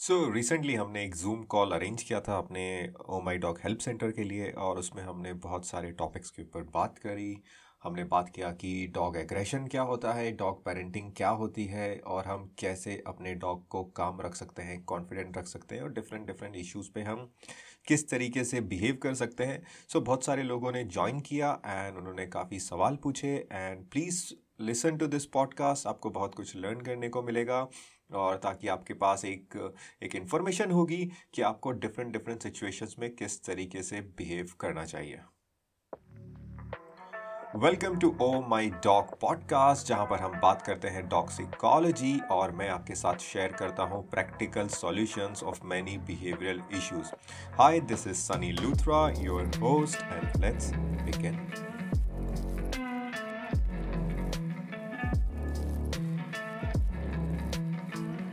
सो 0.00 0.26
so, 0.26 0.34
recently 0.34 0.74
हमने 0.74 1.04
एक 1.04 1.14
zoom 1.14 1.42
call 1.42 1.70
arrange 1.72 2.02
किया 2.02 2.20
था 2.20 2.36
अपने 2.38 2.92
ओ 3.08 3.20
माई 3.20 3.36
डॉग 3.36 3.58
हेल्प 3.64 3.78
सेंटर 3.78 4.10
के 4.10 4.24
लिए 4.24 4.50
और 4.50 4.78
उसमें 4.78 5.02
हमने 5.02 5.32
बहुत 5.32 5.66
सारे 5.66 5.92
टॉपिक्स 5.92 6.30
के 6.30 6.42
ऊपर 6.42 6.62
बात 6.62 6.98
करी। 6.98 7.42
हमने 7.82 8.04
बात 8.04 8.28
किया 8.28 8.50
कि 8.50 8.86
डॉग 8.94 9.16
एग्रेशन 9.16 9.66
क्या 9.66 9.82
होता 9.82 10.12
है 10.12 10.30
डॉग 10.32 10.64
पेरेंटिंग 10.64 11.12
क्या 11.16 11.28
होती 11.28 11.64
है 11.64 11.98
और 11.98 12.24
हम 12.24 12.54
कैसे 12.58 13.02
अपने 13.06 13.34
डॉग 13.34 13.66
को 13.68 13.84
काम 13.84 14.20
रख 14.20 14.34
सकते 14.34 14.62
हैं 14.62 14.82
कॉन्फिडेंट 14.84 15.38
रख 15.38 15.46
सकते 15.46 15.74
हैं 15.74 15.82
और 15.82 15.92
डिफरेंट 15.92 16.26
डिफरेंट 16.26 16.56
इश्यूज़ 16.56 16.90
पे 16.94 17.02
हम 17.02 17.30
किस 17.86 18.10
तरीके 18.10 18.44
से 18.44 18.60
बिहेव 18.60 18.98
कर 19.02 19.14
सकते 19.14 19.44
हैं। 19.44 19.62
सो 19.88 19.98
so, 19.98 20.06
बहुत 20.06 20.24
सारे 20.24 20.42
लोगों 20.42 20.72
ने 20.72 20.84
ज्वाइन 20.84 21.20
किया 21.20 21.60
एंड 21.66 21.96
उन्होंने 21.96 22.26
काफ़ी 22.26 22.60
सवाल 22.60 22.96
पूछे 22.96 23.48
and 23.52 23.90
please 23.90 24.24
listen 24.60 24.96
to 24.96 25.06
this 25.06 25.26
podcast 25.26 25.86
आपको 25.86 26.10
बहुत 26.10 26.34
कुछ 26.34 26.56
लर्न 26.56 26.80
करने 26.80 27.08
को 27.08 27.22
मिलेगा। 27.22 27.68
और 28.14 28.36
ताकि 28.36 28.68
आपके 28.68 28.94
पास 28.94 29.24
एक 29.24 29.74
एक 30.02 30.16
इन्फॉर्मेशन 30.16 30.70
होगी 30.70 31.04
कि 31.34 31.42
आपको 31.42 31.72
डिफरेंट 31.72 32.12
डिफरेंट 32.12 32.42
सिचुएशंस 32.42 32.96
में 32.98 33.10
किस 33.16 33.42
तरीके 33.44 33.82
से 33.82 34.00
बिहेव 34.00 34.50
करना 34.60 34.84
चाहिए। 34.84 35.20
Welcome 37.56 37.98
to 37.98 38.16
Oh 38.20 38.40
My 38.48 38.70
Dog 38.84 39.18
podcast 39.20 39.86
जहाँ 39.86 40.06
पर 40.06 40.18
हम 40.18 40.40
बात 40.40 40.62
करते 40.62 40.88
हैं 40.88 41.08
डॉग 41.08 41.30
सिकोलॉजी 41.30 42.18
और 42.30 42.50
मैं 42.52 42.68
आपके 42.68 42.94
साथ 42.94 43.18
शेयर 43.18 43.52
करता 43.52 43.82
हूँ 43.82 44.02
practical 44.10 44.68
solutions 44.68 45.42
of 45.42 45.60
many 45.64 45.96
behavioural 45.98 46.62
issues 46.72 47.12
hi 47.60 47.80
this 47.80 48.06
is 48.06 48.16
Sunny 48.16 48.52
Luthra 48.52 49.08
your 49.22 49.46
host 49.58 50.02
and 50.02 50.44
let's 50.44 50.70
begin 50.74 51.75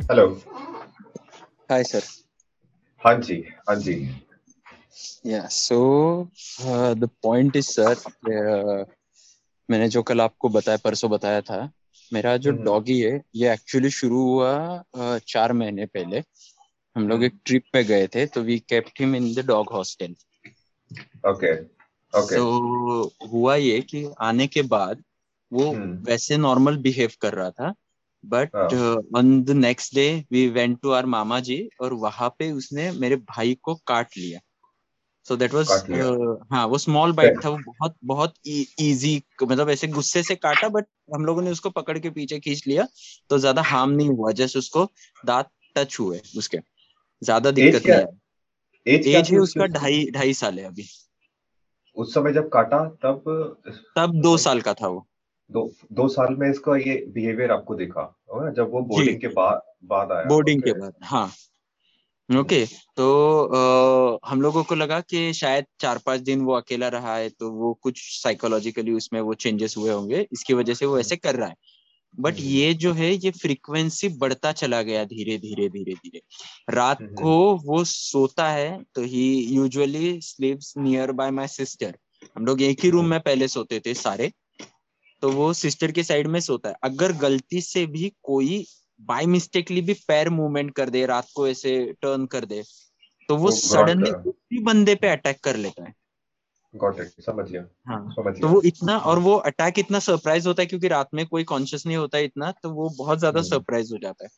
hello 0.03 0.27
hi 1.71 1.83
sir 1.83 2.01
हाँ 3.05 3.15
जी 3.19 3.35
हाँ 3.69 3.75
जी। 3.75 4.21
Yeah 5.25 5.47
so 5.47 5.77
the 6.93 7.09
point 7.23 7.55
is 7.55 7.67
sir 7.67 7.95
मैंने 9.69 9.89
जो 9.89 10.03
कल 10.03 10.21
आपको 10.21 10.49
बताया 10.49 10.77
परसों 10.83 11.11
बताया 11.11 11.41
था 11.41 11.71
मेरा 12.13 12.37
जो 12.37 12.51
डॉगी 12.51 13.03
हम्म। 13.03 13.13
है 13.13 13.23
ये 13.35 13.53
एक्चुअली 13.53 13.89
शुरू 13.89 14.23
हुआ 14.23 14.83
uh, 14.97 15.19
चार 15.27 15.53
महीने 15.53 15.85
पहले। 15.85 16.23
हम 16.97 17.07
लोग 17.09 17.23
एक 17.23 17.39
ट्रिप 17.45 17.63
पे 17.73 17.83
गए 17.83 18.07
थे 18.07 18.25
तो 18.25 18.41
we 18.41 18.59
kept 18.59 18.99
him 18.99 19.15
in 19.15 19.33
the 19.33 19.45
dog 19.45 19.71
hostel 19.71 20.15
okay 21.29 21.53
okay 22.13 22.35
तो 22.35 23.13
हुआ 23.27 23.55
ये 23.55 23.81
कि 23.81 24.13
आने 24.19 24.47
के 24.47 24.61
बाद 24.61 25.03
वो 25.53 25.63
hmm. 25.63 26.07
वैसे 26.07 26.37
नॉर्मल 26.37 26.77
बिहेव 26.77 27.11
कर 27.21 27.33
रहा 27.33 27.51
था 27.51 27.73
but 28.25 28.73
on 29.15 29.43
the 29.43 29.49
next 29.49 29.95
day 29.95 30.25
we 30.31 30.47
went 30.47 30.79
to 30.81 30.91
our 30.91 31.05
मामा 31.05 31.39
जी 31.39 31.69
और 31.81 31.93
वहाँ 31.93 32.29
पे 32.39 32.51
उसने 32.51 32.91
मेरे 32.91 33.15
भाई 33.15 33.57
को 33.63 33.75
काट 33.87 34.17
लिया। 34.17 34.39
सो 35.25 35.35
देट 35.35 35.53
वाज 35.53 35.69
हाँ 36.51 36.65
वो 36.67 36.77
स्मॉल 36.77 37.11
बाइट 37.11 37.43
था 37.45 37.49
वो 37.49 37.57
बहुत 37.57 37.95
बहुत 38.05 38.33
इजी 38.47 39.19
e- 39.19 39.49
मतलब 39.49 39.69
ऐसे 39.69 39.87
गुस्से 39.87 40.23
से 40.23 40.35
काटा 40.35 40.69
बट 40.69 40.85
हम 41.15 41.25
लोगों 41.25 41.41
ने 41.41 41.51
उसको 41.51 41.69
पकड़ 41.69 41.97
के 41.99 42.09
पीछे 42.09 42.39
खींच 42.39 42.67
लिया 42.67 42.87
तो 43.29 43.37
ज़्यादा 43.37 43.61
हार्म 43.61 43.91
नहीं 43.91 44.09
हुआ 44.09 44.31
जस्ट 44.31 44.57
उसको 44.57 44.91
दांत 45.25 45.49
टच 45.75 45.99
हुए 45.99 46.21
उसके। 46.37 46.57
ज़्यादा 47.21 47.51
दिक्कत 47.51 47.85
नहीं 47.85 47.99
है। 47.99 48.21
एज 49.13 49.31
है 49.31 49.39
उसका 49.39 49.65
ढाई 49.65 50.05
ढाई 50.11 50.33
साल 50.33 50.59
है 50.59 50.65
अभी। 50.65 50.85
उस 51.95 52.13
समय 52.13 52.33
जब 52.33 52.49
काटा 52.49 52.85
तब 53.03 53.23
तब 53.95 54.21
दो 54.21 54.37
साल 54.37 54.61
का 54.61 54.73
था 54.73 54.87
वो। 54.87 55.07
दो 55.51 55.71
दो 55.91 56.07
साल 56.07 56.35
में 56.35 56.49
इसका 56.49 56.75
ये 56.77 56.95
बिहेवियर 57.07 57.51
आपको 57.51 57.75
देखा 57.75 58.03
जब 58.57 58.71
वो 58.71 58.81
बोर्डिंग 58.81 59.19
के 59.21 59.27
बाद 59.27 59.61
बाद 59.85 60.11
आया। 60.11 60.25
बोर्डिंग 60.25 60.61
के 60.63 60.73
बाद 60.73 60.93
हाँ। 61.03 61.31
ओके 62.29 62.65
okay, 62.65 62.73
तो 62.95 63.05
आ, 63.45 64.29
हम 64.31 64.41
लोगों 64.41 64.63
को 64.63 64.75
लगा 64.75 64.99
कि 64.99 65.33
शायद 65.33 65.65
चार 65.79 65.99
पाँच 66.05 66.19
दिन 66.21 66.41
वो 66.41 66.53
अकेला 66.53 66.87
रहा 66.87 67.15
है 67.15 67.29
तो 67.29 67.49
वो 67.51 67.73
कुछ 67.73 67.99
साइकोलॉजिकली 68.23 68.91
उसमें 68.91 69.19
वो 69.21 69.33
चेंजेस 69.33 69.75
हुए 69.77 69.91
होंगे 69.91 70.27
इसकी 70.33 70.53
वजह 70.53 70.73
से 70.73 70.85
वो 70.85 70.99
ऐसे 70.99 71.15
कर 71.15 71.35
रहा 71.35 71.47
है। 71.49 71.55
But 72.19 72.33
hmm. 72.33 72.43
ये 72.43 72.73
जो 72.73 72.93
है 72.93 73.11
ये 73.13 73.31
फ्रीक्वेंसी 73.31 74.09
बढ़ता 74.09 74.51
चला 74.51 74.81
गया 74.81 75.03
धीरे 75.05 75.37
धीरे 75.37 75.67
धीरे 75.69 75.93
धीरे। 75.93 76.21
रात 76.69 77.01
हम्म, 77.01 77.13
को 77.13 77.55
हम्म। 77.55 77.67
वो 77.67 77.83
सोता 77.83 78.49
है 78.49 78.83
तो 78.95 79.01
ही 79.03 79.25
usually 79.45 80.19
sleeps 80.21 80.73
near 80.77 81.11
by 81.11 81.31
my 81.31 81.47
sister 81.47 81.97
हम 82.37 82.45
लोग 82.45 82.61
एक 82.61 82.83
ही 82.83 82.89
रूम 82.89 83.05
में 83.05 83.19
पहले 83.19 83.47
सोते 83.47 83.79
थे 83.79 83.93
सारे। 83.93 84.31
तो 85.23 85.29
वो 85.31 85.53
सिस्टर 85.53 85.91
के 85.91 86.03
साइड 86.03 86.27
में 86.27 86.39
सोता 86.39 86.69
है। 86.69 86.75
अगर 86.83 87.11
गलती 87.11 87.61
से 87.61 87.85
भी 87.85 88.11
कोई 88.23 88.65
बाय 89.01 89.25
मिस्टेकली 89.25 89.81
भी 89.81 89.93
पैर 89.93 90.29
मूवमेंट 90.29 90.73
कर 90.75 90.89
दे 90.89 91.05
रात 91.05 91.27
को 91.35 91.47
ऐसे 91.47 91.93
टर्न 92.01 92.25
कर 92.25 92.45
दे 92.45 92.63
तो 93.29 93.37
वो 93.37 93.51
सडनली 93.51 94.11
उसी 94.11 94.63
बंदे 94.63 94.95
पे 94.95 95.07
अटैक 95.07 95.39
कर 95.43 95.55
लेता 95.55 95.83
है। 95.83 95.93
समझ 97.21 97.51
लिया 97.51 97.65
हाँ। 97.87 98.11
समझ 98.11 98.41
तो 98.41 98.47
वो 98.47 98.61
इतना 98.61 98.97
और 98.97 99.19
वो 99.19 99.35
अटैक 99.35 99.79
इतना 99.79 99.99
सरप्राइज़ 99.99 100.47
होता 100.47 100.61
है 100.61 100.65
क्योंकि 100.65 100.87
रात 100.87 101.09
में 101.13 101.25
कोई 101.25 101.43
कॉन्शियस 101.43 101.85
नहीं 101.85 101.97
होता 101.97 102.17
है 102.17 102.25
इतना 102.25 102.51
तो 102.51 102.69
वो 102.69 102.89
बहुत 102.89 103.19
ज़्यादा 103.19 103.41
सरप्राइज़ 103.41 103.87
हम्म। 103.87 103.95
हो 103.95 103.99
जाता 104.01 104.23
है। 104.23 104.29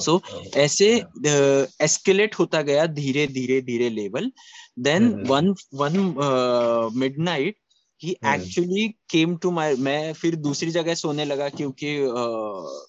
सो 0.00 0.16
हाँ, 0.16 0.20
so, 0.20 0.32
हाँ, 0.32 0.62
ऐसे 0.62 0.94
एस्केलेट 1.84 2.32
uh, 2.32 2.38
होता 2.38 2.62
गया 2.62 2.86
धीरे 2.86 3.26
धीरे 3.26 3.60
धीरे 3.60 3.90
level 3.90 4.32
then 4.78 5.24
one 5.26 5.54
one 5.74 5.96
midnight 6.94 7.56
he 8.02 8.10
actually 8.10 8.88
came 9.10 9.36
to 9.36 9.50
my 9.50 9.76
मैं 9.76 10.12
फिर 10.12 10.36
दूसरी 10.36 10.70
जगह 10.70 10.94
सोने 10.94 11.24
लगा 11.24 11.48
क्योंकि 11.48 11.98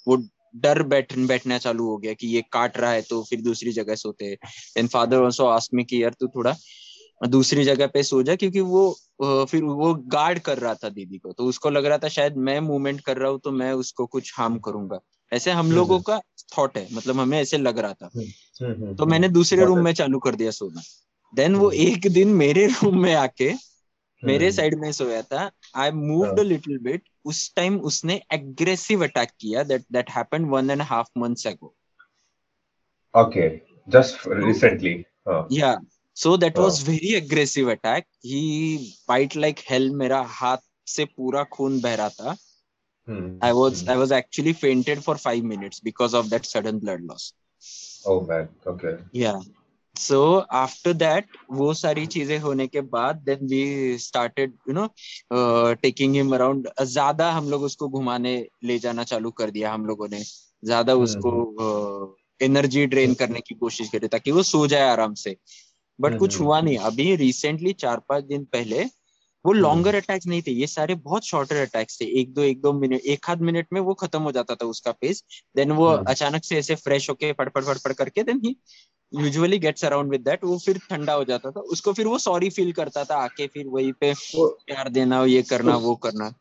वो 0.08 0.16
डर 0.56 0.84
बैठ 0.84 1.18
बैठना 1.18 1.58
चालू 1.58 1.86
हो 1.86 1.98
गया 1.98 2.14
कि 2.14 2.28
ये 2.28 2.44
काट 2.52 2.78
रहा 2.78 2.92
है 2.92 3.02
तो 3.02 3.24
फिर 3.24 3.42
दूसरी 3.42 3.72
जगह 3.72 3.96
सोते 3.96 4.38
and 4.78 4.90
father 4.90 5.18
also 5.18 5.46
ask 5.46 5.74
me 5.74 5.84
कि 5.84 6.04
यार 6.04 6.16
तू 6.20 6.28
थोड़ा 6.28 6.56
दूसरी 7.28 7.64
जगह 7.64 7.88
पे 7.88 8.04
सो 8.04 8.22
जा 8.24 8.36
क्योंकि 8.36 8.60
वो 8.60 8.90
फिर 9.22 9.64
वो 9.64 9.94
गार्ड 10.08 10.40
कर 10.40 10.58
रहा 10.58 10.74
था 10.74 10.90
दीदी 10.90 11.18
को। 11.18 11.32
तो 11.34 11.46
उसको 11.46 11.70
लग 11.70 11.86
रहा 11.86 11.98
था 11.98 12.08
शायद 12.08 12.38
मैं 12.38 12.60
मूवमेंट 12.60 13.02
कर 13.02 13.18
रहा 13.18 13.30
हूँ 13.30 13.40
तो 13.44 13.52
मैं 13.52 13.72
उसको 13.74 14.06
कुछ 14.06 14.34
हार्म 14.38 14.58
करूँगा। 14.60 15.00
ऐसे 15.32 15.52
हम 15.52 15.72
लोगों 15.72 15.98
हम्म, 15.98 16.12
हम्म। 16.12 16.20
का 16.20 16.58
थॉट 16.58 16.78
है 16.78 16.88
मतलब 16.94 17.20
हमें 17.20 17.40
ऐसे 17.42 17.58
लग 17.58 17.80
रहा 17.80 17.94
था। 17.94 18.10
हम्म, 18.16 18.96
तो 18.96 19.06
मैंने 19.06 19.30
दूसरे 19.30 19.66
रूम 19.66 19.80
में 19.80 19.94
चालू 19.94 20.20
कर 20.20 20.36
दिया 20.36 20.52
सोना। 20.52 20.82
देन 21.34 21.56
वो 21.56 21.72
एक 21.72 22.08
दिन 22.12 22.28
मेरे 22.28 22.66
रूम 22.68 23.02
में 23.02 23.14
आके 23.16 23.54
मेरे 24.24 24.52
साइड 24.52 24.74
हम्म। 24.74 24.86
में 24.86 24.92
सोया 24.92 25.22
था। 25.22 25.50
आई 25.76 25.92
मूव्ड 25.92 26.40
लिटिल 26.40 26.78
बिट 26.80 27.04
उस 27.26 27.54
टाइम 27.56 27.80
उसने 27.82 28.22
एग्रेसिव 28.34 29.04
अटैक 29.04 29.30
किया 29.40 29.64
that 29.64 29.84
that 29.92 30.10
happened 30.10 30.50
one 30.52 30.70
and 30.70 30.82
half 30.82 31.10
months 31.18 31.48
ago 31.48 31.74
okay 33.14 33.50
just 33.88 34.28
recently 34.28 34.94
yeah 35.52 35.78
so 36.18 36.36
that 36.38 36.58
was 36.58 36.84
very 36.90 37.14
aggressive 37.14 37.72
attack 37.72 38.06
he 38.26 38.78
bite 39.10 39.36
like 39.36 39.60
hell 39.70 39.90
मेरा 39.96 40.22
हाथ 40.30 40.58
से 40.88 41.06
पूरा 41.06 41.44
खून 41.44 41.80
बह 41.82 41.96
रहा 41.96 42.10
था। 42.10 42.36
I 43.44 43.52
was 43.52 43.88
I 43.90 43.98
was 43.98 44.12
actually 44.12 44.54
fainted 44.54 45.00
for 45.00 45.18
5 45.18 45.42
minutes 45.44 45.82
because 45.84 46.16
of 46.16 46.26
that 46.26 46.46
sudden 46.46 46.80
blood 46.80 47.06
loss 47.06 47.34
oh 48.08 48.28
man 48.30 48.48
okay 48.70 48.96
yeah 49.20 49.32
so 49.98 50.22
after 50.56 50.94
that 50.94 51.38
वो 51.52 51.74
सारी 51.74 52.06
चीज़ें 52.08 52.38
होने 52.40 52.68
के 52.68 52.82
बाद 52.90 53.22
then 53.26 53.48
we 53.48 53.98
started 54.00 54.54
you 54.70 54.74
know 54.74 54.88
taking 55.82 56.16
him 56.16 56.34
around 56.36 56.70
ज़्यादा 56.84 57.32
हम 57.32 57.50
लोग 57.50 57.64
उसको 57.64 57.90
घुमाने 57.90 58.36
ले 58.64 58.78
जाना 58.80 59.04
चालू 59.04 59.32
कर 59.32 59.52
दिया 59.52 59.74
हम 59.74 59.86
लोगों 59.86 60.08
ने। 60.08 60.24
ज़्यादा 60.64 60.94
हम्म, 60.94 61.04
उसको 61.04 62.18
एनर्जी 62.42 62.80
हम्म। 62.80 62.90
ड्रेन 62.90 63.14
करने 63.14 63.40
की 63.40 63.56
कोशिश 63.56 63.90
करी 63.90 64.08
ताकि 64.08 64.32
वो 64.32 64.44
सो 64.44 64.66
जाए 64.68 64.90
आराम 64.90 65.14
से। 65.16 65.36
बट 66.00 66.10
हम्म, 66.10 66.20
कुछ 66.20 66.40
हुआ 66.40 66.60
नहीं। 66.62 66.78
अभी 66.78 67.16
रिसेंटली 67.16 67.74
चार 67.76 68.02
पाँच 68.10 68.24
दिन 68.26 68.44
पहले 68.54 68.84
वो 69.46 69.54
लॉन्गर 69.54 69.96
अटैक्स 69.96 70.28
नहीं 70.28 70.42
थे। 70.42 70.52
ये 70.52 70.68
सारे 70.68 70.96
बहुत 70.98 71.26
शॉर्टर 71.26 71.56
अटैक्स 71.58 72.00
थे। 72.02 72.06
एक 72.22 72.34
दो 72.34 72.42
एक 72.44 72.62
दो 72.62 72.74
मिनट 72.74 73.02
एक 73.06 73.30
आध 73.30 73.42
मिनट 73.42 73.68
में 73.74 73.80
वो 73.82 73.94
खत्म 73.94 74.22
हो 74.22 74.32
जाता 74.32 74.56
था 74.56 74.66
उसका 74.66 74.92
पेस 74.92 75.24
देन 75.56 75.72
वो 75.72 75.86
अचानक 75.86 76.44
से 76.44 76.58
ऐसे 76.58 76.76
फ्रेश 76.78 77.10
होके 77.10 77.32
फटफट 77.34 77.64
फटफट 77.66 77.94
करके 77.98 78.24
then 78.24 78.42
he 78.46 78.56
usually 79.14 79.58
gets 79.60 79.86
around 79.86 80.10
with 80.12 80.22
that 80.22 80.44
वो 80.44 80.58
फिर 80.58 80.78
ठंडा 80.90 81.14
हो 81.14 81.24
जाता 81.24 81.52
था। 81.52 81.60
उसको 81.60 81.94
फिर 81.94 82.08
वो 82.08 82.18
सॉरी 82.18 82.50
फील 82.50 82.72
करता 82.72 83.04
था 83.04 83.16
आके 83.16 83.48
फिर 83.48 83.68
वही 83.68 83.92
पे 83.92 84.14
प्यार 84.36 84.90
देना 84.90 85.24
ये 85.26 85.42
करना 85.42 85.76
वो 85.76 85.96
करना। 85.96 86.34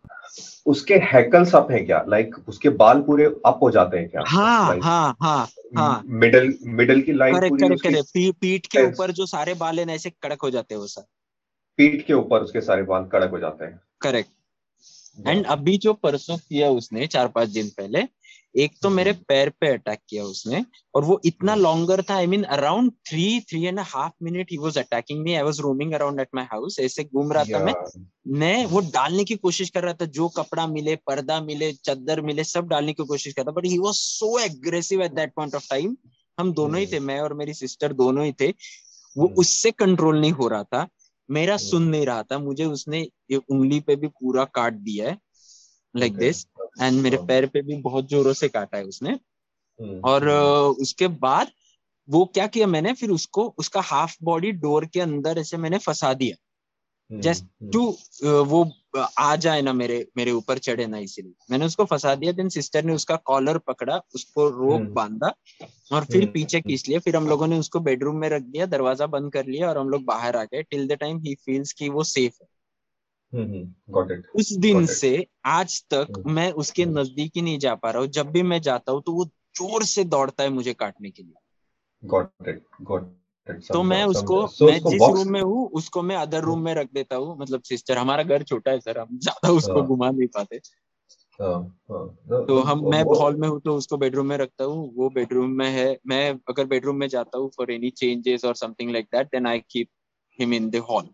उसके 0.67 0.95
हैकल्स 0.95 1.55
अप 1.55 1.71
है 1.71 1.81
क्या? 1.81 2.05
लाइक 2.09 2.35
like, 2.35 2.49
उसके 2.49 2.69
बाल 2.69 3.01
पूरे 3.03 3.25
अप 3.25 3.59
हो 3.63 3.71
जाते 3.71 3.99
हैं 3.99 4.09
क्या? 4.09 4.23
हाँ 4.27 4.71
like, 4.71 4.85
हाँ 4.85 5.17
हाँ 5.23 5.49
हाँ। 5.77 6.03
मिडल 6.07 6.55
मिडल 6.63 7.01
की 7.01 7.13
लाइन 7.13 7.39
करेक्ट 7.39 7.61
करेक्ट 7.61 7.83
करेक्ट 7.83 8.41
पीठ 8.41 8.67
के 8.67 8.87
ऊपर 8.87 9.11
जो 9.11 9.27
सारे 9.27 9.55
बाल 9.55 9.81
है 9.81 9.87
ऐसे 9.87 10.11
कड़क 10.11 10.43
हो 10.43 10.51
जाते 10.51 10.75
हैं 10.75 10.81
वो 10.81 10.87
सर 10.87 11.03
पीठ 11.79 12.07
के 12.07 12.13
ऊपर 12.13 12.41
उसके 12.41 12.61
सारे 12.61 12.83
बाल 12.83 13.05
कड़क 13.05 13.31
हो 13.31 13.39
जाते 13.39 13.65
हैं। 13.65 13.81
करेक्ट 14.01 14.31
एंड 15.27 15.47
अभी 15.47 15.77
जो 15.79 15.93
परसों 15.93 16.37
किया 16.39 16.71
उसने 16.71 17.07
चार 17.07 17.29
पाँच 17.29 17.49
दिन 17.49 17.69
पहले 17.69 18.03
एक 18.57 18.73
तो 18.83 18.91
मेरे 18.91 19.11
हम्म। 19.11 19.23
पैर 19.29 19.49
पे 19.51 19.69
अटैक 19.69 19.99
किया 20.09 20.25
उसने 20.25 20.65
और 20.95 21.05
वो 21.05 21.21
इतना 21.25 21.55
लॉन्गर 21.55 22.03
था 22.03 22.15
I 22.15 22.27
mean 22.27 22.43
around 22.43 22.93
three 23.09 23.41
three 23.41 23.65
and 23.65 23.81
half 23.81 24.13
minute 24.23 24.51
he 24.51 24.59
was 24.59 24.79
attacking 24.79 25.23
me 25.25 25.35
I 25.35 25.43
was 25.43 25.61
roaming 25.61 25.93
around 25.93 26.21
at 26.21 26.29
my 26.35 26.45
house 26.45 26.79
ऐसे 26.81 27.05
घूम 27.05 27.33
रहा 27.33 27.45
था 27.45 27.65
मैं। 27.65 27.75
मैं 28.39 28.67
वो 28.67 28.81
डालने 28.81 29.25
की 29.25 29.37
कोशिश 29.37 29.71
कर 29.71 29.83
रहा 29.83 29.95
था 29.95 30.05
जो 30.05 30.29
कपड़ा 30.29 30.67
मिले 30.67 30.97
पर्दा 30.97 31.41
मिले 31.41 31.73
चद्दर 31.73 32.21
मिले 32.21 32.45
सब 32.45 32.69
डालने 32.69 32.93
की 32.93 33.05
कोशिश 33.05 33.33
कर 33.33 33.43
रहा 33.43 33.53
था 33.53 33.61
but 33.61 33.67
he 33.67 33.79
was 33.79 33.97
so 33.97 34.39
aggressive 34.39 35.03
at 35.03 35.13
that 35.13 35.33
point 35.37 35.55
of 35.55 35.67
time 35.71 35.97
हम 36.39 36.53
दोनों 36.53 36.81
ही 36.81 36.87
थे 36.87 37.01
मैं 37.01 37.21
और 37.21 37.35
मेरी 37.35 37.55
सिस्टर 37.55 37.93
दोनों 37.93 38.25
ही 38.25 38.33
थे। 38.33 38.55
वो 39.17 39.29
उससे 39.29 39.71
कंट्रोल 39.71 40.21
नहीं 40.21 40.33
हो 40.33 40.49
रहा 40.49 40.63
था। 40.63 40.89
मेरा 41.31 41.57
सुन 41.57 41.83
नहीं 41.83 42.07
रहा 42.07 42.23
था। 42.23 42.39
मुझे 42.39 42.65
उसने 42.65 43.01
ये 43.31 43.37
उंगली 43.37 43.81
पे 43.81 43.97
भी 43.97 44.07
पूरा 44.07 44.45
काट 44.45 44.73
दिया 44.73 45.09
है 45.09 45.19
लाइक 45.97 46.13
like 46.13 46.25
दिस 46.25 46.47
एंड 46.83 47.01
मेरे 47.01 47.17
पैर 47.17 47.47
पे 47.47 47.63
भी 47.63 47.77
बहुत 47.77 48.09
जोरों 48.09 48.33
से 48.33 48.49
काटा 48.49 48.79
है 48.79 48.85
उसने। 48.85 49.19
और 50.05 50.29
उसके 50.81 51.09
बाद 51.09 51.51
वो 52.09 52.25
क्या 52.25 52.47
किया 52.47 52.67
मैंने 52.67 52.93
फिर 52.93 53.11
उसको 53.11 53.55
उसका 53.59 53.81
हाफ़ 53.81 54.17
बॉडी 54.23 54.53
डोर 54.53 54.87
के 54.87 55.01
अंदर 55.01 55.39
ऐसे 55.39 55.57
मैंने 55.57 55.79
फंसा 55.79 56.15
दिया। 56.15 56.37
Just 57.11 57.45
hmm, 57.45 57.71
to 57.71 57.91
hmm. 57.91 58.31
वो 58.31 58.73
आ 59.19 59.37
जाए 59.37 59.63
ना 59.63 59.73
मेरे 59.73 60.07
मेरे 60.17 60.31
ऊपर 60.31 60.59
चढ़े 60.59 60.87
ना 60.87 60.99
इसीलिए। 60.99 61.33
मैंने 61.51 61.67
उसको 61.67 61.85
फंसा 61.85 62.15
दिया 62.15 62.33
देन 62.33 62.49
सिस्टर 62.49 62.85
ने 62.85 62.95
उसका 62.95 63.17
कॉलर 63.17 63.59
पकड़ा 63.59 64.01
उसको 64.15 64.49
रोक 64.49 64.81
हम्म। 64.81 64.93
बांधा 64.95 65.35
और 65.93 66.05
फिर 66.05 66.27
पीछे 66.31 66.61
खींच 66.61 66.89
लिया 66.89 67.01
फिर 67.01 67.17
हम 67.17 67.29
लोगों 67.29 67.47
ने 67.47 67.59
उसको 67.59 67.81
बेडरूम 67.81 68.17
में 68.17 68.29
रख 68.29 68.43
दिया 68.43 68.67
दरवाज़ा 68.67 69.07
बंद 69.07 69.33
कर 69.33 69.47
लिया 69.47 69.69
और 69.69 69.79
हम 69.79 69.89
लोग 69.89 70.05
बाहर 70.05 70.37
आ 70.37 70.45
गए। 70.45 70.63
Till 70.63 70.87
the 70.87 70.93
time 70.93 71.19
he 71.19 71.35
feels 71.35 71.73
कि 71.73 71.89
वो 71.89 72.05
सेफ़ 72.05 72.43
है। 72.43 72.49
उस 73.33 74.53
दिन 74.53 74.87
से 74.87 75.27
आज 75.47 75.83
तक 75.95 76.23
मैं 76.27 76.51
उसके 76.53 76.85
नज़दीक 76.87 77.33
ही 77.37 77.43
नहीं 77.43 77.59
जा 77.59 77.75
पा 77.75 77.91
रहा 77.91 78.03
हूँ। 78.03 78.09
जब 78.11 78.31
भी 78.31 78.43
मैं 78.43 78.61
जाता 78.61 78.93
हूँ 78.93 79.03
तो 79.03 79.13
वो 79.13 79.25
ज़ोर 79.59 79.83
से 79.85 80.05
दौड़ता 80.05 80.43
है 80.43 80.51
मुझे 80.51 80.75
काटने 80.75 81.11
के 81.11 81.23
लिए। 81.23 81.35
Got 82.03 82.49
it, 82.49 82.61
got 82.83 83.03
it, 83.47 83.69
तो 83.73 83.83
मैं 83.83 84.05
उसको 84.05 84.41
so 84.49 84.67
मैं 84.67 84.79
जिस 84.81 85.03
रूम 85.03 85.33
में 85.33 85.41
हूँ 85.41 85.69
उसको 85.71 86.03
मैं 86.03 86.17
अदर 86.17 86.41
रूम 86.41 86.63
में 86.63 86.75
रख 86.75 86.89
देता 86.95 87.17
हूँ। 87.17 87.37
मतलब 87.39 87.63
सिस्टर 87.63 87.99
हमारा 87.99 88.23
घर 88.23 88.43
छोटा 88.43 88.71
है 88.71 88.81
सर 88.81 88.99
हम 88.99 89.19
ज़्यादा 89.19 89.51
उसको 89.51 89.79
हाँ। 89.81 89.87
घुमा 89.87 90.11
नहीं 90.11 90.29
पाते। 90.29 90.61
हाँ, 91.41 91.79
हाँ। 91.91 92.45
तो 92.47 92.61
हम 92.61 92.85
मैं 92.91 93.03
हॉल 93.19 93.37
में 93.37 93.49
हूँ 93.49 93.61
तो 93.61 93.77
उसको 93.77 93.97
बेडरूम 93.97 94.27
में 94.27 94.37
रखता 94.37 94.65
हूँ। 94.65 94.93
वो 94.95 95.09
बेडरूम 95.11 95.51
में 95.51 95.69
है। 95.71 95.99
मैं 96.07 96.31
अगर 96.49 96.65
बेडरूम 96.67 96.97
में 96.97 97.09
जाता 97.09 97.39
हूँ 97.39 97.51
फॉर 97.57 97.73
एनी 97.73 97.91
चेंजेस 97.91 98.45
और 98.45 98.55
something 98.55 98.91
like 98.91 99.07
that 99.07 99.27
then 99.27 99.47
I 99.47 99.61
keep 99.71 99.89
him 100.39 100.55
in 100.55 100.71
the 100.71 100.77
hall 100.91 101.09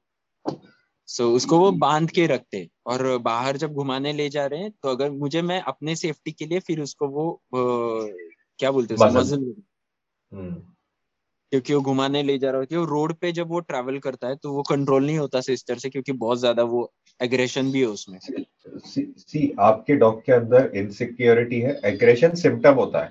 so 1.08 1.22
so, 1.22 1.36
उसको 1.36 1.58
वो 1.58 1.70
बाँध 1.72 2.10
के 2.10 2.26
रखते 2.26 2.68
और 2.86 3.18
बाहर 3.18 3.56
जब 3.56 3.72
घुमाने 3.74 4.12
ले 4.12 4.28
जा 4.28 4.46
रहे 4.46 4.60
हैं 4.60 4.70
तो 4.82 4.88
अगर 4.88 5.10
मुझे 5.10 5.42
मैं 5.42 5.60
अपने 5.62 5.96
सेफ्टी 5.96 6.32
के 6.32 6.46
लिए 6.46 6.60
फिर 6.60 6.80
उसको 6.80 7.08
वो 7.08 7.26
क्या 7.52 8.70
बोलते 8.70 8.94
हैं 8.94 9.54
हम्म। 10.32 10.54
क्योंकि 11.52 11.74
वो 11.74 11.80
घुमाने 11.82 12.22
ले 12.22 12.38
जा 12.38 12.50
रहा 12.50 12.58
होती 12.58 12.74
है 12.74 12.84
रोड 12.86 13.14
पे 13.14 13.32
जब 13.32 13.48
वो 13.48 13.60
ट्रैवल 13.60 13.98
करता 13.98 14.28
है 14.28 14.36
तो 14.36 14.52
वो 14.52 14.62
कंट्रोल 14.62 15.04
नहीं 15.06 15.18
होता 15.18 15.40
सिस्टर 15.40 15.78
से 15.78 15.90
क्योंकि 15.90 16.12
बहुत 16.14 16.38
ज़्यादा 16.38 16.62
वो 16.64 16.92
एग्रेशन 17.20 17.70
भी 17.72 17.80
है 17.80 17.86
उसमें 17.86 18.18
सी, 18.18 19.14
सी 19.18 19.54
आपके 19.60 19.94
डॉग 19.94 20.24
के 20.24 20.32
अंदर 20.32 20.70
इनसिक्योरिटी 20.74 21.60
है 21.60 21.80
एग्रेशन 21.84 22.34
सिम्टम 22.36 22.74
होता 22.74 23.04
है 23.04 23.10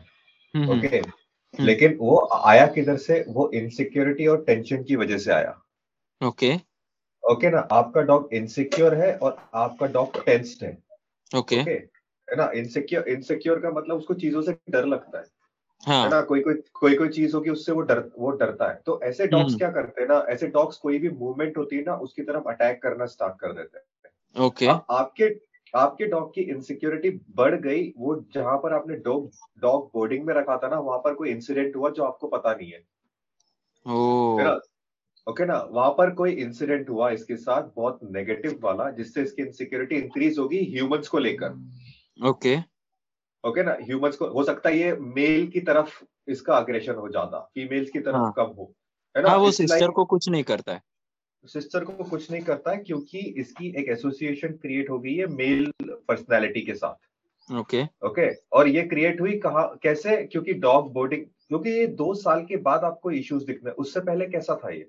ओके 0.54 0.58
हम्म। 0.58 0.80
okay? 0.80 1.04
लेकिन 1.54 1.98
वो 1.98 2.18
आया 2.36 2.66
किधर 2.68 2.98
से 2.98 3.24
वो 3.28 3.50
इनसिक्योरिटी 3.54 4.28
और 4.28 4.44
टेंशन 4.44 4.84
की 4.84 4.96
वजह 4.96 5.18
से 5.18 5.32
आया 5.32 5.62
ओके 6.22 6.48
okay. 6.48 6.60
ओके 7.30 7.50
ना? 7.50 7.68
आपका 7.72 8.02
डॉग 8.02 8.30
इनसिक्योर 8.34 8.96
है 8.96 9.18
और 9.18 9.38
आपका 9.54 9.86
डॉग 9.88 10.26
टेंस्ड 10.26 10.64
है। 10.64 10.78
Okay 11.38 11.56
okay. 11.56 11.76
है 12.30 12.36
ना? 12.36 12.52
इनसिक्योर 12.56 13.08
इनसिक्योर 13.08 13.60
का 13.60 13.72
मतलब 13.72 13.98
उसको 13.98 14.14
चीज़ों 14.14 14.42
से 14.42 14.58
डर 14.70 14.86
लगता 14.86 15.20
है। 15.20 15.26
हाँ. 15.88 16.04
है 16.04 16.10
ना? 16.10 16.22
कोई 16.22 16.42
कोई 16.42 16.54
कोई 16.54 16.96
कोई 16.96 17.10
चीज़ 17.10 17.36
होगी 17.36 17.50
उससे 17.50 17.72
वो 17.72 17.82
डर 17.82 18.12
वो 18.20 18.32
डरता 18.32 18.70
है। 18.70 18.82
तो 18.86 19.02
ऐसे 19.04 19.28
डॉग्स 19.28 19.46
हम्म। 19.46 19.58
क्या 19.58 19.72
करते 19.72 20.02
हैं 20.02 20.10
ना? 20.10 20.26
ऐसे 20.30 20.48
डॉग्स 20.48 20.78
कोई 20.78 21.00
भी 21.00 21.10
मूवमेंट 21.10 21.58
होती 21.58 21.76
है 21.76 21.84
ना 21.84 21.96
उसकी 21.96 22.22
तरफ़ 22.22 22.44
अटैक 22.48 22.84
करना 22.84 23.06
स्टार्ट 23.06 23.34
कर 23.40 23.54
देते 23.54 23.78
हैं। 23.78 23.86
Okay 24.46 24.66
okay. 24.66 24.80
आपके 24.90 25.52
आपके 25.76 26.06
डॉग 26.06 26.36
की 26.36 26.42
इनसिक्योरिटी 26.42 27.10
बढ़ 27.36 27.56
गई 27.56 27.94
वो 27.98 28.26
जहाँ 28.34 28.58
पर 28.58 28.74
आपने 28.74 28.96
डॉग 28.96 29.32
डॉग 29.60 29.92
बोर्डिंग 29.94 30.26
में 30.26 30.34
रखा 30.34 30.58
था 30.58 30.68
ना 30.68 30.80
वहाँ 30.80 31.00
पर 31.00 31.14
कोई 31.14 31.30
इंसिडेंट 31.30 31.76
हुआ 31.76 31.90
जो 31.90 32.04
आपको 32.04 32.28
पता 32.28 32.54
नहीं 32.54 32.72
है। 32.72 32.84
ओके 35.28 35.46
ना? 35.46 35.58
वहाँ 35.72 35.90
पर 35.92 36.10
कोई 36.16 36.32
इंसिडेंट 36.34 36.90
हुआ 36.90 37.10
इसके 37.12 37.36
साथ 37.36 37.64
बहुत 37.76 38.00
नेगेटिव 38.12 38.60
वाला 38.64 38.90
जिससे 38.92 39.22
इसकी 39.22 39.42
इनसिक्योरिटी 39.42 39.96
इंक्रीज 39.96 40.40
होगी 40.40 40.60
ह्यूमंस 40.74 41.08
को 41.08 41.18
लेकर। 41.18 42.28
ओके 42.28 42.58
ओके 43.44 43.64
ना? 43.64 43.78
ह्यूमंस 43.82 44.16
को 44.16 44.28
हो 44.28 44.44
सकता 44.44 44.70
है 44.70 44.78
ये 44.78 44.96
मेल 45.00 45.48
की 45.48 45.60
तरफ़ 45.60 46.04
इसका 46.28 46.56
अग्रेशन 46.58 46.96
हो 46.96 47.10
ज़्यादा 47.10 47.40
फीमेल्स 47.54 47.90
की 47.90 48.00
तरफ़ 48.00 48.16
हाँ. 48.16 48.34
कम 48.38 48.54
हो। 48.58 48.74
है 49.16 49.24
ना? 49.24 49.30
हाँ, 49.30 49.38
वो 49.38 49.52
सिस्टर 49.52 49.92
को 49.92 50.06
कुछ 50.06 50.30
नहीं 50.30 50.44
करता 50.44 50.74
है। 50.74 50.82
सिस्टर 51.46 51.84
को 51.84 52.04
कुछ 52.04 52.32
नहीं 52.32 52.42
करता 52.42 52.72
है 52.72 52.78
क्योंकि 52.78 53.20
इसकी 53.42 53.70
एक 53.80 53.90
एसोसिएशन 53.90 54.48
क्रिएट 54.48 54.90
हो 54.90 55.00
गई 55.00 55.16
है 55.16 55.28
मेल 55.28 55.72
पर्सनैलिटी 55.82 56.62
के 56.62 56.74
साथ। 56.74 57.54
Okay 57.54 57.78
okay. 57.78 57.88
Okay 58.06 58.22
okay? 58.22 58.36
और 58.54 58.68
ये 58.68 58.82
क्रिएट 58.82 59.22
हुई 59.22 59.38
कहा 59.40 59.64
कैसे? 59.84 60.16
क्योंकि 60.24 60.54
डॉग 60.54 60.92
बोर्डिंग 60.94 61.26
क्योंकि 61.48 61.70
ये 61.70 61.88
दो 61.88 62.14
साल 62.14 62.44
के 62.46 62.58
बाद 62.58 62.84
आपको 62.84 63.12
इश्यूज़ 63.12 63.46
दिखने 63.46 63.72
उससे 63.72 64.00
पहले 64.00 64.26
कैसा 64.26 64.56
था 64.56 64.70
ये? 64.70 64.88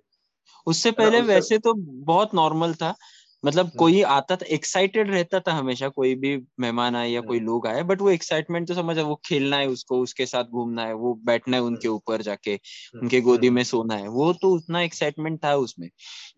उससे 0.66 0.90
पहले 0.92 1.20
वैसे 1.24 1.58
तो 1.58 1.74
बहुत 2.06 2.34
नॉर्मल 2.34 2.74
था। 2.74 2.94
मतलब 3.44 3.66
हम्म। 3.66 3.78
कोई 3.78 4.02
आता 4.02 4.34
था 4.36 4.46
एक्साइटेड 4.46 5.10
रहता 5.10 5.38
था 5.40 5.52
हमेशा 5.52 5.88
कोई 5.88 6.14
भी 6.14 6.36
मेहमान 6.60 6.96
आए 6.96 7.08
या 7.10 7.20
कोई 7.20 7.36
हम्म। 7.36 7.46
लोग 7.46 7.66
आए 7.66 7.82
बट 7.82 8.00
वो 8.00 8.10
एक्साइटमेंट 8.10 8.68
तो 8.68 8.74
समझ 8.74 8.96
वो 8.98 9.14
खेलना 9.26 9.56
है 9.56 9.68
उसको 9.68 9.98
उसके 10.00 10.26
साथ 10.26 10.44
घूमना 10.44 10.84
है 10.84 10.94
वो 10.94 11.14
बैठना 11.24 11.56
है 11.56 11.62
उनके 11.62 11.88
हम्म। 11.88 11.96
ऊपर 11.96 12.22
जाके 12.22 12.54
उनके 12.94 13.20
गोदी 13.20 13.50
में 13.50 13.62
सोना 13.64 13.94
है 13.94 14.08
वो 14.08 14.32
तो 14.32 14.50
उतना 14.50 14.82
एक्साइटमेंट 14.82 15.42
था 15.44 15.54
उसमें। 15.56 15.88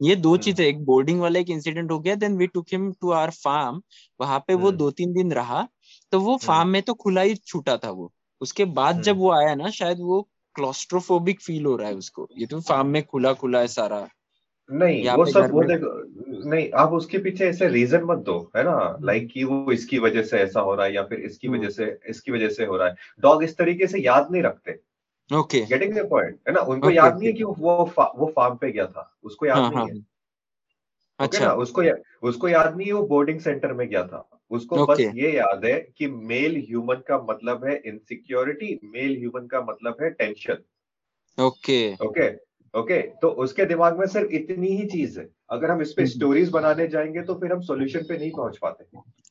ये 0.03 0.17
दो 0.17 0.37
चीज़ें 0.39 0.67
एक 0.67 0.85
बोर्डिंग 0.85 1.21
वाला 1.21 1.41
एक 1.41 1.51
इंसिडेंट 1.51 1.91
हो 1.91 1.99
गया 1.99 2.15
then 2.15 2.37
we 2.37 2.47
took 2.47 2.67
him 2.73 2.91
to 2.93 3.11
our 3.11 3.31
farm 3.45 3.83
वहाँ 4.21 4.39
पे 4.49 4.55
वो 4.55 4.73
दो 4.73 4.91
तीन 4.93 5.13
दिन 5.13 5.33
रहा 5.33 5.67
तो 6.13 6.21
वो 6.21 6.37
फार्म 6.37 6.69
में 6.69 6.83
तो 6.83 6.95
खुला 6.95 7.21
ही 7.21 7.35
छूटा 7.37 7.77
था 7.77 7.91
वो। 7.91 8.13
उसके 8.41 8.65
बाद 8.73 9.03
जब 9.03 9.19
वो 9.19 9.33
आया 9.33 9.55
ना 9.55 9.71
शायद 9.73 9.99
वो 10.01 10.29
क्लोस्ट्रोफोबिक 10.55 11.41
फील 11.41 11.67
हो 11.67 11.77
रहा 11.77 11.89
है 11.89 11.95
उसको। 11.95 12.29
ये 12.39 12.47
तो 12.47 12.61
फार्म 12.61 12.87
में 12.87 13.03
खुला 13.03 13.33
खुला 13.33 13.59
है 13.59 13.67
सारा। 13.67 14.09
नहीं 14.73 15.11
वो 15.11 15.25
सब 15.25 15.51
वो 15.51 15.63
देखो 15.63 16.49
नहीं 16.51 16.71
आप 16.73 16.93
उसके 16.93 17.19
पीछे 17.19 17.49
ऐसे 17.49 17.69
रीजन 17.69 18.03
मत 18.05 18.19
दो 18.19 18.51
है 18.57 18.65
ना? 18.65 18.99
लाइक। 19.03 19.31
कि 19.33 19.45
वो 19.45 19.73
इसकी 19.73 19.99
वजह 19.99 20.23
से 20.23 20.39
ऐसा 20.39 20.61
हो 20.61 20.75
रहा 20.75 20.87
है 20.87 20.95
या 20.95 21.03
फिर 21.03 21.21
इसकी 21.21 21.49
हम्म। 21.49 21.59
वजह 21.59 21.69
से 21.69 21.99
इसकी 22.09 22.33
वजह 22.33 22.49
से 22.49 22.65
हो 22.65 22.77
रहा 22.77 22.89
है। 22.89 22.95
डॉग 23.21 23.45
इस 23.45 23.57
तरीके 23.57 23.87
से 23.87 23.99
याद 23.99 24.29
नहीं 24.31 24.43
रखते। 24.43 24.81
ओके 25.35 25.67
गेटिंग 25.67 25.95
द 25.95 26.11
पॉइंट 26.11 26.39
है 26.49 26.55
ना? 26.55 26.61
उनको 26.61 26.87
okay, 26.87 26.99
याद 26.99 27.19
नहीं 27.19 27.27
है 27.27 27.33
कि 27.33 27.45
वो 27.45 27.93
फा, 27.97 28.13
वो 28.17 28.33
फार्म 28.37 28.55
पे 28.55 28.73
गया 28.73 28.87
था। 28.87 29.17
उसको 29.25 29.47
याद 29.47 29.59
हाँ, 29.59 29.69
नहीं 29.69 29.79
हाँ. 29.79 29.87
है। 29.87 30.07
अच्छा। 31.19 31.45
ना? 31.45 31.53
उसको 31.53 31.83
या, 31.83 31.95
उसको 32.23 32.49
याद 32.49 32.77
नहीं 32.77 32.87
है 32.87 32.93
वो 32.93 33.07
बोर्डिंग 33.07 33.41
सेंटर 33.41 33.73
में 33.73 33.89
गया 33.89 34.07
था। 34.07 34.34
उसको 34.51 34.77
okay. 34.77 35.09
बस 35.09 35.15
ये 35.15 35.33
याद 35.33 35.65
है 35.65 35.89
कि 35.99 36.07
मेल 36.07 36.57
ह्यूमन 36.57 36.95
का 36.95 37.27
मतलब 37.31 37.65
है 37.65 37.83
इनसिक्योरिटी 37.87 38.81
मेल 38.85 39.17
ह्यूमन 39.17 39.47
का 39.47 39.61
मतलब 39.61 39.97
है 40.03 40.11
टेंशन। 40.11 40.59
ओके। 41.43 41.95
ओके? 41.95 42.29
ओके? 42.79 43.01
तो 43.03 43.29
उसके 43.29 43.65
दिमाग 43.65 43.99
में 43.99 44.07
सिर्फ़ 44.07 44.31
इतनी 44.31 44.69
ही 44.69 44.87
चीज़ 44.87 45.21
है। 45.21 45.29
अगर 45.51 45.71
हम 45.71 45.83
इस 45.83 45.93
पे 45.93 46.07
स्टोरीज 46.07 46.45
हम्म। 46.45 46.53
बनाने 46.53 46.89
जाएँगे 46.89 47.23
तो 47.23 47.35
फिर 47.35 47.53
हम 47.53 47.61
सॉल्यूशन 47.61 48.01
पे 48.01 48.19
नहीं 48.19 48.31
पहुँच 48.31 48.59
पाते। 48.59 48.85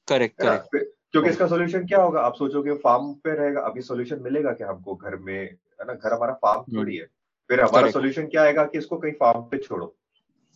करेक्ट 0.08 0.42
करेक्ट 0.42 0.94
क्योंकि 1.12 1.30
इसका 1.30 1.48
सॉल्यूशन 1.48 1.86
क्या 1.86 2.02
होगा? 2.02 2.22
आप 2.22 2.36
सोचोगे 2.36 2.74
फार्म 2.74 3.14
पे 3.14 3.36
रहेगा 3.36 3.62
अभी 3.62 3.82
सॉल्यूशन 3.82 4.20
मिलेगा 4.20 4.52
क्या 4.52 4.70
हमको 4.70 4.96
घर 4.96 5.16
में? 5.16 5.40
है 5.40 5.86
ना? 5.88 5.94
घर 5.94 6.14
हमारा 6.14 6.34
फार्म 6.34 6.60
हम्म। 6.60 6.78
थोड़ी 6.78 6.96
है। 6.98 7.06
फिर 7.50 7.62
हमारा 7.62 7.92
सॉल्यूशन 7.92 8.28
क्या 8.28 8.44
आएगा 8.44 8.66
कि 8.66 8.78
इसको 8.78 8.98
कहीं 8.98 9.14
फार्म 9.14 9.42
पे 9.42 9.58
छोड़ो। 9.58 9.96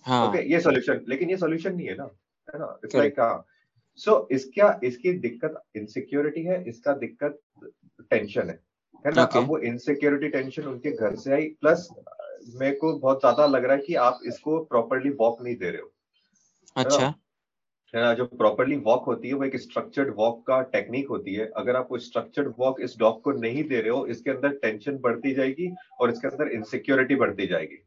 हाँ. 0.06 0.30
ओके? 0.30 0.54
ये 0.54 0.60
सॉल्यूशन 0.60 1.06
लेकिन 1.10 1.30
ये 1.30 1.38
सॉल्यूशन 1.38 1.76
नहीं 1.76 1.88
है 1.88 1.96
ना? 1.96 2.10
है 2.54 2.60
ना? 2.60 2.80
इट्स 2.84 2.96
लाइक 2.96 3.20
सो 4.00 4.12
so, 4.12 4.32
इसका 4.32 4.80
इसकी 4.84 5.12
दिक्कत 5.20 5.62
इनसिक्योरिटी 5.76 6.44
है 6.44 6.64
इसका 6.70 6.94
दिक्कत 6.96 7.40
टेंशन 8.12 8.50
है। 8.50 8.60
है 9.06 9.12
ना? 9.12 9.24
Okay. 9.24 9.38
अब 9.38 9.48
वो 9.48 9.58
इनसिक्योरिटी 9.60 10.30
टेंशन 10.30 10.64
उनके 10.64 10.92
घर 10.92 11.16
से 11.16 11.34
आई 11.34 11.48
प्लस 11.62 11.88
मेरे 12.56 12.76
को 12.76 12.98
बहुत 13.00 13.20
ज़्यादा 13.20 13.46
लग 13.46 13.66
रहा 13.66 13.76
है 13.76 13.82
कि 13.82 13.96
आप 14.02 14.20
इसको 14.28 14.60
प्रॉपरली 14.66 15.10
वॉक 15.20 15.42
नहीं 15.42 15.56
दे 15.56 15.70
रहे 15.70 15.82
हो। 15.82 15.92
अच्छा। 16.76 17.14
है 17.94 18.02
ना? 18.02 18.14
जो 18.14 18.26
प्रॉपरली 18.28 18.76
वॉक 18.86 19.06
होती 19.06 19.28
है 19.28 19.34
वो 19.34 19.44
एक 19.44 19.56
स्ट्रक्चर्ड 19.60 20.14
वॉक 20.16 20.42
का 20.48 20.62
टेक्निक 20.72 21.08
होती 21.10 21.34
है। 21.34 21.46
अगर 21.58 21.76
आप 21.76 21.88
वो 21.92 21.98
स्ट्रक्चर्ड 22.00 22.54
वॉक 22.60 22.82
इस 22.82 22.96
डॉग 23.00 23.22
को 23.24 23.32
नहीं 23.32 23.64
दे 23.64 23.82
रहे 23.82 23.90
हो 23.90 24.06
इसके 24.08 24.32
अंदर 24.32 24.58
टेंशन 24.58 24.98
बढ़ती 25.00 25.34
जाएगी 25.34 25.70
और 26.00 26.12
इसके 26.12 26.28
अंदर 26.28 26.52
इनसिक्योरिटी 26.56 27.16
बढ़ती 27.16 27.48
जाएगी। 27.48 27.84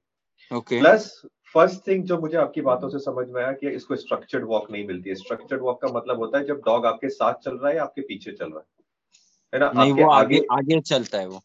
ओके 0.50 0.80
प्लस 0.80 1.20
फ़र्स्ट 1.54 1.86
थिंग 1.86 2.04
जो 2.04 2.18
मुझे 2.18 2.36
आपकी 2.38 2.60
बातों 2.60 2.88
से 2.88 2.98
समझ 2.98 3.28
में 3.28 3.42
आया 3.42 3.52
कि 3.52 3.68
इसको 3.68 3.96
स्ट्रक्चर्ड 3.96 4.44
वॉक 4.44 4.70
नहीं 4.70 4.86
मिलती 4.86 5.08
है। 5.10 5.14
स्ट्रक्चर्ड 5.14 5.60
वॉक 5.60 5.82
का 5.82 5.88
मतलब 5.88 6.18
होता 6.18 6.38
है 6.38 6.44
जब 6.44 6.56
डॉग 6.56 6.86
आपके 6.86 7.08
साथ 7.08 7.34
चल 7.34 7.56
रहा 7.56 7.72
है 7.72 7.78
आपके 7.78 8.00
पीछे 8.00 8.32
चल 8.32 8.50
रहा 8.50 8.58
है। 8.58 8.84
है 9.54 9.60
ना? 9.60 9.82
नहीं 9.84 9.92
वो 9.92 10.10
आगे 10.10 10.42
आगे 10.52 10.80
चलता 10.80 11.18
है 11.18 11.28
वो। 11.28 11.40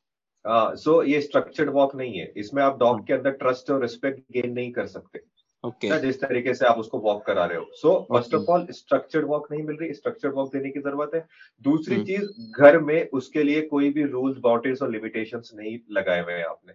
हाँ 0.48 0.76
सो 0.76 1.04
so 1.04 1.10
ये 1.10 1.22
स्ट्रक्चर्ड 1.22 1.70
वॉक 1.70 1.96
नहीं 1.96 2.20
है। 2.20 2.34
इसमें 2.38 2.64
आप 2.64 2.80
डॉग। 2.80 3.08
के 3.08 3.14
अंदर 3.14 3.32
ट्रस्ट 3.32 3.72
और 3.72 3.82
रिस्पेक्ट 3.82 4.20
गेन 4.32 4.54
नहीं 4.54 4.72
कर 4.72 4.88
सकते। 4.88 5.20
Okay. 5.66 5.90
ना? 5.90 5.98
जिस 5.98 6.22
तरीके 6.22 6.54
से 6.54 6.66
आप 6.66 6.78
उसको 6.78 7.00
वॉक 7.00 7.26
करा 7.26 7.46
रहे 7.46 7.58
हो। 7.58 7.66
So 7.74 8.08
first 8.12 8.36
of 8.36 8.44
all 8.44 8.68
structured 8.72 9.26
walk 9.26 9.48
नहीं 9.52 9.64
मिल 9.64 9.76
रही। 9.76 9.94
स्ट्रक्चर्ड 9.94 10.34
वॉक 10.34 10.56
देने 10.56 10.70
की 10.70 10.80
ज़रूरत 10.80 11.12
है। 11.16 11.28
दूसरी 11.62 11.96
हम्म। 11.96 12.06
चीज़ 12.06 12.52
घर 12.62 12.80
में 12.80 13.10
उसके 13.10 13.44
लिए 13.44 13.62
कोई 13.62 13.90
भी 13.90 14.04
रूल्स 14.04 14.38
बाउंड्रीज 14.38 14.82
और 14.82 14.92
लिमिटेशन 14.92 15.42
नहीं 15.54 15.80
लगाए 15.92 16.24
हुए 16.24 16.34
हैं 16.34 16.46
आपने। 16.46 16.74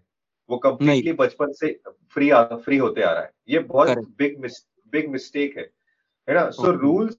वो 0.51 0.57
कम्प्लीटली 0.59 1.13
बचपन 1.15 1.53
से 1.53 1.73
फ्री 2.17 2.31
आ, 2.31 2.43
फ्री 2.45 2.77
होते 2.79 3.03
आ 3.03 3.13
रहा 3.13 3.23
है। 3.23 3.31
ये 3.49 3.59
बहुत 3.61 3.99
बिग 4.19 4.41
बिग 4.93 5.09
मिस्टेक 5.11 5.57
है। 5.59 5.63
है 6.29 6.35
ना? 6.35 6.49
So 6.53 6.71
rules 6.73 7.17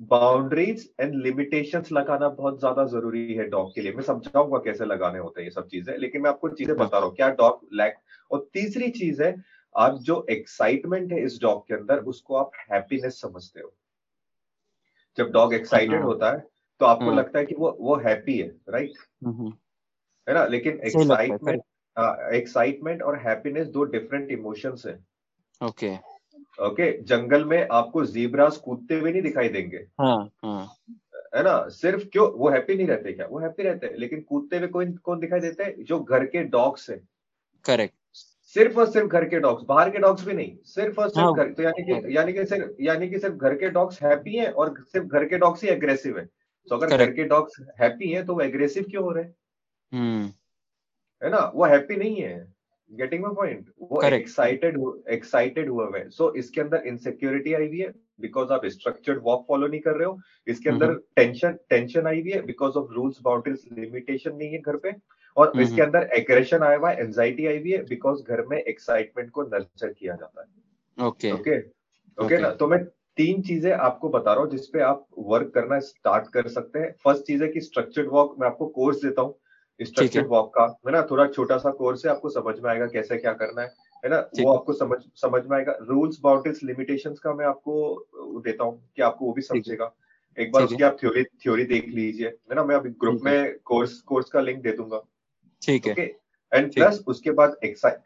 boundaries 0.00 0.88
and 1.00 1.14
limitations 1.16 1.90
लगाना 1.92 2.28
बहुत 2.30 2.58
ज़्यादा 2.60 2.84
ज़रूरी 2.86 3.34
है 3.34 3.44
डॉग 3.50 3.74
के 3.74 3.80
लिए। 3.80 3.92
मैं 3.92 4.02
समझाऊँगा 4.04 4.58
कैसे 4.64 4.84
लगाने 4.84 5.18
होते 5.18 5.40
हैं 5.40 5.46
ये 5.46 5.50
सब 5.52 5.66
चीज़ें 5.68 5.96
लेकिन 5.98 6.22
मैं 6.22 6.30
आपको 6.30 6.48
चीज़ें 6.50 6.74
बता 6.76 6.98
रहा 6.98 7.06
हूँ। 7.06 7.14
क्या 7.16 7.28
डॉग 7.34 7.60
लैक 7.74 7.96
और 8.30 8.48
तीसरी 8.54 8.90
चीज़ 8.92 9.22
है 9.22 9.34
आप 9.74 9.98
जो 10.02 10.24
एक्साइटमेंट 10.30 11.12
है 11.12 11.24
इस 11.24 11.38
डॉग 11.42 11.66
के 11.68 11.74
अंदर 11.74 11.98
उसको 12.12 12.36
आप 12.36 12.50
हैप्पीनेस 12.72 13.20
समझते 13.20 13.60
हो। 13.60 13.72
जब 15.18 15.30
डॉग 15.32 15.54
एक्साइटेड 15.54 15.94
हाँ। 15.94 16.04
होता 16.04 16.30
है 16.32 16.38
तो 16.80 16.86
आपको 16.86 17.04
हाँ। 17.04 17.14
लगता 17.14 17.38
है 17.38 17.44
कि 17.46 17.54
वो 17.54 17.76
वो 17.80 17.96
हैप्पी 17.98 18.38
है 18.38 18.48
राइट 18.70 18.92
है 20.26 20.34
ना? 20.34 20.44
लेकिन 20.46 20.80
एक्साइटमेंट 20.84 21.62
एक्साइटमेंट 22.34 23.02
और 23.02 23.18
हैप्पीनेस 23.18 23.66
दो 23.66 23.84
डिफरेंट 23.84 24.30
इमोशंस 24.30 24.82
है। 24.86 24.98
ओके 25.60 25.96
ओके 26.62 27.02
जंगल 27.02 27.44
में 27.44 27.68
आपको 27.72 28.04
जीब्रास 28.04 28.56
कूदते 28.56 28.94
हुए 28.94 29.12
नहीं 29.12 29.22
दिखाई 29.22 29.48
देंगे। 29.48 29.76
हाँ, 29.76 30.30
हाँ. 30.44 30.66
है 31.36 31.42
ना? 31.42 31.68
सिर्फ़ 31.68 32.04
क्यों? 32.04 32.30
वो 32.32 32.48
हैप्पी 32.50 32.74
नहीं 32.74 32.86
रहते 32.86 33.12
क्या? 33.12 33.26
वो 33.26 33.38
हैप्पी 33.38 33.62
रहते 33.62 33.86
हैं 33.86 33.96
लेकिन 33.96 34.20
कूदते 34.20 34.58
हुए 34.58 34.68
कौन 34.68 34.92
कौन 34.92 35.20
दिखाई 35.20 35.40
देते 35.40 35.64
हैं? 35.64 35.84
जो 35.84 36.00
घर 36.00 36.24
के 36.24 36.42
डॉग्स 36.44 36.90
है। 36.90 37.00
करेक्ट 37.64 37.94
सिर्फ़ 38.54 38.78
और 38.78 38.86
सिर्फ़ 38.90 39.08
घर 39.08 39.24
के 39.24 39.40
डॉग्स 39.40 39.64
बाहर 39.64 39.90
के 39.90 39.98
डॉग्स 39.98 40.24
भी 40.26 40.32
नहीं। 40.32 40.56
सिर्फ़ 40.64 41.00
और 41.00 41.08
सिर्फ़ 41.08 41.26
हाँ, 41.26 41.34
घर 41.34 41.52
तो 41.52 41.62
यानी 41.62 41.82
कि 41.82 42.16
यानी 42.16 42.32
कि 42.32 42.44
सिर्फ़ 42.44 42.82
यानी 42.82 43.08
कि 43.08 43.18
सिर्फ़ 43.18 43.34
घर 43.34 43.54
के 43.54 43.68
डॉग्स 43.68 44.02
हैप्पी 44.02 44.36
हैं 44.36 44.50
और 44.52 44.74
सिर्फ़ 44.82 45.06
घर 45.06 45.24
के 45.24 45.38
डॉग्स 45.38 45.64
ही 45.64 45.68
एग्रेसिव 45.68 46.18
है। 46.18 46.24
तो 46.70 46.76
अगर 46.76 46.96
घर 46.96 47.12
के 47.12 47.24
डॉग्स 47.24 47.56
हैप्पी 47.80 48.12
हैं 48.12 48.26
तो 48.26 48.34
वो 48.34 48.40
एग्रेसिव 48.40 48.84
क्यों 48.90 49.04
हो 49.04 49.10
रहे 49.10 49.24
हैं? 49.24 49.34
हम्म। 49.92 50.32
है 51.22 51.30
ना? 51.30 51.50
वो 51.54 51.64
हैप्पी 51.64 51.96
नहीं 51.96 52.16
है. 52.16 52.36
गेटिंग 52.90 53.22
माई 53.22 53.34
पॉइंट 53.34 53.70
वो 53.82 54.02
एक्साइटेड 54.04 54.78
एक्साइटेड 55.10 55.68
हुए 55.70 55.84
हुए 55.86 56.02
सो 56.10 56.32
इसके 56.38 56.60
अंदर 56.60 56.82
इनसिक्योरिटी 56.86 57.54
आई 57.54 57.66
हुई 57.66 57.78
है 57.78 57.92
बिकॉज़ 58.20 58.52
आप 58.52 58.66
स्ट्रक्चर्ड 58.66 59.20
वॉक 59.22 59.44
फॉलो 59.48 59.66
नहीं 59.66 59.80
कर 59.80 59.96
रहे 59.96 60.06
हो. 60.06 60.18
इसके 60.46 60.70
अंदर 60.70 60.92
टेंशन 61.16 61.58
टेंशन 61.70 62.06
आई 62.06 62.20
हुई 62.20 62.30
है 62.30 62.40
because 62.46 62.76
of 62.78 62.92
rules 62.94 63.20
boundaries 63.22 63.64
limitation 63.78 64.36
नहीं 64.36 64.50
है 64.52 64.58
घर 64.60 64.76
पे. 64.76 64.92
और 65.36 65.60
इसके 65.60 65.82
अंदर 65.82 66.08
एग्रेशन 66.16 66.62
आया 66.62 66.76
हुआ 66.76 66.90
है 66.90 67.02
एंजाइटी 67.02 67.46
आई 67.46 67.58
हुई 67.58 67.72
है 67.72 67.82
बिकॉज़ 67.86 68.22
घर 68.22 68.44
में 68.50 68.58
एक्साइटमेंट 68.58 69.30
को 69.30 69.42
नर्चर 69.44 69.92
किया 69.92 70.14
जाता 70.14 70.40
है. 70.40 71.06
ओके 71.06 71.32
ओके 71.32 71.58
ओके 72.18 72.38
ना? 72.38 72.50
तो 72.50 72.68
मैं 72.68 72.84
तीन 73.16 73.42
चीज़ें 73.42 73.72
आपको 73.72 74.08
बता 74.08 74.32
रहा 74.32 74.42
हूँ 74.42 74.50
जिसपे 74.50 74.80
आप 74.82 75.06
वर्क 75.18 75.50
करना 75.54 75.78
स्टार्ट 75.80 76.28
कर 76.32 76.48
सकते 76.48 76.78
हैं. 76.78 76.94
फ़र्स्ट 77.04 77.26
चीज़ 77.26 77.42
है 77.42 77.48
कि 77.48 77.60
स्ट्रक्चर्ड 77.60 78.08
वॉक 78.12 78.36
मैं 78.40 78.46
आपको 78.46 78.66
कोर्स 78.78 79.02
देता 79.04 79.22
हूँ. 79.22 79.38
स्ट्रक्चर्ड 79.80 80.26
वॉक 80.28 80.52
का 80.54 80.64
है 80.86 80.92
ना 80.92 81.02
थोड़ा 81.10 81.26
छोटा 81.28 81.56
सा 81.58 81.70
कोर्स 81.72 82.04
है 82.06 82.10
आपको 82.12 82.30
समझ 82.30 82.54
में 82.60 82.70
आएगा 82.70 82.86
कैसे 82.88 83.16
क्या 83.16 83.32
करना 83.34 83.62
है 83.62 83.68
है 84.04 84.10
ना 84.10 84.18
वो 84.40 84.52
आपको 84.52 84.72
समझ 84.72 84.98
समझ 85.16 85.42
में 85.44 85.56
आएगा। 85.56 85.76
रूल्स 85.82 86.18
बाउंड्रीज 86.22 86.60
लिमिटेशंस 86.64 87.18
का 87.18 87.32
मैं 87.34 87.46
आपको 87.46 88.42
देता 88.44 88.64
हूँ 88.64 88.80
कि 88.96 89.02
आपको 89.02 89.24
वो 89.24 89.32
भी 89.32 89.42
समझेगा। 89.42 89.92
एक 90.38 90.52
बार 90.52 90.62
उसकी 90.64 90.82
आप 90.82 90.96
थ्योरी 91.00 91.22
थ्योरी 91.24 91.64
देख 91.64 91.88
लीजिए 91.88 92.28
है 92.28 92.54
ना 92.54 92.64
मैं 92.64 92.74
अभी 92.74 92.90
ग्रुप 93.00 93.20
में 93.24 93.58
कोर्स 93.64 94.00
कोर्स 94.02 94.30
का 94.30 94.40
लिंक 94.40 94.62
दे 94.62 94.72
दूँगा। 94.72 95.02
ठीक 95.62 95.86
है। 95.88 96.04
एंड 96.52 96.72
प्लस 96.74 97.02
उसके 97.08 97.30
बाद 97.32 97.56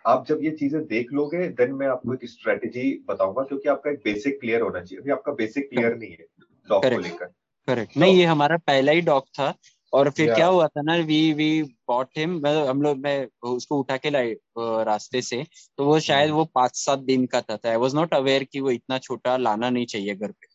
आप 0.06 0.24
जब 0.28 0.38
ये 0.42 0.50
चीज़ें 0.50 0.86
देख 0.86 1.12
लोगे 1.12 1.48
देन 1.50 1.72
मैं 1.72 1.86
आपको 1.86 2.14
एक 2.14 2.28
स्ट्रेटेजी 2.28 2.92
बताऊँगा 3.08 3.42
क्योंकि 3.42 3.68
आपका 3.68 3.90
एक 3.90 3.98
बेसिक 4.04 4.38
क्लियर 4.40 4.60
होना 4.60 4.80
चाहिए। 4.80 5.00
अभी 5.00 5.10
आपका 5.10 5.32
बेसिक 5.32 5.68
क्लियर 5.70 5.96
नहीं 5.96 6.10
है 6.10 6.26
डॉग 6.68 6.84
को 6.84 6.98
लेकर। 6.98 7.32
करेक्ट 7.68 7.96
नहीं 7.96 8.16
ये 8.16 8.24
हमारा 8.24 8.56
पहला 8.56 8.92
ही 8.92 9.00
डॉग 9.02 9.26
था। 9.28 9.52
और 9.92 10.10
फिर 10.10 10.24
yeah. 10.24 10.36
क्या 10.38 10.46
हुआ 10.46 10.66
था 10.66 10.82
ना 10.82 10.94
वी 10.94 11.32
वी 11.32 11.62
बॉट 11.62 12.08
हिम 12.16 12.36
मतलब 12.36 12.66
हम 12.66 12.82
लोग 12.82 12.98
मैं 12.98 13.28
उसको 13.42 13.78
उठा 13.78 13.96
के 13.96 14.10
लाए 14.10 14.36
रास्ते 14.58 15.22
से 15.22 15.46
तो 15.78 15.84
वो 15.84 16.00
शायद 16.00 16.28
hmm. 16.28 16.38
वो 16.38 16.44
पाँच 16.44 16.76
सात 16.76 16.98
दिन 16.98 17.26
का 17.26 17.40
था 17.40 17.58
आई 17.66 17.76
वॉज़ 17.76 17.96
नॉट 17.96 18.14
अवेयर 18.14 18.44
कि 18.44 18.60
वो 18.60 18.70
इतना 18.70 18.98
छोटा 18.98 19.36
लाना 19.36 19.70
नहीं 19.70 19.86
चाहिए 19.86 20.14
घर 20.14 20.30
पे। 20.30 20.46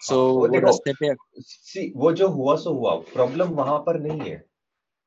सो 0.00 0.14
so, 0.14 0.52
हाँ, 0.52 0.60
वो 0.60 0.66
रास्ते 0.66 0.92
पे 0.92 1.14
सी 1.40 1.92
वो 1.96 2.12
जो 2.12 2.28
हुआ 2.28 2.56
सो 2.56 2.72
हुआ। 2.72 2.94
प्रॉब्लम 2.94 3.48
वहाँ 3.48 3.78
पर 3.78 4.00
नहीं 4.00 4.20
है। 4.20 4.36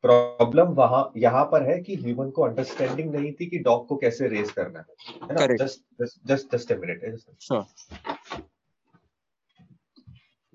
प्रॉब्लम 0.01 0.67
वहाँ 0.67 1.11
यहाँ 1.17 1.45
पर 1.45 1.63
है 1.63 1.81
कि 1.81 1.95
ह्यूमन 1.95 2.29
को 2.29 2.41
अंडरस्टैंडिंग 2.41 3.15
नहीं 3.15 3.31
थी 3.33 3.45
कि 3.45 3.59
डॉग 3.59 3.87
को 3.87 3.95
कैसे 3.95 4.27
रेस 4.27 4.51
करना 4.51 4.79
है। 4.79 5.57
Just 5.57 5.81
just 6.01 6.55
just 6.55 6.71
a 6.71 6.75
minute 6.75 7.21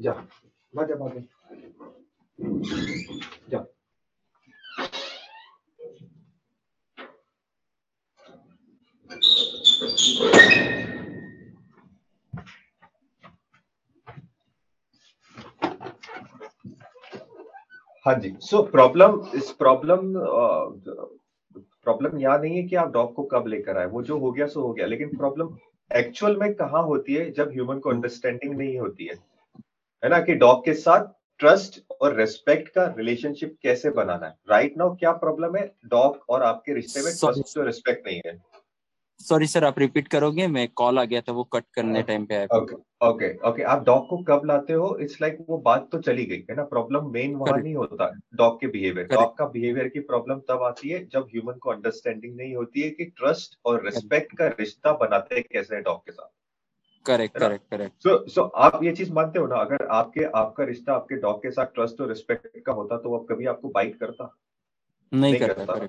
जा 0.00 0.12
भागे 0.76 0.94
भागे 0.94 1.39
जा 2.42 3.64
हाँ 18.06 18.14
जी 18.14 18.36
सो 18.40 18.62
प्रॉब्लम 18.62 19.20
इस 19.34 19.50
प्रॉब्लम 19.50 19.98
प्रॉब्लम 21.58 22.18
याद 22.18 22.40
नहीं 22.42 22.56
है 22.56 22.62
कि 22.62 22.76
आप 22.76 22.92
डॉग 22.92 23.14
को 23.14 23.24
कब 23.24 23.46
लेकर 23.46 23.78
आए। 23.78 23.86
वो 23.86 24.02
जो 24.02 24.18
हो 24.18 24.32
गया, 24.32 24.46
सो 24.46 24.60
हो 24.60 24.72
गया। 24.72 24.86
लेकिन 24.86 25.08
प्रॉब्लम 25.08 25.56
एक्चुअल 25.96 26.36
में 26.36 26.54
कहा 26.54 26.78
होती 26.78 27.14
है, 27.14 27.30
जब 27.30 27.50
ह्यूमन 27.50 27.78
को 27.78 27.90
अंडरस्टैंडिंग 27.90 28.56
नहीं 28.56 28.78
होती 28.78 29.04
है। 29.04 29.14
है 30.04 30.08
ना, 30.08 30.20
कि 30.20 30.34
डॉग 30.34 30.64
के 30.64 30.74
साथ 30.74 31.19
ट्रस्ट 31.40 31.80
और 32.00 32.14
रेस्पेक्ट 32.16 32.68
का 32.68 32.84
रिलेशनशिप 32.98 33.56
कैसे 33.62 33.90
बनाना 33.90 34.26
है? 34.26 34.34
राइट 34.50 34.64
right 34.64 34.78
नाउ 34.78 34.94
क्या 34.96 35.12
प्रॉब्लम 35.12 35.56
है? 35.56 35.70
डॉग 35.86 36.24
और 36.28 36.42
आपके 36.42 36.74
रिश्ते 36.74 37.02
में 37.02 37.12
ट्रस्ट 37.12 37.58
और 37.58 37.66
रेस्पेक्ट 37.66 38.06
नहीं 38.06 38.20
है। 38.26 38.38
सॉरी 39.20 39.46
सर 39.46 39.64
आप 39.64 39.78
रिपीट 39.78 40.08
करोगे? 40.08 40.46
मैं 40.46 40.66
कॉल 40.74 40.98
आ 40.98 41.04
गया 41.04 41.20
था 41.20 41.32
वो 41.32 41.44
कट 41.44 41.64
करने 41.74 42.02
टाइम 42.02 42.24
पे 42.24 42.34
आया 42.34 42.56
ओके 42.56 42.74
ओके 43.06 43.28
ओके 43.48 43.62
आप 43.62 43.84
डॉग 43.84 44.08
को 44.08 44.18
कब 44.28 44.42
लाते 44.46 44.72
हो? 44.72 44.96
इट्स 45.00 45.20
लाइक 45.22 45.36
like 45.36 45.50
वो 45.50 45.58
बात 45.58 45.88
तो 45.92 46.00
चली 46.00 46.24
गई 46.24 46.44
है 46.50 46.56
ना? 46.56 46.62
प्रॉब्लम 46.64 47.10
मेन 47.12 47.34
वहाँ 47.34 47.58
नहीं 47.58 47.74
होता 47.74 48.10
डॉग 48.34 48.60
के 48.60 48.66
बिहेवियर 48.66 49.06
डॉग 49.06 49.36
का 49.38 49.46
बिहेवियर 49.46 49.88
की 49.88 50.00
प्रॉब्लम 50.00 50.40
तब 50.48 50.62
आती 50.62 50.88
है 50.88 51.04
जब 51.06 51.28
ह्यूमन 51.32 51.58
को 51.58 51.70
अंडरस्टैंडिंग 51.70 52.36
नहीं 52.36 52.54
होती 52.54 52.80
है 52.80 52.90
कि 52.90 53.04
ट्रस्ट 53.04 53.58
और 53.64 53.84
रिस्पेक्ट 53.84 54.36
का 54.38 54.46
रिश्ता 54.60 54.92
बनाते 54.92 55.34
हैं 55.34 55.44
कैसे 55.52 55.80
डॉग 55.80 55.98
के 55.98 56.12
साथ। 56.12 56.28
Correct 57.06 57.38
correct 57.38 57.64
correct 57.70 58.02
so 58.02 58.28
so 58.28 58.42
आप 58.42 58.82
ये 58.84 58.92
चीज़ 58.92 59.12
मानते 59.12 59.38
हो 59.38 59.46
ना? 59.46 59.56
अगर 59.56 59.86
आपके 59.90 60.24
आपका 60.34 60.64
रिश्ता 60.64 60.92
आपके 60.92 61.16
डॉग 61.16 61.38
के 61.42 61.50
साथ 61.50 61.66
ट्रस्ट 61.66 62.00
और 62.00 62.08
रिस्पेक्ट 62.08 62.58
का 62.66 62.72
होता 62.72 62.96
तो 62.96 63.16
अब 63.18 63.26
कभी 63.28 63.46
आपको 63.46 63.68
बाइट 63.68 63.98
करता? 64.00 64.34
नहीं, 65.12 65.32
नहीं 65.32 65.40
करता, 65.40 65.64
करता। 65.64 65.88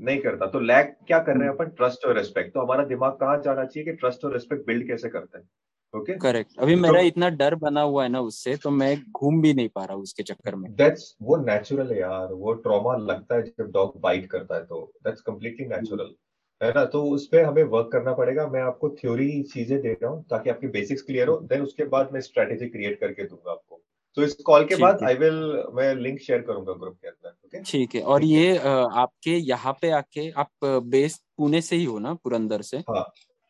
नहीं 0.00 0.18
करता। 0.18 0.46
तो 0.46 0.60
लैक 0.60 0.96
क्या 1.06 1.18
कर 1.18 1.36
रहे 1.36 1.48
हैं 1.48 1.54
अपन? 1.54 1.66
ट्रस्ट 1.66 2.04
और 2.06 2.16
रिस्पेक्ट 2.18 2.54
तो 2.54 2.60
हमारा 2.60 2.84
दिमाग 2.84 3.12
कहाँ 3.12 3.40
जाना 3.42 3.64
चाहिए 3.64 3.84
कि 3.84 3.96
ट्रस्ट 3.96 4.24
और 4.24 4.32
रिस्पेक्ट 4.32 4.66
बिल्ड 4.66 4.86
कैसे 4.86 5.08
करते 5.08 5.38
हैं? 5.38 5.48
ओके 5.94 6.14
करेक्ट 6.16 6.58
अभी 6.58 6.74
मेरा 6.74 7.00
तो, 7.00 7.06
इतना 7.06 7.28
डर 7.30 7.54
बना 7.54 7.80
हुआ 7.80 8.02
है 8.02 8.08
ना 8.08 8.20
उससे 8.20 8.56
तो 8.56 8.70
मैं 8.70 8.96
घूम 9.12 9.40
भी 9.42 9.54
नहीं 9.54 9.68
पा 9.68 9.84
रहा 9.84 9.96
उसके 9.96 10.22
चक्कर 10.22 10.54
में। 10.54 10.74
दैट्स 10.74 11.16
वो 11.22 11.36
नेचुरल 11.36 11.92
है 11.92 11.98
यार। 12.00 12.32
वो 12.32 12.52
ट्रॉमा 12.52 12.96
लगता 12.96 13.34
है 13.34 13.42
जब 13.42 13.70
डॉग 13.70 14.00
बाइट 14.00 14.26
करता 14.26 14.54
है 14.54 14.64
तो। 14.64 14.92
दैट्स 15.04 15.20
कम्प्लीटली 15.20 15.66
नेचुरल 15.66 16.14
है 16.62 16.72
ना? 16.72 16.84
तो 16.86 17.02
उस 17.06 17.26
पर 17.28 17.44
हमें 17.44 17.62
वर्क 17.66 17.88
करना 17.92 18.12
पड़ेगा। 18.14 18.46
मैं 18.48 18.60
आपको 18.62 18.88
थ्योरी 19.00 19.42
चीज़ें 19.44 19.80
दे 19.80 19.92
रहा 19.92 20.10
हूँ 20.10 20.24
ताकि 20.30 20.50
आपकी 20.50 20.66
बेसिक्स 20.70 21.02
क्लियर 21.02 21.28
हो। 21.28 21.36
देन 21.42 21.62
उसके 21.62 21.84
बाद 21.86 22.10
मैं 22.12 22.20
स्ट्रेटेजी 22.20 22.68
क्रिएट 22.68 23.00
करके 23.00 23.24
दूँगा 23.24 23.50
आपको। 23.52 23.80
तो 24.16 24.22
इस 24.22 24.34
कॉल 24.46 24.64
के 24.66 24.76
बाद 24.76 25.02
आई 25.04 25.14
विल 25.14 25.34
मैं 25.74 25.94
लिंक 25.96 26.20
शेयर 26.20 26.40
करूँगा 26.42 26.72
ग्रुप 26.74 26.96
के 27.02 27.08
अंदर 27.08 27.30
ओके 27.46 27.62
ठीक 27.62 27.94
है। 27.94 28.02
और 28.02 28.24
ये 28.24 28.56
आपके 28.58 29.36
यहाँ 29.38 29.72
पे 29.82 29.90
आके 29.92 30.30
आप 30.32 30.50
बेस 30.64 31.20
पुणे 31.38 31.60
से 31.62 31.76
ही 31.76 31.84
हो 31.84 31.98
ना? 31.98 32.14
पुरंदर 32.14 32.62
से? 32.62 32.76
हाँ, 32.80 33.04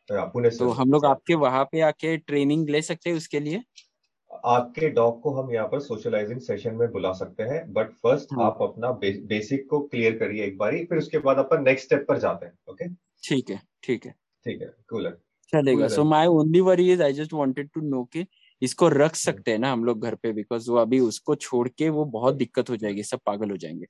हाँ 0.09 0.25
पुणे 0.27 0.49
से। 0.49 0.57
तो 0.57 0.69
हम 0.71 0.91
लोग 0.91 1.05
आपके 1.05 1.35
वहाँ 1.37 1.63
पे 1.71 1.81
आके 1.83 2.15
ट्रेनिंग 2.19 2.69
ले 2.69 2.81
सकते 2.81 3.09
हैं 3.09 3.17
उसके 3.17 3.39
लिए? 3.39 3.61
आपके 4.45 4.89
डॉग 4.91 5.21
को 5.21 5.31
हम 5.33 5.51
यहाँ 5.51 5.67
पर 5.67 5.79
सोशलाइजिंग 5.81 6.39
सेशन 6.41 6.75
में 6.75 6.91
बुला 6.91 7.11
सकते 7.13 7.43
हैं। 7.43 7.61
बट 7.73 7.91
फ़र्स्ट 7.93 8.33
हाँ. 8.33 8.45
आप 8.45 8.57
अपना 8.61 8.91
बे, 8.93 9.11
बेसिक 9.27 9.69
को 9.69 9.79
क्लियर 9.81 10.17
करिए 10.19 10.45
एक 10.45 10.57
बारी 10.57 10.83
फिर 10.85 10.97
उसके 10.97 11.17
बाद 11.19 11.37
अपन 11.39 11.63
नेक्स्ट 11.63 11.85
स्टेप 11.85 12.05
पर 12.09 12.17
जाते 12.19 12.45
हैं 12.45 12.53
ओके 12.69 12.87
ठीक 13.23 13.49
है 13.49 13.61
ठीक 13.83 14.05
है। 14.05 14.11
ठीक 14.45 14.61
है 14.61 14.67
चलेगा। 15.53 15.87
So 15.87 16.03
my 16.03 16.27
only 16.27 16.61
worry 16.61 16.91
is 16.91 17.03
I 17.03 17.13
just 17.13 17.33
wanted 17.33 17.69
to 17.69 17.81
know 17.81 18.03
कि 18.03 18.25
इसको 18.61 18.87
रख 18.87 19.15
सकते 19.15 19.51
हैं 19.51 19.59
ना 19.59 19.71
हम 19.71 19.83
लोग 19.83 20.01
घर 20.01 20.15
पे 20.15 20.31
बिकॉज़ 20.33 20.71
वो 20.71 20.77
अभी 20.77 20.99
उसको 20.99 21.35
छोड़ 21.35 21.67
के 21.67 21.89
वो 21.89 22.05
बहुत 22.05 22.35
दिक्कत 22.35 22.69
हो 22.69 22.77
जाएगी 22.77 23.03
सब 23.03 23.19
पागल 23.25 23.51
हो 23.51 23.57
जाएँगे। 23.57 23.85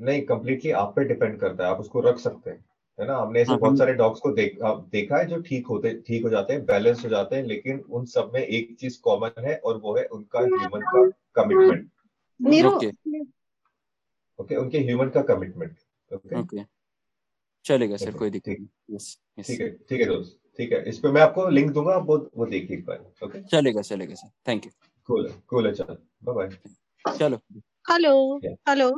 नहीं 0.00 0.22
कम्प्लीटली 0.22 0.70
आप 0.70 0.92
पे 0.96 1.04
डिपेंड 1.04 1.40
करता 1.40 1.64
है 1.64 1.70
आप 1.70 1.80
उसको 1.80 2.00
रख 2.00 2.18
सकते 2.18 2.50
हैं 2.50 2.64
है 3.00 3.06
ना? 3.06 3.16
हमने 3.16 3.40
ऐसे 3.40 3.50
हाँ, 3.50 3.58
बहुत 3.60 3.78
सारे 3.78 3.94
डॉग्स 3.94 4.20
को 4.20 4.30
देख, 4.32 4.58
देखा 4.62 5.16
है 5.16 5.26
जो 5.26 5.40
ठीक 5.40 5.66
होते 5.66 5.92
ठीक 6.06 6.22
हो 6.22 6.30
जाते 6.30 6.52
हैं 6.52 6.64
बैलेंस 6.66 7.04
हो 7.04 7.08
जाते 7.08 7.36
हैं 7.36 7.42
लेकिन 7.44 7.78
उन 7.80 8.04
सब 8.04 8.30
में 8.34 8.40
एक 8.40 8.76
चीज़ 8.80 9.00
कॉमन 9.00 9.44
है 9.44 9.56
और 9.56 9.76
वो 9.76 9.96
है 9.96 10.04
उनका 10.04 10.40
ह्यूमन 10.40 10.80
का 10.80 11.08
कमिटमेंट 11.34 11.90
ओके 12.66 12.90
ओके 14.38 14.56
उनके 14.56 14.78
ह्यूमन 14.78 15.08
का 15.08 15.22
कमिटमेंट 15.22 15.76
ओके 16.10 16.77
चलेगा 17.68 17.96
सर 17.96 18.16
कोई 18.18 18.30
दिक्कत 18.30 18.56
नहीं। 18.58 19.42
ठीक 19.44 19.60
है 19.60 19.70
ठीक 19.70 20.00
है 20.00 20.06
दोस्त 20.06 20.38
ठीक 20.58 20.72
है। 20.72 20.82
इस 20.88 20.98
पे 20.98 21.10
मैं 21.12 21.22
आपको 21.22 21.48
लिंक 21.50 21.70
दूँगा 21.72 21.94
आप 21.94 22.06
वो 22.06 22.16
वो 22.36 22.46
देखिए 22.46 22.76
एक 22.76 22.84
बार 22.86 23.04
ओके 23.24 23.42
चलेगा 23.46 23.82
चलेगा 23.82 24.14
सर। 24.14 24.30
थैंक 24.48 24.66
यू 24.66 24.70
कूल 25.08 25.26
है 25.28 25.34
कूल 25.48 25.66
है 25.66 25.72
चलो। 25.74 25.96
बाय 26.24 26.34
बाय 26.34 27.14
चलो 27.18 27.40
हेलो 27.90 28.14
हेलो 28.68 28.88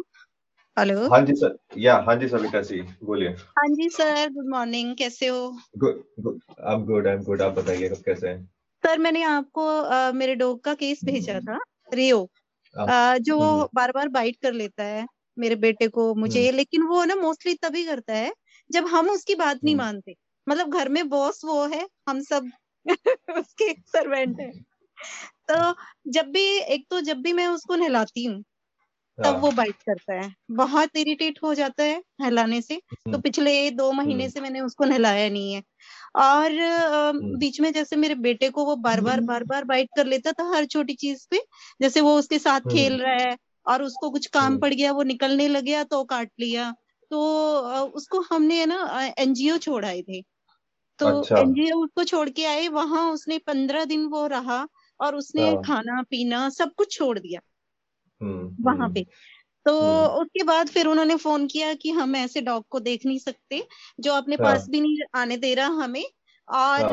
हेलो 0.77 1.09
हाँ 1.11 1.21
जी 1.27 1.35
सर 1.37 1.57
या 1.79 1.97
हाँ 2.07 2.15
जी 2.17 2.29
सविता 2.29 2.61
जी 2.63 2.81
बोलिए। 3.05 3.29
हाँ 3.59 3.67
जी 3.71 3.89
सर 3.91 4.31
गुड 4.33 4.49
मॉर्निंग 4.51 4.95
कैसे 4.97 5.27
हो? 5.27 5.51
Good 5.79 6.03
good 6.21 6.41
I 6.61 6.75
am 6.75 6.85
good 6.87 7.07
I 7.07 7.15
am 7.15 7.23
good 7.23 7.43
आप 7.43 7.53
बताइए 7.53 7.89
कब 7.89 8.03
कैसे 8.07 8.29
हैं? 8.29 8.45
सर 8.85 8.99
मैंने 8.99 9.23
आपको 9.23 9.67
आ, 9.69 10.13
मेरे 10.13 10.35
डॉग 10.35 10.61
का 10.65 10.75
केस 10.75 11.05
भेजा 11.05 11.39
था 11.41 11.59
रियो। 11.95 12.29
आ, 12.75 13.17
जो 13.19 13.39
बार 13.75 13.93
बार 13.93 14.09
बाइट 14.09 14.37
कर 14.43 14.53
लेता 14.53 14.85
है 14.85 15.07
मेरे 15.37 15.57
बेटे 15.57 15.89
को 15.89 16.15
मुझे 16.15 16.51
लेकिन 16.53 16.83
वो 16.87 17.05
ना 17.05 17.15
मोस्टली 17.17 17.55
तभी 17.63 17.85
करता 17.85 18.15
है 18.15 18.33
जब 18.73 18.87
हम 18.87 19.11
उसकी 19.11 19.35
बात 19.35 19.59
नहीं 19.65 19.77
मानते 19.77 20.15
मतलब 20.49 20.71
घर 20.71 20.89
में 20.89 21.09
बॉस 21.09 21.45
वो 21.45 21.67
है 21.67 21.89
हम 22.09 22.21
सब 22.21 22.51
उसके 23.39 23.73
सर्वेंट 23.73 24.41
है। 24.41 24.53
तो 25.51 25.75
जब 26.11 26.27
भी 26.27 26.45
एक 26.59 26.87
तो 26.91 27.01
जब 27.01 27.17
भी 27.17 27.33
मैं 27.33 27.47
उसको 27.47 27.75
नहलाती 27.75 28.25
हूँ 28.25 28.45
तब 29.25 29.41
वो 29.41 29.51
बाइट 29.51 29.75
हाँ। 29.75 29.95
करता 29.95 30.15
है। 30.15 30.35
बहुत 30.51 30.97
इरिटेट 30.97 31.39
हो 31.43 31.55
जाता 31.55 31.83
है 31.83 32.03
नहलाने 32.21 32.63
से। 32.63 32.77
तो 32.77 33.11
हम्म। 33.11 33.21
पिछले 33.21 33.71
दो 33.71 33.93
महीने 33.93 34.25
हम्म। 34.25 34.33
से 34.33 34.41
मैंने 34.41 34.61
उसको 34.61 34.85
नहलाया 34.85 35.29
नहीं 35.29 35.53
है। 35.55 35.63
और 36.17 36.61
हम्म। 36.61 37.39
बीच 37.39 37.61
में 37.61 37.73
जैसे 37.73 37.97
मेरे 37.97 38.15
बेटे 38.15 38.49
को 38.51 38.65
वो 38.65 38.77
बार 38.77 39.01
बार 39.01 39.21
बार 39.21 39.45
बार 39.45 39.65
बाइट 39.65 39.89
कर 39.97 40.07
लेता 40.07 40.33
था 40.33 40.57
हर 40.57 40.65
छोटी 40.65 40.95
चीज़ 40.95 41.27
पे 41.31 41.41
जैसे 41.83 42.01
वो 42.01 42.19
उसके 42.19 42.39
साथ 42.39 42.61
खेल 42.61 43.01
रहा 43.01 43.13
है 43.13 43.37
और 43.67 43.83
उसको 43.83 44.11
कुछ 44.11 44.27
काम 44.27 44.59
पड़ 44.59 44.75
गया 44.75 44.93
वो 44.93 45.03
निकलने 45.03 45.49
लग 45.49 45.65
गया 45.65 45.85
तो 45.85 46.05
काट 46.05 46.31
लिया। 46.41 46.75
तो 47.11 47.21
उसको 47.95 48.21
हमने 48.21 48.65
ना 48.67 49.05
एनजीओ 49.19 49.57
छोड़ाए 49.59 50.03
थे 50.03 50.21
तो 50.99 51.07
अच्छा। 51.09 51.39
एनजीओ 51.39 51.77
उसको 51.77 52.05
छोड़ 52.05 52.29
के 52.31 52.45
आए 52.45 52.69
वहाँ 52.69 53.11
उसने 53.13 53.39
पंद्रह 53.39 53.85
दिन 53.85 54.07
वो 54.07 54.27
रहा 54.27 54.67
और 55.01 55.15
उसने 55.17 55.49
हाँ। 55.49 55.63
खाना 55.63 56.03
पीना 56.03 56.49
सब 56.49 56.75
कुछ 56.75 56.97
छोड़ 56.97 57.19
दिया 57.19 57.41
हम्म, 58.21 58.57
वहाँ 58.61 58.77
हम्म। 58.77 58.95
पे 58.95 59.07
तो 59.67 59.73
उसके 60.21 60.43
बाद 60.43 60.69
फिर 60.69 60.87
उन्होंने 60.87 61.17
फ़ोन 61.17 61.47
किया 61.47 61.73
कि 61.75 61.91
हम 61.91 62.17
ऐसे 62.17 62.41
डॉग 62.41 62.65
को 62.71 62.81
देख 62.81 63.07
नहीं 63.07 63.19
सकते 63.19 63.67
जो 64.01 64.13
अपने 64.13 64.37
हाँ। 64.37 64.47
पास 64.47 64.69
भी 64.69 64.81
नहीं 64.81 64.99
आने 65.15 65.37
दे 65.37 65.55
रहा 65.55 65.67
हमें 65.67 66.05
और 66.49 66.93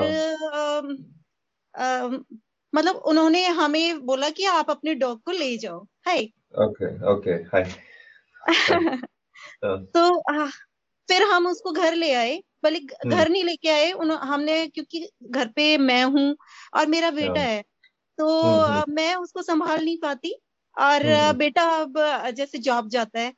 हाँ। 1.76 2.26
मतलब 2.74 2.96
उन्होंने 3.06 3.46
हमें 3.58 4.06
बोला 4.06 4.30
कि 4.30 4.46
आप 4.46 4.70
अपने 4.70 4.94
डॉग 4.96 5.22
को 5.24 5.32
ले 5.32 5.58
जाओ 5.58 5.84
हाय 6.08 6.24
ओके 6.60 6.90
ओके 7.14 7.32
हाय 7.32 7.72
तो 9.66 10.20
आ, 10.34 10.46
फिर 11.10 11.24
हम 11.24 11.48
उसको 11.48 11.72
घर 11.72 11.96
ले 11.96 12.14
आए 12.14 12.44
भले 12.64 12.78
हम्म। 12.78 13.16
घर 13.16 13.30
नहीं 13.30 13.44
लेके 13.44 13.70
आए 13.70 13.92
हमने 14.12 14.68
क्योंकि 14.68 15.10
घर 15.24 15.48
पे 15.48 15.78
मैं 15.78 16.04
हूँ 16.04 16.36
और 16.74 16.88
मेरा 16.88 17.12
बेटा 17.12 17.40
हाँ। 17.40 17.50
है 17.50 17.64
तो 18.18 18.86
मैं 18.92 19.16
उसको 19.16 19.42
संभाल 19.42 19.86
नहीं 19.86 19.98
पाती 19.98 20.40
और 20.78 21.06
हम्म। 21.06 21.38
बेटा 21.38 21.64
अब 21.64 21.94
जैसे 22.36 22.58
जॉब 22.58 22.90
जाता 22.90 23.20
है 23.20 23.34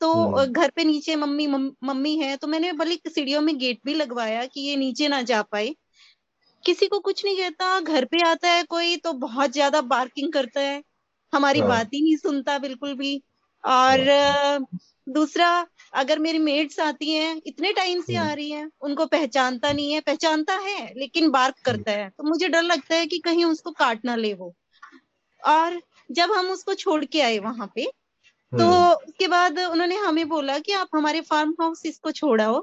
तो 0.00 0.12
हम्म। 0.12 0.44
घर 0.44 0.70
पे 0.70 0.84
नीचे 0.84 1.16
मम्मी 1.16 1.46
मम्मी 1.46 2.16
है 2.18 2.36
तो 2.36 2.46
मैंने 2.46 2.72
भले 2.72 2.94
सीढ़ियों 3.08 3.40
में 3.40 3.58
गेट 3.58 3.80
भी 3.84 3.94
लगवाया 3.94 4.46
कि 4.46 4.60
ये 4.60 4.76
नीचे 4.76 5.08
ना 5.08 5.22
जा 5.22 5.42
पाए 5.42 5.74
किसी 6.64 6.86
को 6.86 6.98
कुछ 6.98 7.24
नहीं 7.24 7.36
कहता 7.36 7.80
घर 7.80 8.04
पे 8.04 8.22
आता 8.22 8.48
है 8.48 8.62
कोई 8.62 8.96
तो 8.96 9.12
बहुत 9.12 9.50
ज़्यादा 9.50 9.80
बार्किंग 9.80 10.32
करता 10.32 10.60
है 10.60 10.82
हमारी 11.34 11.60
हाँ। 11.60 11.68
बात 11.68 11.86
ही 11.94 12.02
नहीं 12.02 12.16
सुनता 12.16 12.58
बिल्कुल 12.58 12.94
भी 12.94 13.22
और 13.64 14.08
हाँ। 14.10 14.58
दूसरा 15.08 15.66
अगर 15.92 16.18
मेरी 16.18 16.38
मेड्स 16.38 16.78
आती 16.80 17.10
हैं 17.10 17.40
इतने 17.46 17.72
टाइम 17.72 18.00
से 18.02 18.16
आ 18.16 18.22
हम्म। 18.22 18.34
रही 18.34 18.50
हैं 18.50 18.70
उनको 18.80 19.06
पहचानता 19.06 19.72
नहीं 19.72 19.92
है 19.92 20.00
पहचानता 20.00 20.54
है 20.54 20.92
लेकिन 20.96 21.30
बार्क 21.30 21.54
करता 21.64 21.92
है। 21.92 22.08
तो 22.08 22.24
मुझे 22.24 22.48
डर 22.48 22.62
लगता 22.62 22.94
है 22.94 23.06
कि 23.06 23.18
कहीं 23.18 23.44
उसको 23.44 23.70
काट 23.70 24.04
ना 24.04 24.16
ले 24.16 24.32
वो। 24.34 24.54
और 25.42 25.80
जब 26.10 26.32
हम 26.32 26.50
उसको 26.50 26.74
छोड़ 26.74 27.04
के 27.04 27.20
आए 27.20 27.38
वहाँ 27.38 27.70
पे 27.74 27.84
तो 28.52 28.64
हम्म। 28.64 28.92
उसके 29.08 29.28
बाद 29.28 29.58
उन्होंने 29.60 29.96
हमें 29.96 30.28
बोला 30.28 30.58
कि 30.58 30.72
आप 30.72 30.88
हमारे 30.94 31.20
फार्म 31.20 31.54
हाउस 31.60 31.86
इसको 31.86 32.10
छोड़ाओ। 32.10 32.60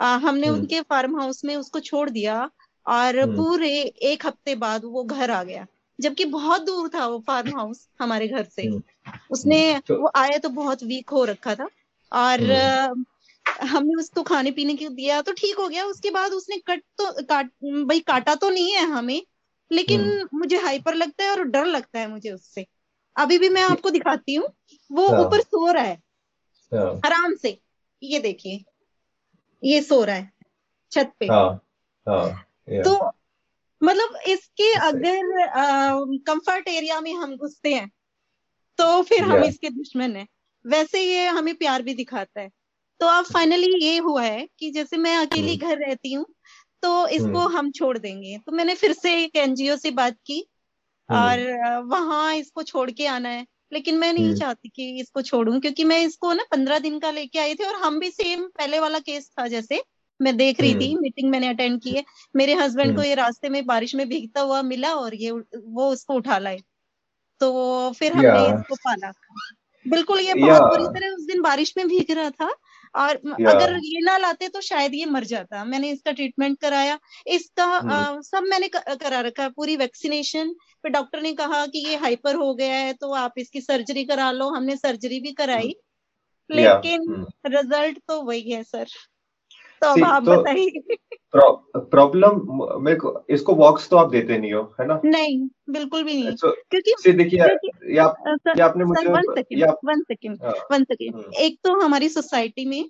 आ, 0.00 0.16
हमने 0.16 0.46
हम्म। 0.46 0.58
उनके 0.58 0.80
फार्म 0.80 1.20
हाउस 1.20 1.44
में 1.44 1.56
उसको 1.56 1.80
छोड़ 1.80 2.10
दिया 2.10 2.50
और 2.86 3.18
हम्म। 3.18 3.36
पूरे 3.36 3.70
एक 4.02 4.26
हफ़्ते 4.26 4.54
बाद 4.54 4.84
वो 4.84 5.04
घर 5.04 5.30
आ 5.30 5.42
गया। 5.42 5.66
जबकि 6.00 6.24
बहुत 6.24 6.62
दूर 6.62 6.88
था 6.88 7.06
वो 7.06 7.18
फार्म 7.26 7.56
हाउस 7.56 7.88
हमारे 8.00 8.28
घर 8.28 8.44
से। 8.44 8.68
उसने 9.30 9.80
तो, 9.86 10.02
वो 10.02 10.10
आया 10.16 10.38
तो 10.38 10.48
बहुत 10.48 10.82
वीक 10.82 11.10
हो 11.10 11.24
रखा 11.24 11.54
था। 11.54 11.68
और 12.12 12.40
हमने 13.62 13.94
उसको 13.94 14.22
खाने 14.22 14.50
पीने 14.50 14.74
के 14.74 14.88
दिया 14.90 15.20
तो 15.22 15.32
ठीक 15.32 15.58
हो 15.58 15.68
गया। 15.68 15.84
उसके 15.84 16.10
बाद 16.10 16.32
उसने 16.32 16.56
कट 16.58 16.82
तो 16.98 17.12
काट 17.24 17.50
भाई 17.86 18.00
काटा 18.00 18.34
तो 18.34 18.50
नहीं 18.50 18.72
है 18.72 18.86
हमें 18.86 19.22
लेकिन 19.70 20.02
मुझे 20.34 20.56
हाइपर 20.56 20.94
लगता 20.94 21.24
है 21.24 21.30
और 21.30 21.42
डर 21.44 21.64
लगता 21.66 21.98
है 21.98 22.08
मुझे 22.10 22.30
उससे। 22.30 22.66
अभी 23.16 23.38
भी 23.38 23.48
मैं 23.48 23.62
आपको 23.62 23.90
दिखाती 23.90 24.34
हूँ। 24.34 24.46
वो 24.90 25.06
हाँ। 25.08 25.20
ऊपर 25.20 25.40
सो 25.40 25.70
रहा 25.72 25.82
है। 25.82 25.94
हाँ। 26.72 27.00
आराम 27.06 27.34
से। 27.34 27.58
ये 28.02 28.18
देखिए। 28.18 28.64
ये 29.62 29.80
सो 29.82 30.02
रहा 30.04 30.16
है। 30.16 30.30
छत 30.92 31.12
पे। 31.20 31.26
हाँ, 31.26 31.60
तो 32.66 33.12
मतलब 33.82 34.16
इसके 34.28 34.72
अगर 34.80 35.46
कंफर्ट 36.26 36.68
एरिया 36.68 37.00
में 37.00 37.12
हम 37.14 37.36
घुसते 37.36 37.74
हैं 37.74 37.88
तो 38.78 39.02
फिर 39.02 39.22
हम 39.22 39.44
इसके 39.44 39.70
दुश्मन 39.70 40.16
है। 40.16 40.26
वैसे 40.66 41.02
ये 41.02 41.26
हमें 41.26 41.54
प्यार 41.54 41.82
भी 41.82 41.94
दिखाता 41.94 42.40
है 42.40 42.50
तो 43.00 43.06
अब 43.06 43.24
फाइनली 43.24 43.84
ये 43.84 43.98
हुआ 43.98 44.22
है 44.22 44.48
कि 44.58 44.70
जैसे 44.70 44.96
मैं 44.96 45.16
अकेली 45.16 45.56
हम्म। 45.56 45.68
घर 45.68 45.78
रहती 45.78 46.12
हूँ 46.12 46.26
तो 46.82 47.08
इसको 47.08 47.38
हम्म। 47.38 47.56
हम 47.56 47.70
छोड़ 47.70 47.98
देंगे 47.98 48.38
तो 48.38 48.52
मैंने 48.52 48.74
फिर 48.74 48.92
से 48.92 49.24
एक 49.24 49.36
एनजीओ 49.36 49.76
से 49.76 49.90
बात 49.90 50.16
की 50.26 50.40
और 51.08 51.40
हम्म। 51.40 51.88
वहाँ 51.88 52.34
इसको 52.34 52.62
छोड़ 52.62 52.90
के 52.90 53.06
आना 53.06 53.28
है 53.28 53.46
लेकिन 53.72 53.98
मैं 53.98 54.12
नहीं। 54.12 54.34
चाहती 54.34 54.68
कि 54.68 55.00
इसको 55.00 55.22
छोड़ूं 55.22 55.60
क्योंकि 55.60 55.84
मैं 55.84 55.98
इसको 56.04 56.32
ना 56.32 56.44
पंद्रह 56.50 56.78
दिन 56.78 56.98
का 56.98 57.10
लेके 57.10 57.38
आई 57.38 57.54
थी 57.54 57.64
और 57.64 57.74
हम 57.74 57.98
भी 58.00 58.10
सेम 58.10 58.46
पहले 58.48 58.78
वाला 58.78 58.98
केस 58.98 59.30
था 59.38 59.46
जैसे 59.46 59.82
मैं 60.20 60.36
देख 60.36 60.60
रही 60.60 60.74
थी 60.74 60.94
मीटिंग। 60.94 61.30
मैंने 61.30 61.48
अटेंड 61.48 61.80
की 61.82 61.90
है 61.90 62.04
मेरे 62.36 62.54
हस्बैंड 62.54 62.96
को 62.96 63.02
ये 63.02 63.14
रास्ते 63.14 63.48
में 63.48 63.66
बारिश 63.66 63.94
में 63.94 64.08
भीगता 64.08 64.40
हुआ 64.40 64.62
मिला 64.62 64.94
और 64.94 65.14
ये 65.14 65.30
वो 65.30 65.90
उसको 65.90 66.14
उठा 66.14 66.38
लाए 66.38 66.58
तो 67.40 67.92
फिर 67.92 68.12
हमने 68.12 68.54
इसको 68.54 68.74
पाला 68.74 69.12
बिल्कुल 69.86 70.20
ये 70.20 70.34
बहुत 70.34 70.62
बुरी 70.62 70.86
तरह 70.88 71.14
उस 71.14 71.24
दिन 71.26 71.40
बारिश 71.42 71.72
में 71.76 71.86
भीग 71.88 72.10
रहा 72.10 72.30
था 72.30 72.48
और 72.94 73.16
अगर 73.46 73.72
ये 73.84 74.00
ना 74.00 74.16
लाते 74.18 74.48
तो 74.48 74.60
शायद 74.60 74.94
ये 74.94 75.04
मर 75.06 75.24
जाता। 75.24 75.64
मैंने 75.64 75.90
इसका 75.90 76.12
ट्रीटमेंट 76.12 76.58
कराया। 76.60 76.98
इसका 77.26 77.64
आ, 77.64 78.20
सब 78.22 78.44
मैंने 78.44 78.68
करा 78.68 79.20
रखा 79.20 79.48
पूरी 79.48 79.76
वैक्सीनेशन। 79.76 80.52
फिर 80.84 80.90
डॉक्टर 80.92 81.20
ने 81.20 81.32
कहा 81.34 81.64
कि 81.66 81.86
ये 81.88 81.96
हाइपर 81.96 82.34
हो 82.34 82.54
गया 82.54 82.74
है 82.74 82.92
तो 82.92 83.12
आप 83.14 83.32
इसकी 83.38 83.60
सर्जरी 83.60 84.04
करा 84.04 84.30
लो। 84.32 84.48
हमने 84.50 84.76
सर्जरी 84.76 85.20
भी 85.20 85.32
कराई। 85.32 85.74
लेकिन 86.50 87.24
रिज़ल्ट 87.46 87.98
तो 88.08 88.20
वही 88.22 88.50
है 88.50 88.62
सर। 88.64 88.86
तो 89.82 89.88
अब 89.88 90.04
आप 90.04 90.24
तो 90.24 90.40
बताइए। 90.40 90.96
प्रॉब्लम 91.36 92.40
मेरे 92.82 92.96
को 92.96 93.24
इसको 93.30 93.54
वॉक्स 93.54 93.88
तो 93.90 93.96
आप 93.96 94.10
देते 94.10 94.38
नहीं 94.38 94.52
हो 94.52 94.62
है 94.80 94.86
ना? 94.86 95.00
नहीं 95.04 95.48
बिल्कुल 95.70 96.02
भी 96.02 96.14
नहीं। 96.14 96.32
so, 96.32 96.50
क्योंकि 96.70 97.12
देखिए 97.12 97.40
आप 97.40 97.58
या 97.90 98.04
आपने 98.64 98.84
मुझे 98.84 99.08
वन 99.08 99.22
सेकंड 99.38 100.40
वन 100.72 100.84
सेकंड 100.84 101.34
एक 101.34 101.58
तो 101.64 101.80
हमारी 101.80 102.08
सोसाइटी 102.08 102.64
में 102.64 102.84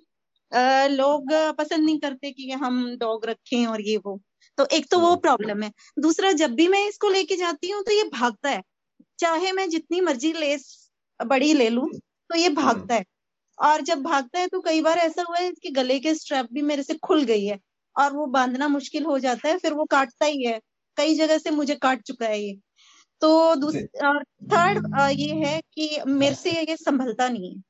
आ, 0.51 0.87
लोग 0.87 1.33
पसंद 1.57 1.85
नहीं 1.85 1.99
करते 1.99 2.31
कि 2.31 2.51
हम 2.51 2.97
डॉग 2.97 3.25
रखें 3.25 3.65
और 3.65 3.81
ये 3.81 3.97
वो। 3.97 4.19
तो 4.57 4.65
एक 4.65 4.85
तो 4.91 4.99
वो 4.99 5.15
प्रॉब्लम 5.15 5.51
हम्म। 5.51 5.63
है। 5.63 5.71
दूसरा 5.99 6.31
जब 6.31 6.51
भी 6.51 6.67
मैं 6.67 6.87
इसको 6.87 7.09
लेके 7.09 7.35
जाती 7.35 7.69
हूँ 7.69 7.83
तो 7.83 7.91
ये 7.91 8.03
भागता 8.03 8.49
है। 8.49 8.61
चाहे 9.19 9.51
मैं 9.51 9.69
जितनी 9.69 10.01
मर्ज़ी 10.01 10.33
लेस 10.33 10.91
बड़ी 11.19 11.53
ले 11.53 11.69
लू 11.69 11.89
तो 12.29 12.35
ये 12.35 12.49
भागता 12.49 12.95
है। 12.95 13.03
और 13.57 13.81
जब 13.81 14.01
भागता 14.03 14.39
है 14.39 14.47
तो 14.47 14.59
कई 14.61 14.81
बार 14.81 14.97
ऐसा 14.97 15.23
हुआ 15.29 15.37
है 15.37 15.47
इसके 15.47 15.69
गले 15.71 15.99
के 15.99 16.13
स्ट्रैप 16.15 16.47
भी 16.53 16.61
मेरे 16.61 16.83
से 16.83 16.93
खुल 17.03 17.23
गई 17.23 17.45
है 17.45 17.59
और 17.95 18.13
वो 18.13 18.25
बांधना 18.27 18.67
मुश्किल 18.67 19.03
हो 19.05 19.17
जाता 19.19 19.47
है 19.49 19.57
फिर 19.57 19.73
वो 19.73 19.85
काटता 19.85 20.25
ही 20.25 20.43
है। 20.45 20.59
कई 20.97 21.15
जगह 21.15 21.37
से 21.37 21.51
मुझे 21.51 21.75
काट 21.75 22.01
चुका 22.01 22.25
है 22.25 22.39
ये। 22.41 22.55
तो 23.21 23.55
दूसरा 23.55 24.13
थर्ड 24.53 24.87
ये 25.11 25.33
है 25.35 25.59
कि 25.73 25.99
मेरे 26.07 26.35
से 26.35 26.51
ये 26.51 26.75
संभलता 26.77 27.29
नहीं 27.29 27.53
है। 27.55 27.61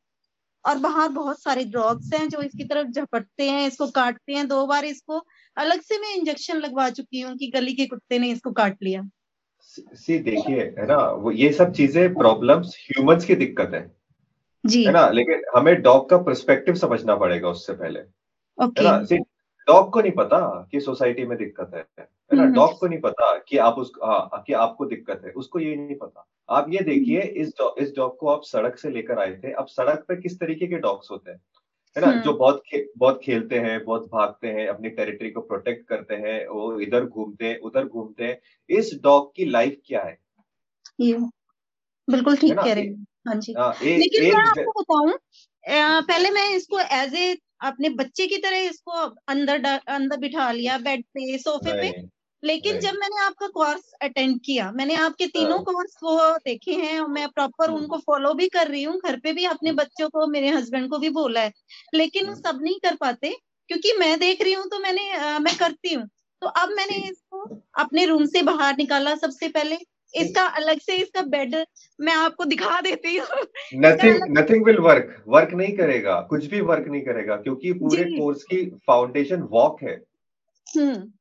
और 0.65 0.78
बाहर 0.78 1.10
बहुत 1.10 1.41
सारे 1.41 1.63
ड्रॉग्स 1.65 2.13
हैं 2.13 2.28
जो 2.30 2.41
इसकी 2.41 2.63
तरफ़ 2.63 2.88
झपटते 2.89 3.50
हैं 3.50 3.67
इसको 3.67 3.88
काटते 3.91 4.34
हैं। 4.34 4.48
दो 4.48 4.65
बार 4.67 4.86
इसको 4.86 5.22
अलग 5.58 5.82
से 5.82 5.98
मैं 5.98 6.13
इंजेक्शन 6.15 6.58
लगवा 6.58 6.89
चुकी 6.89 7.22
हूँ 7.22 7.36
कि 7.38 7.48
गली 7.48 7.74
के 7.74 7.86
कुत्ते 7.86 8.19
ने 8.19 8.30
इसको 8.32 8.52
काट 8.52 8.78
लिया। 8.84 9.02
सी 9.62 10.17
देखिए 10.19 10.62
है 10.80 10.86
ना 10.88 10.98
वो 11.17 11.32
ये 11.32 11.52
सब 11.54 11.72
चीज़ें 11.74 12.13
प्रॉब्लम्स 12.13 12.76
ह्यूमंस 12.80 13.26
की 13.26 13.36
दिक्कत 13.36 13.72
है। 13.74 13.82
जी। 14.65 14.84
है 14.84 14.91
ना? 14.91 15.10
लेकिन 15.10 15.41
हमें 15.56 15.82
डॉग 15.82 16.10
का 16.10 16.17
परस्पेक्टिव 16.17 16.76
समझना 16.76 17.15
पड़ेगा 17.15 17.49
उससे 17.49 17.73
पहले। 17.73 17.99
Okay. 18.63 18.80
है 18.80 19.17
ना? 19.17 19.23
डॉग 19.67 19.93
को 19.93 20.02
नहीं 20.02 20.12
पता 20.12 20.67
कि 20.71 20.82
सोसाइटी 20.82 21.26
में 21.26 21.38
दिक्कत 21.38 21.71
है। 21.76 21.88
है 21.99 22.08
ना? 22.34 22.45
डॉग 22.45 22.80
को 22.80 22.88
नहीं 22.88 23.02
पता 23.02 23.38
कि 23.38 23.58
आप 23.58 23.73
उस 23.73 23.91
हाँ, 24.04 24.43
कि 24.47 24.54
आपको 24.54 24.86
दिक्कत 24.86 25.21
है। 25.26 25.32
उसको 25.32 25.60
ये 25.60 25.76
नहीं 25.76 25.95
पता। 25.95 26.28
आप 26.49 26.65
ये 26.69 26.80
देखिए 26.80 27.21
इस 27.21 27.54
इस 27.78 27.93
डॉग 27.95 28.17
को 28.17 28.28
आप 28.28 28.41
सड़क 28.43 28.78
से 28.78 28.89
लेकर 28.89 29.19
आए 29.19 29.41
थे। 29.43 29.52
अब 29.52 29.65
सड़क 29.67 30.06
पे 30.08 30.15
किस 30.15 30.39
तरीके 30.39 30.67
के 30.67 30.76
डॉग्स 30.76 31.12
होते 31.12 31.32
हैं? 31.32 31.41
है 31.97 32.06
ना? 32.06 32.21
जो 32.21 32.34
बहुत 32.34 32.63
खे, 32.67 32.89
बहुत 32.97 33.21
खेलते 33.23 33.60
हैं 33.60 33.86
बहुत 33.86 34.10
भागते 34.13 34.47
हैं 34.47 34.67
अपनी 34.67 34.89
टेरिटरी 34.89 35.32
को 35.32 35.41
प्रोटेक्ट 35.41 35.88
करते 35.88 36.15
हैं 36.15 36.47
वो 36.47 36.80
इधर 36.80 37.06
घूमते 37.06 37.45
हैं 37.45 37.60
उधर 37.60 37.86
घूमते 37.86 38.23
हैं। 38.23 38.39
इस 38.69 38.99
डॉग 39.04 39.36
की 39.36 39.45
लाइफ 39.45 39.78
क्या 39.86 40.04
है? 40.04 40.17
बिल्कुल 42.10 42.38
ठीक 42.38 42.60
कह 42.60 42.73
रहे 42.73 42.84
हैं। 42.84 43.06
हाँ 43.26 43.36
जी 43.36 43.54
आ, 43.54 43.72
ए, 43.84 43.98
लेकिन 43.98 44.24
मैं 44.24 44.44
आपको 44.44 44.82
बताऊँ 44.82 45.18
पहले 46.08 46.30
मैं 46.30 46.50
इसको 46.50 46.80
एज 46.80 47.14
ए 47.16 47.36
अपने 47.62 47.90
बच्चे 47.90 48.28
की 48.28 48.38
तरह 48.38 48.58
इसको 48.60 48.92
अंदर 49.28 49.66
अंदर 49.66 50.18
बिठा 50.18 50.52
लिया 50.52 50.78
बेड 50.78 51.04
पे 51.14 51.38
सोफे 51.38 51.74
पे 51.82 51.92
लेकिन 52.44 52.80
जब 52.80 52.94
मैंने 52.94 53.22
आपका 53.22 53.48
कोर्स 53.48 53.92
अटेंड 54.02 54.40
किया 54.46 54.72
मैंने 54.72 54.96
आपके 54.96 55.28
तीनों 55.28 55.60
कोर्स 55.60 55.96
हाँ। 56.04 56.12
वो 56.12 56.38
देखे 56.38 56.74
हैं 56.74 57.00
और 57.00 57.08
मैं 57.08 57.28
प्रॉपर। 57.30 57.72
उनको 57.72 57.98
फॉलो 57.98 58.34
भी 58.34 58.48
कर 58.48 58.68
रही 58.68 58.84
हूँ 58.84 59.00
घर 59.06 59.20
पे 59.20 59.34
भी 59.34 59.46
अपने। 59.46 59.72
बच्चों 59.72 60.10
को 60.10 60.26
मेरे 60.28 60.50
हस्बैंड 60.50 60.90
को 60.90 60.98
भी 60.98 61.10
बोला 61.10 61.42
है 61.42 61.52
लेकिन 61.94 62.28
वो। 62.30 62.36
सब 62.36 62.60
नहीं 62.62 62.80
कर 62.80 62.96
पाते 62.96 63.34
क्योंकि 63.70 63.94
मैं 64.00 64.18
देख 64.20 64.42
रही 64.42 64.54
हूँ 64.54 64.66
तो 64.70 64.80
मैंने 64.80 65.12
आ, 65.12 65.40
मैं 65.40 65.56
करती 65.58 65.94
हूँ 65.94 66.08
तो 66.42 66.48
अब 66.48 66.70
मैंने 66.70 66.96
इसको 67.10 67.44
अपने 67.80 68.06
रूम 68.06 68.26
से 68.26 68.42
बाहर 68.42 68.76
निकाला 68.78 69.16
सबसे 69.16 69.48
पहले 69.50 69.78
इसका 70.15 70.41
अलग 70.58 70.80
से 70.80 70.95
इसका 70.95 71.21
बेड 71.21 71.56
मैं 71.99 72.13
आपको 72.13 72.45
दिखा 72.45 72.80
देती 72.82 73.15
हूँ। 73.17 73.28
Nothing 73.76 74.38
nothing 74.38 74.65
will 74.65 74.78
work 74.78 75.23
work 75.28 75.54
नहीं 75.54 75.76
करेगा 75.78 76.19
कुछ 76.30 76.45
भी 76.45 76.62
वर्क 76.62 76.88
नहीं 76.88 77.02
करेगा 77.02 77.36
क्योंकि 77.36 77.73
पूरे 77.73 78.04
कोर्स 78.04 78.43
की 78.43 78.63
फाउंडेशन 78.88 79.41
वॉक 79.52 79.84
है। 79.84 79.95
हम्म। 80.67 81.12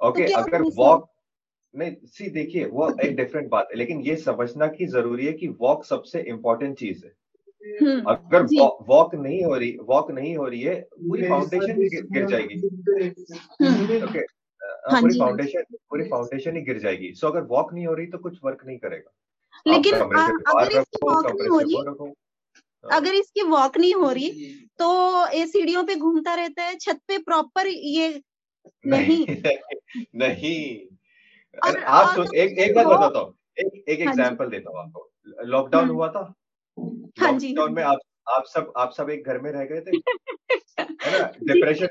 ओके 0.00 0.26
तो 0.28 0.38
अगर 0.38 0.62
वॉक 0.76 1.08
नहीं 1.74 1.94
सी 2.06 2.30
देखिए 2.30 2.64
वो 2.64 2.90
एक 3.04 3.16
डिफरेंट 3.16 3.48
बात 3.50 3.68
है 3.72 3.78
लेकिन 3.78 4.00
ये 4.00 4.16
समझना 4.16 4.66
की 4.66 4.86
ज़रूरी 4.86 5.26
है 5.26 5.32
कि 5.32 5.48
वॉक 5.60 5.84
सबसे 5.84 6.20
इम्पोर्टेंट 6.28 6.78
चीज़ 6.78 7.04
है। 7.04 7.12
हम्म, 7.82 8.00
अगर 8.10 8.42
वॉक 8.88 9.14
नहीं 9.14 9.42
हो 9.44 9.54
रही 9.54 9.76
वॉक 9.82 10.10
नहीं 10.10 10.36
हो 10.36 10.44
रही 10.46 10.60
है 10.60 10.74
पूरी 10.94 11.28
फाउंडेशन 11.28 11.80
गिर 12.12 12.26
जाएगी। 12.26 12.58
ओके 13.96 14.18
हाँ। 14.18 14.35
पूरी 14.64 15.18
फाउंडेशन 15.18 15.62
पूरी 15.72 16.04
फाउंडेशन 16.04 16.56
ही 16.56 16.62
गिर 16.62 16.78
जाएगी। 16.78 17.12
सो 17.14 17.28
अगर 17.28 17.42
वॉक 17.42 17.74
नहीं 17.74 17.86
हो 17.86 17.94
रही 17.94 18.06
तो 18.06 18.18
कुछ 18.18 18.38
वर्क 18.44 18.58
नहीं 18.66 18.78
करेगा। 18.78 19.12
लेकिन 19.66 19.94
अगर 19.94 20.80
इसकी 20.80 21.06
वॉक 21.06 21.26
नहीं 21.26 21.48
हो 21.48 21.60
रही 21.60 22.14
अगर 22.92 23.14
इसकी 23.14 23.42
वॉक 23.42 23.78
नहीं 23.78 23.94
हो 23.94 24.10
रही 24.10 24.54
तो 24.78 24.88
ये 25.32 25.46
सीढ़ियों 25.46 25.84
पे 25.84 25.94
घूमता 25.94 26.34
रहता 26.34 26.62
है 26.62 26.76
छत 26.76 27.00
पे 27.08 27.18
प्रॉपर 27.18 27.66
ये 27.66 28.22
नहीं 28.86 29.26
नहीं। 30.16 30.86
और, 31.64 31.78
आप 31.78 32.16
तो 32.16 32.32
एक 32.32 32.58
एक 32.58 32.74
बात 32.74 32.86
बताता 32.86 33.18
हूँ। 33.18 33.38
एक 33.58 33.84
एक 33.88 34.00
एग्जांपल 34.00 34.44
हाँ 34.44 34.50
देता 34.50 34.70
हूँ 34.70 34.78
आपको। 34.78 35.10
लॉकडाउन। 35.42 35.88
हुआ 35.88 36.08
था? 36.08 36.34
हाँ 37.20 37.32
लॉकडाउन 37.32 37.72
में 37.72 37.82
आप 37.82 37.98
आप 38.28 38.44
सब 38.46 38.72
आप 38.76 38.92
सब 38.92 39.10
एक 39.10 39.26
घर 39.26 39.38
में 39.38 39.52
रह 39.52 39.64
गए 39.64 39.80
थे? 39.80 39.90
है 40.80 41.18
ना? 41.18 41.24
डिप्रेशन 41.24 41.86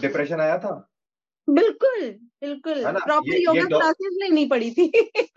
डिप्रेशन 0.00 0.40
आया 0.40 0.58
था? 0.58 0.91
बिल्कुल 1.48 2.00
बिल्कुल। 2.42 2.82
प्रॉपर 2.84 3.36
योगा 3.36 3.64
क्लासेस 3.66 4.16
लेनी 4.22 4.44
पड़ी 4.46 4.70
थी। 4.70 4.84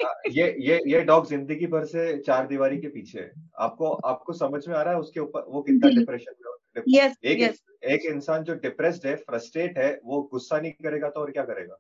हाँ, 0.04 0.14
ये 0.32 0.56
ये 0.60 0.80
ये 0.88 1.02
डॉग 1.02 1.28
ज़िंदगी 1.28 1.68
भर 1.68 1.86
से 1.86 2.18
चार 2.18 2.48
दीवारी 2.48 2.78
के 2.78 2.88
पीछे 2.88 3.20
है। 3.20 3.32
आपको 3.60 3.92
आपको 4.06 4.34
समझ 4.34 4.68
में 4.68 4.76
आ 4.76 4.82
रहा 4.82 4.94
है 4.94 5.00
उसके 5.00 5.20
ऊपर 5.20 5.46
वो 5.50 5.62
कितना 5.62 5.90
डिप्रेशन 5.90 6.36
में 6.38 6.54
yes, 6.90 7.14
एक 7.24 7.40
yes. 7.40 7.58
एक 7.84 8.06
इंसान 8.06 8.44
जो 8.44 8.54
डिप्रेस्ड 8.54 9.06
है 9.08 9.16
फ्रस्ट्रेट 9.16 9.78
है 9.78 10.00
वो 10.06 10.22
गुस्सा 10.32 10.60
नहीं 10.60 10.72
करेगा 10.84 11.10
तो 11.10 11.20
और 11.20 11.32
क्या 11.32 11.44
करेगा? 11.44 11.78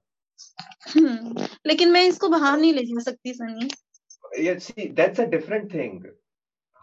हम्म, 0.90 1.46
लेकिन 1.68 1.92
मैं 1.92 2.04
इसको 2.04 2.30
बाहर 2.30 2.58
नहीं 2.60 2.74
ले 2.74 2.84
जा 2.84 3.02
सकती 3.02 3.34
सनी। 3.34 3.70
ये 4.44 4.60
see 4.60 4.88
that's 4.90 5.20
a 5.20 5.26
different 5.26 5.74
thing 5.74 6.04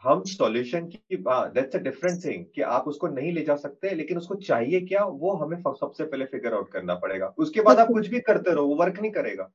हम 0.03 0.23
सॉल्यूशन 0.25 0.87
की 0.87 1.17
दैट्स 1.17 1.77
अ 1.77 1.79
डिफरेंट 1.79 2.25
थिंग 2.25 2.45
कि 2.55 2.63
आप 2.63 2.89
उसको 2.89 3.09
नहीं 3.09 3.33
ले 3.33 3.43
जा 3.43 3.55
सकते 3.57 3.91
लेकिन 3.91 4.19
उसको 4.19 4.35
चाहिए 4.35 4.81
क्या 4.81 5.05
वो 5.05 5.33
हमें 5.35 5.57
सबसे 5.61 6.05
पहले 6.05 6.25
फिगर 6.25 6.55
आउट 6.55 6.71
करना 6.73 6.95
पड़ेगा। 6.95 7.27
उसके 7.39 7.61
बाद 7.61 7.79
आप 7.79 7.89
कुछ 7.89 8.07
भी 8.07 8.21
करते 8.21 8.55
रहो 8.55 8.67
वो 8.67 8.75
वर्क 8.75 9.01
नहीं 9.01 9.11
करेगा। 9.11 9.51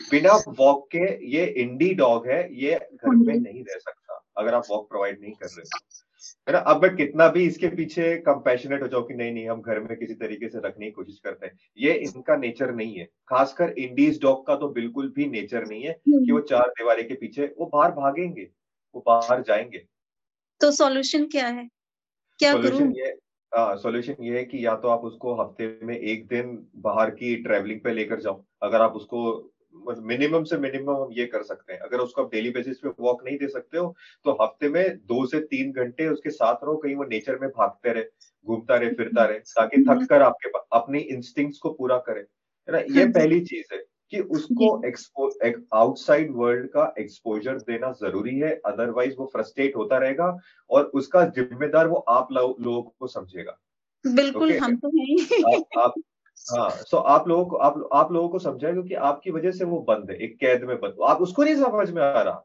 बिना 0.00 0.32
वॉक 0.48 0.86
के 0.86 1.04
ये 1.26 1.44
इंडी 1.56 1.92
डॉग 1.94 2.26
है 2.26 2.40
ये 2.54 2.74
घर 2.74 3.14
में 3.16 3.34
नहीं 3.34 3.62
रह 3.62 3.78
सकता 3.78 4.22
अगर 4.36 4.54
आप 4.54 4.64
वॉक 4.70 4.88
प्रोवाइड 4.88 5.20
नहीं 5.20 5.32
कर 5.32 5.46
रहे 5.46 5.60
है। 5.60 6.52
ना? 6.52 6.58
अब 6.58 6.82
मैं 6.82 6.94
कितना 6.96 7.28
भी 7.28 7.46
इसके 7.46 7.68
पीछे 7.68 8.16
कंपैशनेट 8.18 8.82
हो 8.82 8.86
जाओ 8.88 9.02
कि 9.02 9.14
नहीं 9.14 9.32
नहीं 9.32 9.48
हम 9.48 9.60
घर 9.62 9.80
में 9.80 9.96
किसी 9.98 10.14
तरीके 10.14 10.48
से 10.48 10.58
रखने 10.58 10.86
की 10.86 10.90
कोशिश 10.90 11.18
करते 11.18 11.46
हैं 11.46 11.58
ये 11.78 11.92
इनका 11.94 12.36
नेचर 12.36 12.74
नहीं 12.74 12.94
है। 12.94 13.04
खासकर 13.28 13.70
इंडीज 13.78 14.20
डॉग 14.22 14.46
का 14.46 14.56
तो 14.56 14.68
बिल्कुल 14.70 15.12
भी 15.16 15.26
नेचर 15.30 15.66
नहीं 15.66 15.82
है 15.82 15.92
कि 16.08 16.32
वो 16.32 16.40
चार 16.40 16.68
दीवारी 16.70 17.02
के 17.02 17.14
पीछे 17.14 17.54
वो 17.58 17.70
बाहर 17.74 17.92
भागेंगे 17.92 18.48
वो 18.94 19.02
बाहर 19.06 19.42
जाएँगे। 19.42 19.84
तो 20.62 20.70
सॉल्यूशन 20.72 21.26
क्या 21.28 21.46
है? 21.48 21.66
क्या 22.40 22.54
करूँ? 22.56 22.92
ये 22.92 23.14
सॉल्यूशन 23.52 24.16
ये 24.24 24.36
है 24.38 24.44
कि 24.44 24.64
या 24.66 24.74
तो 24.76 24.88
आप 24.88 25.00
उसको 25.04 25.34
हफ़्ते 25.42 25.66
में 25.82 25.96
एक 25.96 26.26
दिन 26.28 26.56
बाहर 26.78 27.10
की 27.12 27.34
ट्रेवलिंग 27.36 27.80
पे 27.80 27.92
लेकर 27.92 28.20
जाओ। 28.20 28.44
अगर 28.62 28.80
आप 28.82 28.94
उसको 28.96 29.22
मिनिमम 30.02 30.44
से 30.44 30.56
मिनिमम 30.58 30.96
हम 30.96 31.08
ये 31.12 31.26
कर 31.26 31.42
सकते 31.42 31.72
हैं। 31.72 31.80
अगर 31.80 31.98
उसको 31.98 32.22
आप 32.24 32.30
डेली 32.32 32.50
बेसिस 32.50 32.78
पे 32.78 32.88
वॉक 33.00 33.24
नहीं 33.24 33.36
दे 33.38 33.48
सकते 33.48 33.78
हो 33.78 33.94
तो 34.24 34.32
हफ़्ते 34.42 34.68
में 34.68 34.96
दो 35.06 35.24
से 35.26 35.40
तीन 35.46 35.72
घंटे 35.74 36.08
उसके 36.08 36.30
साथ 36.30 36.64
रहो 36.64 36.76
कहीं 36.76 36.94
वो 36.96 37.04
नेचर 37.04 37.38
में 37.38 37.48
भागते 37.50 37.92
रहे 37.92 38.04
घूमता 38.46 38.76
रहे 38.76 38.90
फिरता 38.94 39.24
रहे 39.24 39.38
ताकि 39.38 39.84
थक 39.90 40.06
कर 40.08 40.22
आपके 40.22 40.58
अपने 40.72 41.00
इंस्टिंक्ट्स 41.00 41.58
को 41.58 41.70
पूरा 41.72 41.98
करे। 41.98 42.20
है 42.20 42.72
ना? 42.72 42.78
ये 42.78 43.04
हाँ 43.04 43.10
पहली 43.10 43.40
चीज़ 43.42 43.74
है। 43.74 43.84
कि 44.12 44.20
उसको 44.20 44.86
एक्सपोज 44.86 45.54
आउटसाइड 45.72 46.32
वर्ल्ड 46.34 46.68
का 46.68 46.94
एक्सपोजर 46.98 47.58
देना 47.58 47.92
ज़रूरी 47.92 48.38
है 48.38 48.50
अदरवाइज़ 48.66 49.14
वो 49.18 49.26
फ्रस्ट्रेट 49.26 49.76
होता 49.76 49.98
रहेगा 49.98 50.36
और 50.70 50.84
उसका 50.84 51.24
जिम्मेदार 51.24 51.88
वो 51.88 51.96
आप 51.96 52.32
लोगों 52.32 52.82
को 52.82 53.06
समझेगा। 53.06 53.58
बिल्कुल 54.06 54.48
okay? 54.48 54.62
हम 54.62 54.76
तो 54.76 54.88
हैं। 54.88 55.56
आप, 55.56 55.78
आप 55.78 55.94
हाँ 56.50 56.70
सो 56.70 56.96
आप 56.96 57.28
लोगों 57.28 57.44
को 57.44 57.56
आप 57.56 57.88
आप 57.92 58.12
लोगों 58.12 58.28
को 58.28 58.38
समझाए 58.38 58.72
क्योंकि 58.72 58.94
आपकी 58.94 59.30
वजह 59.30 59.50
से 59.50 59.64
वो 59.64 59.78
बंद 59.80 60.10
है 60.10 60.16
एक 60.16 60.36
कैद 60.38 60.64
में 60.64 60.80
बंद। 60.80 60.96
आप 61.04 61.20
उसको 61.20 61.44
नहीं 61.44 61.54
समझ 61.54 61.90
में 61.90 62.02
आ 62.02 62.22
रहा। 62.22 62.44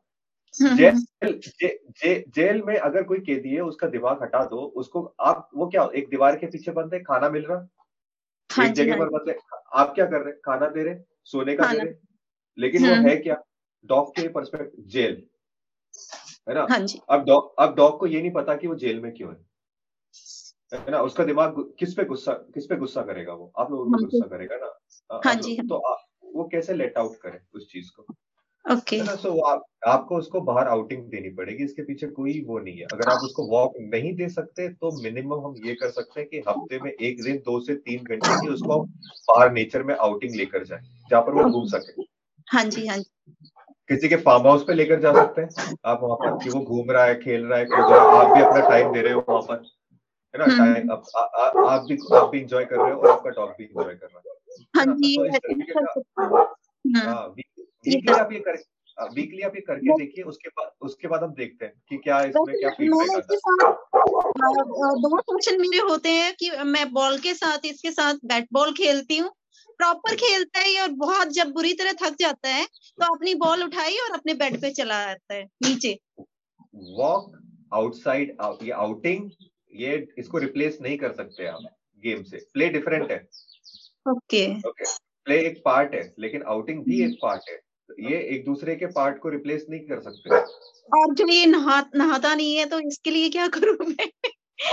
जेल 0.61 0.99
जे, 1.23 1.67
जे, 1.89 2.25
जेल 2.35 2.61
में 2.65 2.77
अगर 2.77 3.03
कोई 3.03 3.19
कैदी 3.19 3.49
है 3.49 3.61
उसका 3.61 3.87
दिमाग 3.87 4.23
हटा 4.23 4.43
दो 4.45 4.57
उसको 4.75 5.03
आप 5.19 5.49
वो 5.55 5.67
क्या 5.67 5.89
एक 5.95 6.09
दीवार 6.09 6.35
के 6.35 6.47
पीछे 6.47 6.71
बंद 6.71 6.93
है 6.93 6.99
खाना 6.99 7.29
मिल 7.29 7.45
रहा? 7.45 7.67
हाँ 8.49 8.65
एक 8.65 8.73
जगह 8.73 8.91
हाँ 8.91 8.99
पर 8.99 9.09
बंद 9.09 9.29
है 9.29 9.37
आप 9.73 9.93
क्या 9.95 10.05
कर 10.05 10.21
रहे 10.21 10.33
खाना 10.45 10.67
दे 10.67 10.83
रहे 10.83 11.16
सोने 11.27 11.55
का 11.55 11.65
हाँ 11.65 11.73
लेकिन 12.57 12.87
वो 12.87 12.93
हम्म। 12.95 13.07
है 13.09 13.15
क्या? 13.17 13.41
डॉग 13.85 14.09
के 14.11 14.27
परस्पेक्ट 14.27 14.79
जेल। 14.87 15.23
है 16.49 16.55
ना? 16.55 16.65
हाँ 16.71 16.79
अब 17.09 17.25
डॉग 17.25 17.53
अब 17.59 17.75
डॉग 17.75 17.99
को 17.99 18.07
ये 18.07 18.21
नहीं 18.21 18.31
पता 18.31 18.55
कि 18.55 18.67
वो 18.67 18.75
जेल 18.75 18.99
में 18.99 19.11
क्यों 19.13 19.33
है। 19.33 19.45
है 20.73 20.91
ना? 20.91 21.01
उसका 21.01 21.23
दिमाग 21.23 21.59
किस 21.79 21.93
पे 21.93 22.05
गुस्सा 22.05 22.33
किस 22.33 22.65
पे 22.65 22.75
गुस्सा 22.75 23.01
करेगा 23.01 23.33
वो? 23.33 23.51
आप 23.59 23.71
लोगों 23.71 23.85
को 23.85 23.91
हाँ 23.91 24.01
गुस्सा 24.01 24.27
करेगा 24.27 24.57
ना? 24.57 25.19
हाँ 25.25 25.35
जी 25.35 25.57
तो 25.57 25.75
आ, 25.75 25.95
वो 26.23 26.47
कैसे 26.47 26.73
लेट 26.73 26.97
आउट 26.97 27.15
करे 27.15 27.39
उस 27.53 27.71
चीज़ 27.71 27.91
को? 27.91 28.05
Okay 28.65 28.99
okay. 28.99 29.15
सो 29.17 29.39
आप 29.41 29.63
आपको 29.87 30.17
उसको 30.17 30.39
बाहर 30.41 30.67
आउटिंग 30.67 31.03
देनी 31.09 31.29
पड़ेगी 31.29 31.63
इसके 31.63 31.81
पीछे 31.81 32.07
कोई 32.09 32.41
वो 32.47 32.57
नहीं 32.59 32.77
है। 32.77 32.85
अगर 32.93 33.09
आप 33.09 33.19
उसको 33.23 33.45
वॉक 33.47 33.73
नहीं 33.81 34.13
दे 34.15 34.27
सकते 34.29 34.67
तो 34.69 34.91
मिनिमम 35.03 35.45
हम 35.45 35.53
ये 35.65 35.73
कर 35.75 35.89
सकते 35.89 36.19
हैं 36.19 36.29
कि 36.29 36.39
हफ़्ते 36.47 36.79
में 36.79 36.91
एक 36.91 37.21
दिन 37.23 37.37
दो 37.45 37.59
से 37.59 37.75
तीन 37.75 37.99
घंटे 37.99 38.35
की 38.41 38.47
उसको 38.53 38.79
बाहर 39.29 39.51
नेचर 39.51 39.83
में 39.83 39.95
आउटिंग 39.97 40.35
लेकर 40.35 40.65
जाए 40.65 40.81
जहाँ 41.11 41.21
पर 41.21 41.33
वो 41.33 41.49
घूम 41.49 41.65
सके। 41.67 42.01
हाँ 42.47 42.63
जी 42.65 42.85
हाँ 42.87 42.97
जी। 42.97 43.33
किसी 43.89 44.09
के 44.09 44.15
फार्म 44.17 44.47
हाउस 44.47 44.63
पे 44.63 44.73
लेकर 44.73 44.99
जा 45.01 45.13
सकते 45.13 45.41
हैं। 45.41 45.75
आप 45.85 45.99
वहाँ 46.03 46.17
पर 46.17 46.37
कि 46.43 46.49
वो 46.49 46.59
घूम 46.61 46.91
रहा 46.91 47.03
है 47.05 47.15
खेल 47.21 47.45
रहा 47.45 47.59
है 47.59 47.65
आप 47.65 48.35
भी 48.35 48.41
अपना 48.43 48.67
टाइम 48.69 48.91
दे 48.93 49.01
रहे 49.01 49.13
हो 49.13 49.23
वहाँ 49.29 49.41
पर 49.41 49.63
है 50.33 50.39
ना? 50.39 50.45
टाइम 50.57 50.91
आप 50.91 51.03
आप 51.67 51.85
भी 51.89 51.97
आप 52.17 52.29
भी 52.31 52.39
इंजॉय 52.39 52.65
कर 52.65 52.75
रहे 52.75 52.93
हो 52.93 52.99
और 52.99 53.09
आपका 53.09 53.29
डॉग 53.31 53.49
भी 53.49 53.63
इंजॉय 53.63 53.95
कर 53.95 54.07
रहा 54.07 54.19
है। 54.19 54.23
हाँ 54.75 54.85
जी 54.97 55.15
हाँ। 56.97 57.35
वीकली 57.87 58.13
आप 58.15 58.33
ये 58.33 58.39
कर 58.39 58.63
वीकली 58.97 59.41
आप 59.41 59.55
ये 59.55 59.61
करके 59.61 59.97
देखिए 59.97 60.23
उसके 60.25 60.49
बाद 60.49 60.69
उसके 60.81 61.07
बाद 61.07 61.23
हम 61.23 61.33
देखते 61.33 61.65
हैं 61.65 61.73
कि 61.89 61.97
क्या 62.03 62.19
इसमें 62.23 62.55
क्या 62.55 62.69
फीडबैक 62.77 63.09
आता 63.11 63.33
है। 63.33 63.39
दो 65.01 65.09
क्वेश्चन 65.17 65.59
मेरे 65.61 65.79
होते 65.89 66.09
हैं 66.11 66.33
कि 66.35 66.49
मैं 66.67 66.91
बॉल 66.93 67.17
के 67.19 67.33
साथ 67.35 67.65
इसके 67.65 67.91
साथ 67.91 68.13
बैट 68.25 68.47
बॉल 68.53 68.71
खेलती 68.77 69.17
हूँ। 69.17 69.29
प्रॉपर 69.79 70.15
खेलता 70.15 70.59
है 70.59 70.81
और 70.81 70.89
बहुत 70.99 71.27
जब 71.33 71.51
बुरी 71.53 71.73
तरह 71.73 71.93
थक 72.01 72.15
जाता 72.19 72.49
है 72.49 72.65
तो 72.65 73.13
अपनी 73.15 73.33
बॉल 73.37 73.63
उठाई 73.63 73.97
और 73.99 74.13
अपने 74.13 74.33
बेड 74.35 74.59
पे 74.61 74.71
चला 74.71 75.03
जाता 75.05 75.33
है 75.33 75.43
नीचे। 75.63 75.97
वॉक 76.97 77.31
आउटसाइड 77.73 78.35
ये 78.63 78.71
आउटिंग 78.73 79.29
ये 79.73 80.07
इसको 80.19 80.37
रिप्लेस 80.39 80.77
नहीं 80.81 80.97
कर 80.97 81.13
सकते 81.13 81.47
आप 81.47 81.61
गेम 82.03 82.23
से। 82.23 82.37
प्ले 82.53 82.69
डिफरेंट 82.69 83.11
है। 83.11 83.17
ओके 84.05 84.45
ओके 84.59 84.85
प्ले 85.25 85.39
एक 85.47 85.61
पार्ट 85.65 85.93
है 85.95 86.03
लेकिन 86.19 86.43
आउटिंग 86.47 86.83
भी 86.83 87.03
एक 87.05 87.17
पार्ट 87.21 87.49
है। 87.49 87.59
ये 87.99 88.17
एक 88.35 88.45
दूसरे 88.45 88.75
के 88.75 88.85
पार्ट 88.85 89.19
को 89.19 89.29
रिप्लेस 89.29 89.65
नहीं 89.69 89.79
कर 89.79 89.99
सकते। 90.01 90.35
और 90.89 91.13
जो 91.13 91.27
ये 91.27 91.45
नहा 91.45 91.79
नहाता 91.95 92.33
नहीं 92.35 92.55
है 92.55 92.65
तो 92.65 92.79
इसके 92.79 93.11
लिए 93.11 93.29
क्या 93.29 93.47
करूँ 93.47 93.75
मैं? 93.81 94.09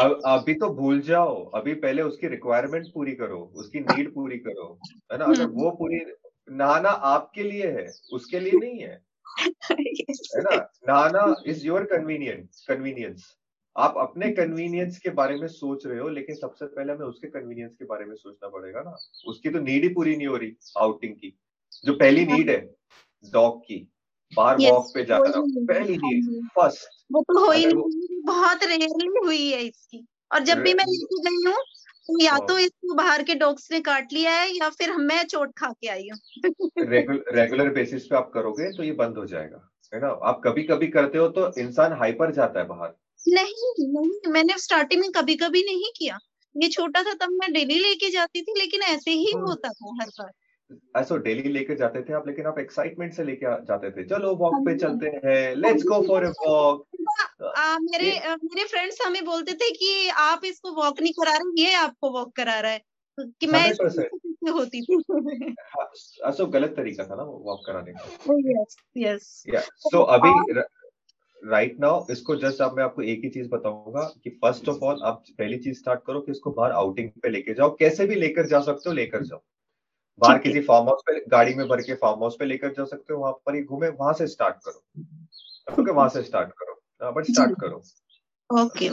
अब 0.00 0.20
अभी 0.27 0.55
तो 0.55 0.68
भूल 0.74 1.00
जाओ। 1.00 1.44
अभी 1.50 1.74
पहले 1.74 2.03
उसकी 2.03 2.29
रिक्वायरमेंट 2.29 2.87
पूरी 2.94 3.12
करो 3.12 3.38
उसकी 3.55 3.81
नीड 3.81 4.12
पूरी 4.14 4.38
करो 4.38 4.79
है 5.12 5.18
ना? 5.18 5.24
अगर 5.24 5.42
हम्म। 5.42 5.53
वो 5.55 5.70
पूरी 5.70 6.00
नहाना 6.53 6.88
आपके 6.88 7.42
लिए 7.42 7.70
है 7.70 7.88
उसके 8.12 8.40
लिए 8.40 8.59
नहीं 8.59 8.79
है 8.79 9.00
है 9.40 10.42
ना? 10.42 10.57
नहाना 10.88 11.35
इज़ 11.46 11.66
योर 11.66 11.85
कन्वीनियंस 11.85 12.64
कन्वीनियंस 12.68 13.24
आप 13.77 13.94
अपने 13.98 14.31
कन्वीनियंस 14.31 14.98
के 14.98 15.11
बारे 15.11 15.37
में 15.37 15.46
सोच 15.48 15.87
रहे 15.87 15.98
हो 15.98 16.09
लेकिन 16.09 16.37
सबसे 16.37 16.66
पहले 16.66 16.92
हमें 16.92 17.07
उसके 17.07 17.29
कन्वीनियंस 17.29 17.72
के 17.79 17.85
बारे 17.85 18.05
में 18.05 18.14
सोचना 18.16 18.48
पड़ेगा 18.48 18.81
ना। 18.81 18.96
उसकी 19.29 19.50
तो 19.50 19.61
नीड 19.61 19.83
ही 19.83 19.88
पूरी 19.88 20.16
नहीं 20.16 20.27
हो 20.27 20.37
रही 20.37 20.53
आउटिंग 20.79 21.14
की। 21.14 21.37
जो 21.85 21.92
पहली 21.92 22.24
नीड 22.27 22.50
है। 22.50 22.59
डॉग 23.32 23.60
की 23.60 23.76
बाहर 24.32 24.56
वॉक 24.58 24.90
पे 24.94 25.04
जा 25.04 25.18
रहा 25.18 25.38
हूँ। 25.38 25.66
पहली 25.66 25.96
नीड 25.96 26.48
फ़र्स्ट 26.50 26.88
वो 27.12 27.22
तो 27.22 27.44
हो 27.46 27.52
ही 27.52 27.66
नहीं 27.66 28.20
बहुत 28.26 28.64
रेयरली 28.64 29.06
हुई 29.24 29.50
है 29.50 29.62
इसकी। 29.62 30.04
और 30.30 30.42
जब 30.44 30.58
भी 30.58 30.74
मैं 30.74 30.84
लेके 30.84 31.20
गई 31.20 31.44
हूँ 31.44 31.62
तो 32.08 32.22
या 32.22 32.38
तो 32.38 32.58
इसको 32.58 32.94
बाहर 32.94 33.22
के 33.22 33.34
डॉग्स 33.34 33.70
ने 33.72 33.80
काट 33.80 34.12
लिया 34.12 34.32
है 34.32 34.50
या 34.56 34.68
फिर 34.70 34.96
मैं 34.96 35.22
चोट 35.26 35.52
खा 35.58 35.68
के 35.72 35.88
आई 35.88 36.08
हूँ। 36.08 36.18
रेगुलर 36.78 37.72
बेसिस 37.72 38.06
पे 38.06 38.16
आप 38.16 38.30
करोगे 38.34 38.70
तो 38.72 38.82
ये 38.82 38.92
बंद 38.92 39.18
हो 39.18 39.26
जाएगा 39.26 39.68
है 39.92 40.00
ना? 40.00 40.08
आप 40.08 40.40
कभी 40.44 40.62
कभी 40.62 40.87
करते 40.88 41.18
हो 41.18 41.28
तो 41.28 41.52
इंसान 41.60 41.92
हाइपर 41.92 42.32
जाता 42.32 42.60
है 42.60 42.66
बाहर। 42.66 42.94
नहीं 43.20 43.72
नहीं 43.80 44.32
मैंने 44.32 44.58
स्टार्टिंग 44.58 45.00
में 45.00 45.10
कभी 45.12 45.34
कभी 45.37 45.62
नहीं 45.62 45.90
किया। 45.96 46.18
ये 46.54 46.68
छोटा 46.68 47.02
था 47.02 47.12
तब 47.14 47.30
मैं 47.32 47.52
डेली 47.52 47.78
लेके 47.78 48.10
जाती 48.10 48.42
थी 48.42 48.58
लेकिन 48.58 48.82
ऐसे 48.84 49.10
ही 49.10 49.32
हाँ। 49.34 49.42
होता 49.42 49.68
था 49.68 49.94
हर 50.00 50.08
बार। 50.08 50.30
ऐसा 50.96 51.16
डेली 51.16 51.42
लेकर 51.42 51.74
जाते 51.74 52.03
थे 52.03 52.12
आप 52.12 52.27
लेकिन 52.27 52.46
आप 52.46 52.59
एक्साइटमेंट 52.59 53.12
से 53.12 53.24
लेके 53.24 53.46
जाते 53.64 53.90
थे। 53.90 54.05
चलो 54.05 54.35
वॉक 54.35 54.55
पे 54.66 54.70
हाँ 54.70 54.79
चलते 54.79 55.07
हैं। 55.07 55.55
Let's 55.55 55.83
go 55.83 56.03
for 56.03 56.24
a 56.24 56.29
walk 56.29 56.87
मेरे 57.81 58.11
मेरे 58.29 58.64
फ्रेंड्स 58.64 58.98
हमें 59.07 59.24
बोलते 59.24 59.53
थे 59.53 59.70
कि 59.70 60.09
आप 60.09 60.44
इसको 60.44 60.72
वॉक 60.72 61.00
नहीं 61.00 61.12
करा 61.12 61.33
रहे 61.33 61.62
ये 61.62 61.74
आपको 61.74 62.11
वॉक 62.11 62.37
करा 62.37 62.61
रहा 62.61 62.72
है। 62.72 62.79
तो 63.18 63.24
कि 63.40 63.46
मैं 63.46 63.72
होती 64.53 64.83
थी। 64.83 64.96
हाँ, 65.61 66.46
गलत 66.46 66.74
तरीका 66.77 67.05
था 67.05 67.14
ना 67.14 67.22
वॉक 67.22 67.62
कराने 67.66 67.92
का। 67.92 68.35
यस 68.50 68.77
यस 69.46 69.72
सो 69.79 70.03
अभी 70.03 70.61
राइट 71.42 71.81
नाउ 71.81 72.07
इसको 72.11 72.37
जस्ट 72.37 72.61
अब 72.61 72.77
मैं 72.77 72.85
आपको 72.85 73.03
एक 73.03 73.20
ही 73.24 73.31
चीज़ 73.31 73.48
बताऊँगा 73.48 74.12
कि 74.24 74.31
फ़र्स्ट 74.31 74.68
ऑफ़ 74.68 74.79
ऑल 74.79 75.03
आप 75.03 75.24
पहली 75.38 75.59
चीज़ 75.59 75.79
स्टार्ट 75.79 76.00
करो 76.07 76.20
कि 76.20 76.33
इसको 76.33 76.50
बाहर 76.50 76.72
आउटिंग 76.72 77.11
पे 77.22 77.29
लेके 77.29 77.55
जाओ। 77.55 77.77
कैसे 77.79 78.07
भी 78.07 78.14
लेकर 78.14 78.46
जा 78.46 78.61
सकते 78.61 78.88
हो 78.88 78.94
लेकर 78.94 79.22
जाओ। 79.22 79.42
बाहर 80.18 80.38
किसी 80.38 80.61
फार्म 80.61 80.87
हाउस 80.88 81.03
पे 81.07 81.20
गाड़ी 81.31 81.55
में 81.55 81.66
भर 81.68 81.81
के 81.83 81.94
फार्म 82.03 82.20
हाउस 82.20 82.37
पे 82.38 82.44
लेकर 82.44 82.72
जा 82.72 82.85
सकते 82.85 83.12
हो 83.14 83.20
वहाँ 83.20 83.33
पर 83.46 83.55
ही 83.55 83.62
घूमे 83.62 83.88
वहाँ 83.88 84.12
से 84.14 84.27
स्टार्ट 84.27 84.57
करो। 84.66 85.83
ओके 85.83 85.90
वहाँ 85.90 86.09
से 86.09 86.22
स्टार्ट 86.22 86.53
करो। 86.62 87.11
बट 87.12 87.24
स्टार्ट 87.24 87.59
करो। 87.61 87.83
Okay 88.62 88.88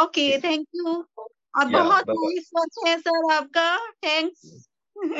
okay. 0.00 0.38
थैंक 0.38 0.66
यू 0.74 0.94
और 1.58 1.68
बहुत 1.70 2.04
नाइस 2.08 2.50
वर्क 2.54 2.86
है 2.86 2.98
सर 3.00 3.32
आपका। 3.34 3.76
Thanks 4.04 4.68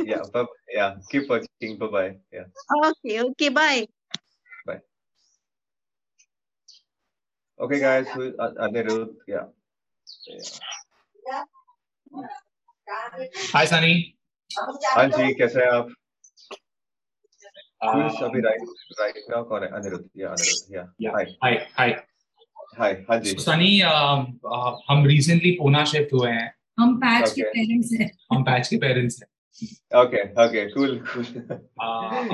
yeah 0.07 0.23
but 0.33 0.51
yeah 0.69 0.97
keep 1.11 1.31
working 1.33 1.79
bye 1.79 1.87
bye 1.93 2.11
yeah 2.31 2.47
okay 2.89 3.15
okay 3.23 3.49
bye 3.59 3.87
bye 4.67 4.77
okay 7.59 7.79
guys 7.81 8.13
Anirudh 8.67 9.15
yeah, 9.27 9.47
yeah. 11.27 11.45
hi 13.55 13.65
Sunny. 13.65 14.12
हाँ 14.59 15.07
जी 15.09 15.35
कैसे 15.35 15.61
हैं 15.61 15.71
आप? 15.71 15.89
अभी 17.85 18.41
राइट 18.41 18.63
राइट 19.01 19.15
नाउ 19.31 19.45
कौन 19.45 19.63
है 19.63 19.69
अनिरुद्ध 19.69 20.05
या 20.17 20.29
अनिरुद्ध 20.29 20.75
या 20.75 21.11
हाय। 21.11 21.25
हाय 21.45 21.55
हाय। 21.79 21.91
हाय 22.79 22.93
हाँ 23.11 23.19
जी। 23.19 23.31
सनी 23.39 23.79
हम 23.81 25.07
रिसेंटली 25.07 25.51
पूना 25.51 25.85
शिफ्ट 25.85 26.13
हुए 26.13 26.31
हैं। 26.31 26.55
हम 26.81 26.97
पैच 26.97 27.31
के 27.33 27.43
पेरेंट्स 27.43 27.89
हैं। 28.01 28.11
हम 28.33 28.43
पैच 28.43 28.69
के 28.69 28.77
पेरेंट्स 28.77 29.23
हैं। 29.23 29.29
ओके 30.03 30.23
ओके 30.45 30.65
कूल 30.71 30.99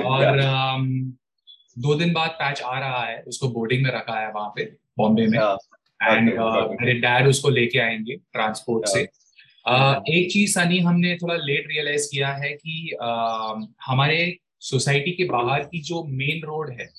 और 0.05 0.41
um, 0.41 0.85
दो 1.79 1.95
दिन 1.95 2.13
बाद 2.13 2.29
पैच 2.29 2.61
आ 2.61 2.79
रहा 2.79 3.03
है। 3.03 3.21
उसको 3.21 3.49
बोर्डिंग 3.49 3.83
में 3.83 3.91
रखा 3.91 4.19
है 4.19 4.31
वहाँ 4.31 4.53
पे 4.55 4.63
बॉम्बे 4.97 5.27
में। 5.27 5.39
एंड 6.03 6.29
मेरे 6.81 6.93
डैड 6.93 7.27
उसको 7.27 7.49
लेके 7.49 7.79
आएँगे 7.79 8.15
ट्रांसपोर्ट 8.33 8.87
से। 8.87 9.07
एक 10.09 10.31
चीज़ 10.31 10.59
सनी 10.59 10.79
हमने 10.79 11.15
थोड़ा 11.15 11.35
लेट 11.35 11.67
रियलाइज़ 11.67 12.07
किया 12.11 12.27
है 12.27 12.49
कि 12.49 12.97
uh, 13.03 13.65
हमारे 13.85 14.37
सोसाइटी 14.59 15.11
के 15.11 15.25
बाहर 15.25 15.63
की 15.63 15.81
जो 15.81 16.03
मेन 16.03 16.41
रोड 16.45 16.69
है 16.69 16.89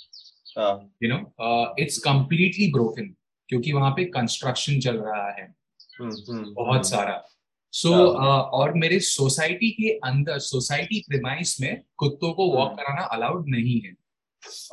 you 1.02 1.08
know 1.08 1.74
it's 1.78 1.98
completely 1.98 2.72
broken 2.72 3.14
क्योंकि 3.48 3.72
वहाँ 3.72 3.90
पे 3.90 4.04
कंस्ट्रक्शन 4.04 4.80
चल 4.80 4.96
रहा 4.96 5.30
है। 5.30 5.54
हम्म, 6.00 6.12
हम्म, 6.12 6.54
बहुत 6.54 6.72
हम्म। 6.72 6.82
सारा। 6.82 7.24
सो 7.72 7.88
so, 7.88 7.94
uh, 7.94 8.20
और 8.26 8.74
मेरे 8.74 9.00
सोसाइटी 9.00 9.70
के 9.70 9.88
अंदर 9.88 10.38
सोसाइटी 10.38 11.04
प्रिमाइस 11.08 11.60
में 11.60 11.82
कुत्तों 11.96 12.32
को 12.32 12.50
वॉक 12.50 12.76
कराना 12.76 13.02
अलाउड 13.02 13.44
नहीं 13.48 13.80
है। 13.80 13.94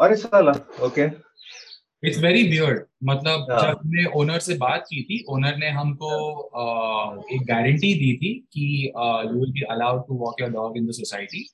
अरे 0.01 0.15
साला 0.15 0.51
ओके 0.85 1.26
इट्स 2.03 2.17
वेरी 2.19 2.43
बियर्ड 2.43 2.81
मतलब 3.03 3.47
yeah. 3.47 3.61
जब 3.61 3.77
हमने 3.77 4.05
ओनर 4.15 4.39
से 4.39 4.55
बात 4.57 4.83
की 4.89 5.01
थी 5.03 5.23
ओनर 5.29 5.55
ने 5.57 5.69
हमको 5.71 6.09
uh, 6.55 7.33
एक 7.35 7.45
गारंटी 7.47 7.93
दी 7.93 8.13
थी 8.17 8.33
कि 8.53 8.65
you 8.85 9.39
will 9.39 9.51
be 9.51 9.61
allowed 9.71 10.07
to 10.07 10.17
walk 10.17 10.41
your 10.41 10.51
dog 10.51 10.77
in 10.77 10.87
the 10.87 10.91
society 10.91 11.45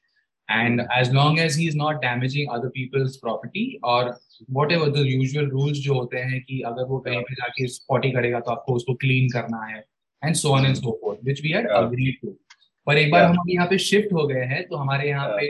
and 0.50 0.82
as 0.94 1.14
long 1.14 1.40
as 1.40 1.58
he 1.58 1.68
is 1.68 1.78
not 1.78 2.02
damaging 2.02 2.50
other 2.54 2.68
people's 2.70 3.16
property 3.18 3.66
और 3.86 4.14
what 4.52 4.72
ever 4.72 4.90
the 4.92 5.06
usual 5.08 5.50
rules 5.50 5.78
जो 5.80 5.94
होते 5.94 6.20
हैं 6.22 6.42
कि 6.42 6.62
अगर 6.66 6.88
वो 6.88 7.00
कहीं 7.00 7.22
पे 7.22 7.36
जाके 7.36 7.68
स्पॉटी 7.70 8.12
करेगा 8.12 8.40
तो 8.40 8.52
आपको 8.52 8.76
उसको 8.76 8.94
क्लीन 9.06 9.30
करना 9.30 9.66
है 9.66 9.84
and 10.24 10.36
so 10.36 10.50
on 10.50 10.66
and 10.66 10.76
so 10.76 10.98
forth 11.02 11.26
which 11.26 11.42
we 11.44 11.50
had 11.50 11.70
agreed 11.74 12.20
to 12.22 12.36
पर 12.88 12.98
एक 12.98 13.12
बार 13.12 13.24
हम 13.24 13.38
अभी 13.38 13.54
यहाँ 13.54 13.68
पे 13.68 13.78
शिफ्ट 13.80 14.14
हो 14.14 14.26
गए 14.28 14.44
हैं 14.46 14.64
तो 14.68 14.76
हमारे 14.76 15.10
यहाँ 15.10 15.28
पे 15.30 15.48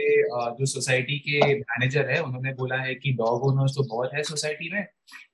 जो 0.58 0.66
सोसाइटी 0.66 1.18
के 1.20 1.54
मैनेजर 1.54 2.10
है 2.10 2.20
उन्होंने 2.22 2.52
बोला 2.54 2.76
है 2.76 2.94
कि 2.94 3.12
डॉग 3.12 3.46
ओनर्स 3.46 3.74
तो 3.76 3.82
बहुत 3.84 4.14
है 4.14 4.22
सोसाइटी 4.22 4.70
में 4.72 4.86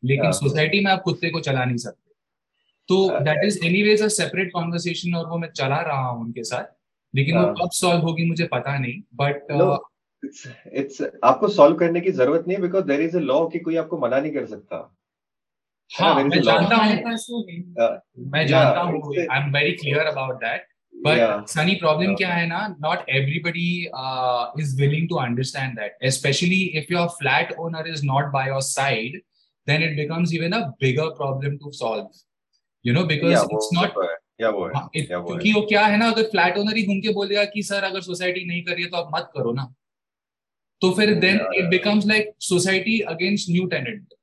लेकिन 0.05 0.33
सोसाइटी 0.33 0.85
में 0.85 0.91
आप 0.93 1.03
कुत्ते 1.03 1.31
को 1.31 1.41
चला 1.41 1.65
नहीं 1.65 1.77
सकते। 1.77 2.09
तो 2.89 3.21
that 3.21 3.45
is 3.45 3.59
anyways 3.83 4.03
a 4.03 4.09
separate 4.11 4.53
conversation 4.53 5.15
और 5.15 5.27
वो 5.27 5.39
मैं 5.39 5.49
चला 5.53 5.81
रहा 5.83 6.09
हूँ 6.09 6.21
उनके 6.21 6.45
साथ 6.45 6.73
लेकिन 7.15 7.39
वो 7.39 7.45
कब 7.55 7.71
सॉल्व 7.73 8.03
होगी 8.03 8.29
मुझे 8.29 8.47
पता 8.53 8.79
नहीं 8.79 9.01
बट 9.15 9.53
इट्स 10.23 10.47
इट्स 10.75 11.03
आपको 11.25 11.49
सॉल्व 11.51 11.77
करने 11.77 12.01
की 12.01 12.11
ज़रूरत 12.13 12.45
नहीं 12.47 12.57
है 12.57 12.63
because 12.63 12.85
there 12.87 13.01
is 13.01 13.17
a 13.17 13.21
law 13.23 13.45
कि 13.49 13.59
कोई 13.59 13.77
आपको 13.77 13.99
मना 13.99 14.21
नहीं 14.21 14.33
कर 14.33 14.47
सकता। 14.47 14.77
हाँ 15.91 16.15
मैं 16.15 16.41
जानता 16.43 16.77
हूँ। 16.77 16.89
मैं 18.33 18.47
जानता 18.47 18.81
हूँ 18.81 19.15
I 19.21 19.41
am 19.41 19.53
very 19.53 19.73
clear 19.77 20.07
about 20.07 20.37
that 20.41 20.67
But 20.95 21.49
Sunny, 21.49 21.79
problem 21.79 22.17
kya 22.17 22.31
hai 22.31 22.47
na? 22.47 22.75
Not 22.79 23.05
everybody 23.09 23.91
uh, 23.93 24.51
is 24.59 24.77
willing 24.79 25.09
to 25.09 25.19
understand 25.19 25.79
that. 25.79 25.93
Especially 26.03 26.77
if 26.77 26.91
your 26.91 27.09
flat 27.09 27.55
owner 27.59 27.87
is 27.87 28.03
not 28.03 28.31
by 28.33 28.47
your 28.47 28.61
side, 28.61 29.13
then 29.67 29.83
it 29.83 29.97
becomes 29.97 30.35
even 30.35 30.53
a 30.53 30.75
bigger 30.79 31.11
problem 31.13 31.59
to 31.59 31.73
solve. 31.73 32.11
You 32.85 32.93
know, 32.93 33.07
because 33.07 33.33
yeah, 33.33 33.47
it's 33.51 33.73
not. 33.73 33.95
या 34.41 34.51
वो 34.51 34.67
है 34.67 35.03
क्योंकि 35.07 35.53
वो 35.53 35.61
क्या 35.69 35.85
है 35.87 35.97
ना 35.99 36.09
अगर 36.11 36.23
flat 36.31 36.59
owner 36.59 36.77
ही 36.77 36.83
घूम 36.87 37.01
के 37.01 37.13
बोल 37.15 37.29
देगा 37.29 37.45
कि 37.55 37.63
सर 37.63 37.85
अगर 37.85 38.01
सोसाइटी 38.01 38.45
नहीं 38.47 38.63
कर 38.65 38.75
रही 38.75 38.85
है 38.85 38.91
तो 38.91 38.97
आप 38.97 39.11
मत 39.15 39.31
करो 39.35 39.53
ना 39.53 39.67
तो 40.83 40.91
फिर 40.97 41.15
then 41.21 41.41
it 41.55 41.69
becomes 41.71 42.07
like 42.07 42.33
society 42.43 42.99
against 43.15 43.51
new 43.51 43.67
tenant 43.75 44.15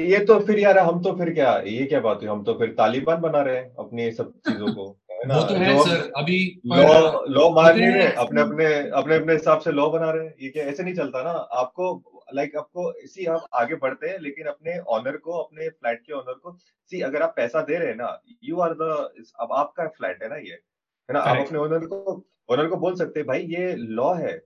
ये 0.00 0.18
तो 0.24 0.38
फिर 0.46 0.58
यार 0.58 0.78
हम 0.78 1.00
तो 1.02 1.12
फिर 1.18 1.32
क्या 1.34 1.56
ये 1.66 1.84
क्या 1.92 2.00
बात 2.00 2.22
है 2.22 2.28
हम 2.28 2.42
तो 2.44 2.54
फिर 2.58 2.74
तालिबान 2.78 3.20
बना 3.20 3.40
रहे 3.42 3.56
हैं 3.56 3.74
अपनी 3.84 4.10
सब 4.12 4.32
चीज़ों 4.48 4.74
को 4.74 4.84
वो 5.26 5.42
तो 5.48 5.54
है 5.54 5.76
सर 5.84 6.10
अभी 6.16 6.36
लॉ 6.66 7.24
लॉ 7.28 7.48
मान 7.50 7.78
रहे 7.78 8.06
अपने 8.14 8.40
अपने 8.42 8.64
अपने 8.90 9.14
अपने 9.16 9.32
हिसाब 9.32 9.58
से 9.60 9.72
लॉ 9.72 9.88
बना 9.90 10.10
रहे 10.10 10.26
हैं। 10.26 10.34
ये 10.42 10.48
क्या 10.48 10.64
ऐसे 10.64 10.82
नहीं 10.82 10.94
चलता 10.94 11.22
ना? 11.22 11.30
आपको 11.30 12.22
लाइक 12.34 12.56
आपको 12.56 12.92
इसी 13.00 13.26
आप 13.26 13.46
आगे 13.54 13.74
बढ़ते 13.74 14.08
हैं 14.08 14.18
लेकिन 14.18 14.46
अपने 14.46 14.78
ऑनर 14.88 15.16
को 15.16 15.32
अपने 15.32 15.68
फ्लैट 15.68 16.00
के 16.00 16.12
ऑनर 16.12 16.32
को 16.34 16.56
सी 16.90 17.00
अगर 17.00 17.22
आप 17.22 17.32
पैसा 17.36 17.62
दे 17.62 17.78
रहे 17.78 17.88
हैं 17.88 17.96
ना 17.96 18.20
यू 18.44 18.60
आर 18.60 18.74
द 18.74 19.08
अब 19.40 19.52
आपका 19.52 19.86
फ्लैट 19.88 20.22
है 20.22 20.28
ना 20.28 20.36
ये 20.36 20.52
है 20.52 21.12
ना? 21.12 21.20
आप 21.20 21.46
अपने 21.46 21.58
ओनर 21.58 21.86
को 21.86 22.24
ओनर 22.50 22.66
को 22.66 22.76
बोल 22.76 22.94
सकते 22.96 23.20
हैं 23.20 23.26
भाई 23.26 23.46
ये 23.48 23.74
लॉ 23.76 24.12
है 24.14 24.40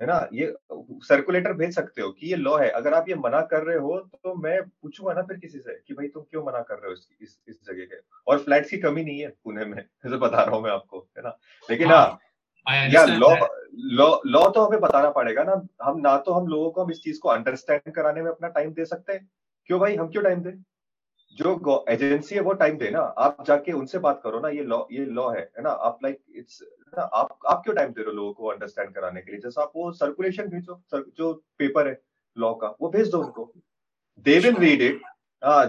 है 0.00 0.06
ना? 0.06 0.28
ये 0.32 0.54
सर्कुलेटर 1.04 1.52
भेज 1.52 1.74
सकते 1.74 2.02
हो 2.02 2.10
कि 2.10 2.26
ये 2.26 2.36
लॉ 2.36 2.58
है। 2.58 2.70
अगर 2.70 2.94
आप 2.94 3.08
ये 3.08 3.14
मना 3.14 3.40
कर 3.40 3.62
रहे 3.62 3.78
हो 3.78 3.98
तो 4.00 4.34
मैं 4.34 4.62
पूछूँगा 4.62 5.12
ना 5.12 5.22
फिर 5.22 5.36
किसी 5.36 5.58
से 5.58 5.82
कि 5.86 5.94
भाई 5.94 6.08
तुम 6.08 6.22
क्यों 6.22 6.44
मना 6.44 6.62
कर 6.62 6.74
रहे 6.74 6.86
हो 6.86 6.92
इस 6.92 7.08
इस, 7.20 7.38
इस 7.48 7.56
जगह 7.66 7.84
के? 7.84 7.96
और 8.26 8.38
फ्लैट्स 8.38 8.70
की 8.70 8.78
कमी 8.78 9.04
नहीं 9.04 9.20
है 9.20 9.28
पुणे 9.44 9.64
में 9.64 9.76
जैसे 10.04 10.16
बता 10.16 10.42
रहा 10.42 10.56
हूँ 10.56 10.64
मैं 10.64 10.70
आपको 10.70 11.08
है 11.18 11.22
ना? 11.22 11.38
लेकिन 11.70 11.88
हाँ, 11.88 12.18
हाँ 12.66 12.88
या 12.88 13.04
लॉ 13.04 13.36
लॉ 13.74 14.20
लॉ 14.26 14.50
तो 14.50 14.64
हमें 14.64 14.80
बताना 14.80 15.10
पड़ेगा 15.10 15.42
ना। 15.42 15.68
हम 15.82 16.00
ना 16.00 16.16
तो 16.18 16.32
हम 16.32 16.46
लोगों 16.46 16.70
को 16.70 16.84
हम 16.84 16.90
इस 16.90 17.02
चीज़ 17.02 17.20
को 17.20 17.28
अंडरस्टैंड 17.28 17.94
कराने 17.94 18.22
में 18.22 18.30
अपना 18.30 18.48
टाइम 18.48 18.72
दे 18.72 18.84
सकते 18.84 19.12
हैं। 19.12 19.30
क्यों 19.66 19.80
भाई? 19.80 19.96
हम 19.96 20.08
क्यों 20.08 20.22
टाइम 20.22 20.42
दे? 20.42 20.52
जो 21.36 21.86
एजेंसी 21.88 22.34
है 22.34 22.40
वो 22.40 22.52
टाइम 22.52 22.78
दे 22.78 22.90
ना। 22.90 23.00
आप 23.00 23.44
जाके 23.46 23.72
उनसे 23.72 23.98
बात 23.98 24.20
करो 24.24 24.40
ना 24.40 24.48
ये 24.48 24.62
लॉ 24.62 24.84
ये 24.92 25.04
लॉ 25.04 25.30
है 25.30 25.40
है 25.40 25.62
ना? 25.62 25.70
आप 25.70 25.98
लाइक 26.02 26.20
इट्स 26.36 26.62
ना 26.96 27.02
आप 27.02 27.38
आप 27.48 27.62
क्यों 27.64 27.74
टाइम 27.74 27.90
दे 27.90 28.00
रहे 28.00 28.10
हो 28.10 28.16
लोगों 28.16 28.32
को 28.32 28.46
अंडरस्टैंड 28.46 28.94
कराने 28.94 29.20
के 29.20 29.30
लिए? 29.32 29.40
जैसे 29.40 29.60
आप 29.62 29.72
वो 29.76 29.90
सर्कुलेशन 29.94 30.48
भेजो 30.48 30.80
जो 31.18 31.32
पेपर 31.58 31.88
है 31.88 32.00
लॉ 32.36 32.52
का 32.54 32.74
वो 32.80 32.88
भेज 32.90 33.10
दो 33.10 33.18
उनको। 33.18 33.52
They 34.26 34.38
will 34.38 34.56
read 34.56 34.82
it 34.82 35.00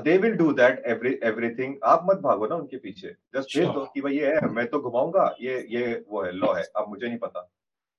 they 0.03 0.17
will 0.17 0.35
do 0.35 0.51
that 0.53 0.83
every 0.87 1.17
everything 1.23 1.75
आप 1.85 2.05
मत 2.05 2.17
भागो 2.21 2.47
ना 2.47 2.55
उनके 2.55 2.77
पीछे। 2.77 3.15
जस्ट 3.35 3.57
भेज 3.57 3.67
दो 3.67 3.85
कि 3.85 4.01
भाई 4.01 4.17
ये 4.17 4.33
है 4.35 4.49
मैं 4.51 4.67
तो 4.67 4.79
घुमाऊँगा 4.81 5.35
ये 5.41 5.65
ये 5.71 6.03
वो 6.09 6.23
है 6.23 6.31
लॉ 6.33 6.53
है 6.53 6.63
अब 6.77 6.89
मुझे 6.89 7.07
नहीं 7.07 7.17
पता। 7.17 7.49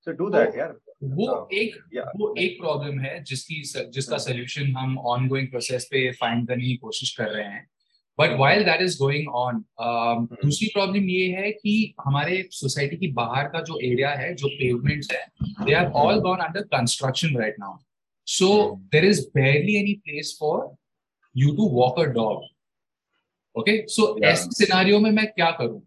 सो 0.07 0.11
डू 0.13 0.29
दैट 0.29 0.55
यार। 0.55 0.77
वो 1.03 1.47
एक 1.53 1.75
वो 2.17 2.33
एक 2.39 2.59
प्रॉब्लम 2.61 2.99
है 2.99 3.23
जिसकी 3.23 3.61
जिसका 3.89 4.17
सोल्यूशन 4.19 4.75
हम 4.75 4.97
ऑनगोइंग 4.99 5.47
प्रोसेस 5.49 5.85
पे 5.91 6.11
फाइंड 6.11 6.47
करने 6.47 6.63
की 6.63 6.75
कोशिश 6.77 7.15
कर 7.17 7.29
रहे 7.29 7.43
हैं। 7.45 7.67
But 8.19 8.37
while 8.39 8.63
that 8.63 8.81
is 8.81 8.97
going 8.97 9.27
on 9.35 9.63
दूसरी 10.43 10.67
प्रॉब्लम 10.73 11.09
ये 11.09 11.27
है 11.31 11.51
कि 11.51 11.73
हमारे 12.05 12.41
सोसाइटी 12.51 12.97
की 12.97 13.11
बाहर 13.13 13.47
का 13.47 13.61
जो 13.61 13.79
एरिया 13.83 14.09
है 14.15 14.33
जो 14.35 14.47
पेवमेंट्स 14.47 15.11
है 15.11 15.25
they 15.65 15.73
are 15.73 15.91
all 16.03 16.19
gone 16.21 16.39
under 16.39 16.61
construction 16.75 17.37
right 17.37 17.55
now 17.59 17.77
so 18.27 18.49
there 18.91 19.05
is 19.05 19.21
barely 19.35 19.75
any 19.75 19.93
place 20.05 20.35
for 20.39 20.75
you 21.35 21.55
to 21.55 21.69
walk 21.73 21.99
a 21.99 22.03
dog 22.13 22.43
okay 23.55 23.77
so 23.89 24.17
ऐसे 24.25 24.49
सिनारियो 24.55 24.99
में 24.99 25.11
मैं 25.11 25.25
क्या 25.27 25.49
करूँ? 25.51 25.81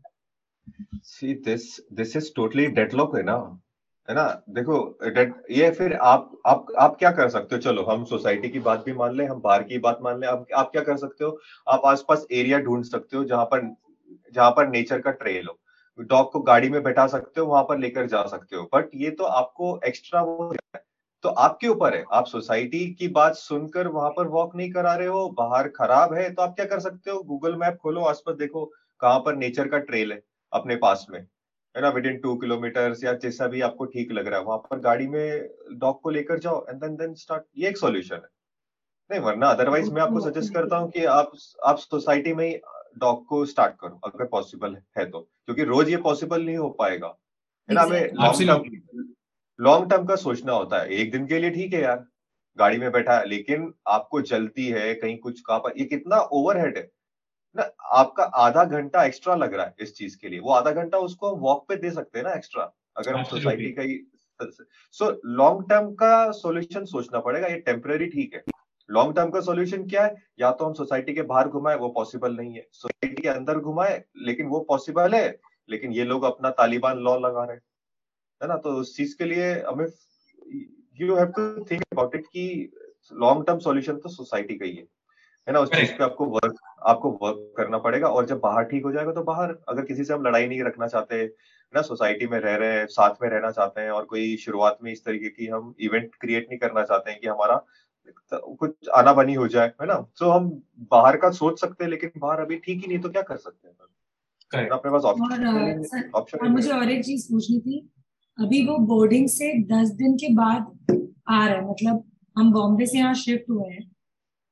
See 1.02 1.34
this 1.44 1.64
this 1.92 2.16
is 2.16 2.30
totally 2.36 2.66
deadlock 2.78 3.16
है 3.16 3.22
ना। 3.22 3.36
है 4.08 4.14
ना? 4.14 4.24
देखो 4.50 4.76
ये 5.50 5.70
फिर 5.70 5.92
आप 5.94 6.30
आप 6.46 6.66
आप 6.78 6.96
क्या 6.98 7.10
कर 7.12 7.28
सकते 7.28 7.54
हो? 7.54 7.60
चलो, 7.62 7.82
हम 7.82 8.04
सोसाइटी 8.04 8.48
की 8.48 8.58
बात 8.60 8.84
भी 8.84 8.92
मान 8.92 9.14
ले, 9.16 9.24
हम 9.24 9.40
बाहर 9.40 9.62
की 9.62 9.78
बात 9.78 9.98
मान 10.02 10.20
ले, 10.20 10.26
आप 10.26 10.46
आप 10.56 10.70
क्या 10.72 10.82
कर 10.82 10.96
सकते 10.96 11.24
हो? 11.24 11.38
आप 11.66 11.82
आसपास 11.86 12.26
एरिया 12.32 12.58
ढूंढ 12.60 12.84
सकते 12.84 13.16
हो 13.16 13.24
जहाँ 13.24 13.44
पर 13.46 13.74
जहाँ 14.34 14.50
पर 14.50 14.68
नेचर 14.68 15.00
का 15.00 15.10
ट्रेल 15.12 15.46
हो। 15.46 15.58
डॉग 16.04 16.30
को 16.32 16.40
गाड़ी 16.42 16.68
में 16.70 16.82
बैठा 16.82 17.06
सकते 17.06 17.40
हो, 17.40 17.46
वहाँ 17.46 17.62
पर 17.64 17.78
लेकर 17.78 18.06
जा 18.06 18.22
सकते 18.26 18.56
हो। 18.56 18.68
बट 18.74 18.90
ये 18.94 19.10
तो 19.10 19.24
आपको 19.24 19.78
एक्स्ट्रा 19.86 20.22
वो 20.22 20.54
तो 21.24 21.28
आपके 21.30 21.68
ऊपर 21.68 21.94
है। 21.96 22.04
आप 22.12 22.26
सोसाइटी 22.26 22.86
की 22.94 23.08
बात 23.10 23.34
सुनकर 23.36 23.88
वहाँ 23.88 24.10
पर 24.10 24.26
वॉक 24.28 24.56
नहीं 24.56 24.70
करा 24.72 24.94
रहे 24.94 25.06
हो, 25.08 25.28
बाहर 25.30 25.68
खराब 25.70 26.14
है 26.14 26.30
तो 26.30 26.42
आप 26.42 26.54
क्या 26.56 26.66
कर 26.66 26.80
सकते 26.80 27.10
हो? 27.10 27.22
गूगल 27.22 27.56
मैप 27.56 27.78
खोलो, 27.82 28.00
आसपास 28.02 28.36
देखो 28.36 28.64
कहाँ 29.00 29.18
पर 29.20 29.36
नेचर 29.36 29.68
का 29.68 29.78
ट्रेल 29.80 30.12
है, 30.12 30.22
अपने 30.52 30.76
पास 30.78 31.06
में। 31.10 31.26
है 31.74 31.82
ना 31.82 31.88
विद 31.90 32.06
इन 32.06 32.16
टू 32.18 32.34
किलोमीटर 32.36 32.94
या 33.04 33.12
जैसा 33.22 33.46
भी 33.46 33.60
आपको 33.60 33.84
ठीक 33.86 34.12
लग 34.12 34.26
रहा 34.26 34.38
है 34.40 34.44
वहाँ 34.44 34.58
पर 34.70 34.78
गाड़ी 34.80 35.06
में 35.06 35.48
डॉग 35.78 36.00
को 36.02 36.10
लेकर 36.10 36.38
जाओ 36.38 36.64
एंड 36.68 36.80
देन 36.80 36.96
देन 36.96 37.14
स्टार्ट 37.14 37.44
ये 37.58 37.68
एक 37.68 37.78
सॉल्यूशन 37.78 38.14
है। 38.14 38.28
नहीं 39.10 39.20
वरना 39.20 39.48
अदरवाइज़ 39.48 39.90
मैं 39.92 40.02
आपको 40.02 40.20
सजेस्ट 40.20 40.54
करता 40.54 40.76
हूँ 40.76 40.90
कि 40.90 41.04
आप 41.06 41.32
आप 41.66 41.78
सोसाइटी 41.78 42.32
में 42.34 42.46
ही 42.46 42.54
डॉग 42.98 43.24
को 43.26 43.44
स्टार्ट 43.46 43.74
करो 43.80 44.00
अगर 44.04 44.24
पॉसिबल 44.26 44.76
है 44.98 45.04
तो। 45.10 45.20
क्योंकि 45.20 45.64
रोज 45.64 45.88
ये 45.90 45.96
पॉसिबल 46.02 46.44
नहीं 46.44 46.56
हो 46.56 46.68
पाएगा। 46.78 47.06
है 47.68 47.74
ना 47.74 47.82
हमें 47.82 48.10
लॉन्ग 48.12 48.46
टर्म 48.46 49.12
लॉन्ग 49.58 49.90
टर्म 49.90 50.06
का 50.06 50.16
सोचना 50.16 50.52
होता 50.52 50.80
है। 50.80 50.88
एक 50.90 51.10
दिन 51.12 51.26
के 51.26 51.38
लिए 51.38 51.50
ठीक 51.50 51.74
है 51.74 51.80
यार 51.82 52.04
गाड़ी 52.58 52.78
में 52.78 52.90
बैठा 52.92 53.18
है 53.18 53.26
लेकिन 53.28 53.72
आपको 53.88 54.20
जलती 54.22 54.66
है 54.68 54.94
कहीं 54.94 55.16
कुछ 55.18 55.40
कहा 55.40 55.58
पर 55.58 55.78
ये 55.78 55.84
कितना 55.86 56.16
ओवरहेड 56.32 56.76
है। 56.78 56.88
ना 57.56 57.70
आपका 57.92 58.24
आधा 58.24 58.64
घंटा 58.64 59.04
एक्स्ट्रा 59.04 59.34
लग 59.34 59.54
रहा 59.54 59.66
है 59.66 59.74
इस 59.80 59.94
चीज़ 59.94 60.16
के 60.18 60.28
लिए। 60.28 60.40
वो 60.40 60.52
आधा 60.52 60.70
घंटा 60.72 60.98
उसको 60.98 61.34
हम 61.34 61.40
वॉक 61.40 61.68
पे 61.68 61.76
दे 61.76 61.90
सकते 61.90 62.18
हैं 62.18 62.26
ना 62.26 62.32
एक्स्ट्रा 62.32 62.72
अगर 62.96 63.14
हम 63.14 63.24
सोसाइटी 63.24 63.72
का 63.72 63.82
ही 63.82 63.98
सो 64.40 65.10
लॉन्ग 65.24 65.68
टर्म 65.70 65.92
का 65.94 66.30
सोल्यूशन 66.32 66.84
सोचना 66.84 67.20
पड़ेगा 67.20 67.46
ये 67.46 67.58
टेम्पररी 67.60 68.06
ठीक 68.06 68.34
है। 68.34 68.42
लॉन्ग 68.88 69.14
टर्म 69.16 69.30
का 69.30 69.40
सोल्यूशन 69.40 69.86
क्या 69.88 70.04
है? 70.04 70.14
या 70.40 70.50
तो 70.52 70.64
हम 70.64 70.72
सोसाइटी 70.72 71.14
के 71.14 71.22
बाहर 71.22 71.48
घुमाए 71.48 71.76
वो 71.76 71.88
पॉसिबल 71.88 72.36
नहीं 72.36 72.54
है। 72.54 72.66
सोसाइटी 72.72 73.22
के 73.22 73.28
अंदर 73.28 73.58
घुमाए 73.58 74.02
लेकिन 74.16 74.46
वो 74.46 74.60
पॉसिबल 74.60 75.14
है 75.14 75.40
लेकिन 75.68 75.92
ये 75.92 76.04
लोग 76.04 76.24
अपना 76.24 76.50
तालिबान 76.50 76.98
लॉ 76.98 77.16
लगा 77.18 77.44
रहे 77.44 77.56
है। 77.56 78.48
ना? 78.48 78.56
तो 78.56 78.70
उस 78.70 78.96
चीज़ 78.96 79.16
के 79.18 79.24
लिए 79.24 79.52
हमें 79.60 79.86
you 81.00 81.14
have 81.16 81.26
to 81.26 81.64
think 81.64 81.82
about 81.92 82.14
it 82.14 82.26
कि 82.26 82.72
लॉन्ग 83.12 83.46
टर्म 83.46 83.58
सॉल्यूशन 83.58 83.96
तो 83.96 84.08
सोसाइटी 84.08 84.54
का 84.54 84.66
ही 84.66 84.74
है। 84.74 84.86
है 85.46 85.52
ना? 85.52 85.60
उस 85.60 85.68
चीज़ 85.68 85.92
पे 85.92 86.04
आपको 86.04 86.26
वर्क 86.26 86.56
आपको 86.84 87.10
वर्क 87.22 87.52
करना 87.56 87.78
पड़ेगा 87.78 88.08
और 88.08 88.26
जब 88.26 88.40
बाहर 88.40 88.64
ठीक 88.64 88.84
हो 88.84 88.92
जाएगा 88.92 89.12
तो 89.12 89.22
बाहर 89.22 89.54
अगर 89.68 89.84
किसी 89.84 90.04
से 90.04 90.14
हम 90.14 90.26
लड़ाई 90.26 90.46
नहीं 90.46 90.62
रखना 90.62 90.86
चाहते 90.86 91.24
ना 91.74 91.82
सोसाइटी 91.82 92.26
में 92.26 92.38
रह 92.38 92.56
रहे 92.56 92.78
हैं 92.78 92.86
साथ 92.86 93.22
में 93.22 93.28
रहना 93.28 93.50
चाहते 93.50 93.80
हैं 93.80 93.90
और 93.90 94.04
कोई 94.04 94.36
शुरुआत 94.36 94.78
में 94.82 94.90
इस 94.92 95.04
तरीके 95.04 95.28
की 95.28 95.46
हम 95.46 95.74
इवेंट 95.80 96.14
क्रिएट 96.20 96.46
नहीं 96.50 96.58
करना 96.58 96.82
चाहते 96.82 97.10
हैं 97.10 97.20
कि 97.20 97.28
हमारा 97.28 97.64
कुछ 98.32 98.88
आना 98.94 99.12
बनी 99.12 99.34
हो 99.34 99.46
जाए 99.48 99.72
है 99.80 99.86
ना? 99.86 99.94
तो 100.18 100.30
हम 100.30 100.48
बाहर 100.90 101.16
का 101.16 101.30
सोच 101.30 101.60
सकते 101.60 101.84
हैं 101.84 101.90
लेकिन 101.90 102.10
बाहर 102.18 102.40
अभी 102.40 102.56
ठीक 102.56 102.80
ही 102.80 102.86
नहीं 102.88 102.98
तो 102.98 103.08
क्या 103.08 103.22
कर 103.22 103.36
सकते 103.36 103.68
हैं? 103.68 103.74
अपने 104.68 104.90
पास 104.90 105.04
ऑप्शन 105.04 106.10
ऑप्शन 106.14 106.48
मुझे 106.48 106.70
और 106.70 106.90
एक 106.90 107.04
चीज़ 107.04 107.26
पूछनी 107.32 107.58
थी 107.60 107.78
अभी 108.38 108.66
वो 108.66 108.76
बोर्डिंग 108.86 109.28
से 109.28 109.52
दस 109.66 109.90
दिन 109.94 110.14
के 110.16 110.32
बाद 110.34 110.98
आ 111.28 111.46
रहा 111.46 111.54
है 111.54 111.68
मतलब 111.70 112.04
हम 112.36 112.52
बॉम्बे 112.52 112.86
से 112.86 112.98
यहाँ 112.98 113.14
शिफ्ट 113.14 113.50
हुए 113.50 113.68
हैं 113.68 113.90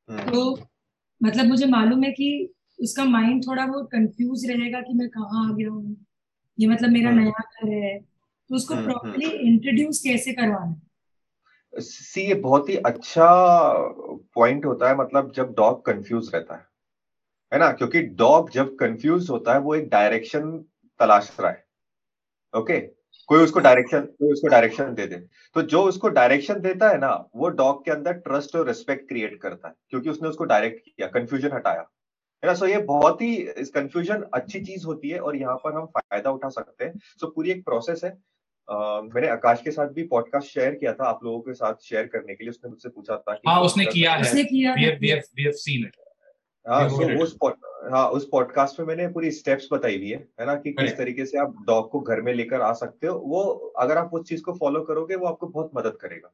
हम्म। 0.08 0.30
तो 0.30 0.54
मतलब 1.24 1.46
मुझे 1.46 1.66
मालूम 1.66 2.02
है 2.02 2.12
कि 2.12 2.54
उसका 2.80 3.04
माइंड 3.04 3.46
थोड़ा 3.46 3.66
बहुत 3.66 3.88
कंफ्यूज 3.92 4.50
रहेगा 4.50 4.80
कि 4.80 4.94
मैं 4.94 5.08
कहाँ 5.08 5.50
आ 5.50 5.56
गया 5.56 5.70
हूँ। 5.70 6.06
ये 6.58 6.66
मतलब 6.66 6.90
मेरा 6.90 7.10
हम्म। 7.10 7.20
नया 7.20 7.40
घर 7.40 7.68
है। 7.68 7.98
तो 8.48 8.54
उसको 8.54 8.74
प्रॉपरली 8.74 9.26
हम्म, 9.26 9.36
इंट्रोड्यूस 9.36 10.02
हम्म। 10.06 10.12
कैसे 10.12 10.32
करवाना 10.32 10.80
सी 11.74 12.20
ये 12.20 12.34
बहुत 12.34 12.68
ही 12.68 12.76
अच्छा 12.76 13.26
पॉइंट 14.34 14.64
होता 14.64 14.88
है 14.88 14.96
मतलब 14.96 15.32
जब 15.32 15.54
डॉग 15.54 15.84
कंफ्यूज 15.84 16.30
रहता 16.34 16.54
है। 16.54 16.66
है 17.52 17.58
ना? 17.58 17.72
क्योंकि 17.72 18.02
डॉग 18.02 18.50
जब 18.50 18.76
कंफ्यूज 18.76 19.30
होता 19.30 19.52
है 19.52 19.58
वो 19.60 19.74
एक 19.74 19.88
डायरेक्शन 19.88 20.64
तलाश 21.00 21.36
रहा 21.40 21.50
है। 21.50 21.64
ओके 22.56 23.01
कोई 23.28 23.38
उसको 23.38 23.60
डायरेक्शन 23.60 24.00
कोई 24.00 24.32
उसको 24.32 24.48
डायरेक्शन 24.48 24.94
दे 24.94 25.06
दे। 25.06 25.16
तो 25.54 25.62
जो 25.62 25.82
उसको 25.82 26.08
डायरेक्शन 26.08 26.60
देता 26.60 26.88
है 26.88 26.98
ना 26.98 27.12
वो 27.36 27.48
डॉग 27.48 27.84
के 27.84 27.90
अंदर 27.90 28.12
ट्रस्ट 28.12 28.56
और 28.56 28.66
रिस्पेक्ट 28.66 29.08
क्रिएट 29.08 29.40
करता 29.42 29.68
है 29.68 29.74
क्योंकि 29.90 30.10
उसने 30.10 30.28
उसको 30.28 30.44
डायरेक्ट 30.44 30.84
किया 30.86 31.06
कंफ्यूजन 31.06 31.52
हटाया। 31.52 31.80
है 32.42 32.46
ना? 32.46 32.54
सो 32.54 32.66
ये 32.66 32.78
बहुत 32.78 33.22
ही 33.22 33.34
इस 33.36 33.70
कंफ्यूजन 33.70 34.24
अच्छी 34.34 34.60
चीज़ 34.60 34.86
होती 34.86 35.08
है 35.08 35.18
और 35.18 35.36
यहाँ 35.36 35.56
पर 35.56 35.76
हम 35.76 35.86
फ़ायदा 35.86 36.30
उठा 36.30 36.48
सकते 36.48 36.84
हैं। 36.84 36.98
सो 37.20 37.26
पूरी 37.26 37.50
एक 37.50 37.64
प्रोसेस 37.64 38.04
है। 38.04 38.18
Uh, 38.68 39.02
मैंने 39.14 39.28
आकाश 39.28 39.60
के 39.62 39.70
साथ 39.70 39.86
भी 39.86 40.02
पॉडकास्ट 40.02 40.48
शेयर 40.48 40.74
किया 40.74 40.92
था 40.92 41.04
आप 41.04 41.24
लोगों 41.24 41.40
के 41.40 41.54
साथ 41.54 41.74
शेयर 41.82 42.06
करने 42.06 42.34
के 42.34 42.44
लिए 42.44 42.50
उसने 42.50 42.70
मुझसे 42.70 42.88
पूछा 42.88 43.16
था 43.16 43.34
कि 43.34 43.48
हाँ 43.48 43.60
उसने 43.60 43.84
किया 43.84 44.12
है। 44.12 44.20
उसने 44.20 44.44
किया 44.44 44.74
we 44.74 44.84
have, 44.84 45.00
we 45.00 45.10
have, 45.10 45.24
we 45.38 45.46
have 45.46 45.58
seen 45.62 45.86
it. 45.88 46.01
हाँ 46.68 46.88
उस 46.88 47.36
हाँ 47.92 48.08
उस 48.08 48.28
पॉडकास्ट 48.32 48.80
में 48.80 48.86
मैंने 48.86 49.08
पूरी 49.08 49.30
स्टेप्स 49.30 49.68
बताई 49.72 49.96
हुई 49.96 50.08
है 50.08 50.28
है 50.40 50.46
ना 50.46 50.54
कि 50.54 50.72
किस 50.72 50.96
तरीके 50.96 51.26
से 51.26 51.38
आप 51.38 51.54
डॉग 51.66 51.90
को 51.90 52.00
घर 52.00 52.20
में 52.20 52.34
लेकर 52.34 52.60
आ 52.60 52.72
सकते 52.72 53.06
हो 53.06 53.18
वो 53.18 53.42
अगर 53.78 53.98
आप 53.98 54.14
उस 54.14 54.28
चीज़ 54.28 54.42
को 54.42 54.52
फॉलो 54.52 54.80
करोगे 54.80 55.16
वो 55.16 55.26
आपको 55.26 55.46
बहुत 55.46 55.70
मदद 55.76 55.98
करेगा। 56.00 56.32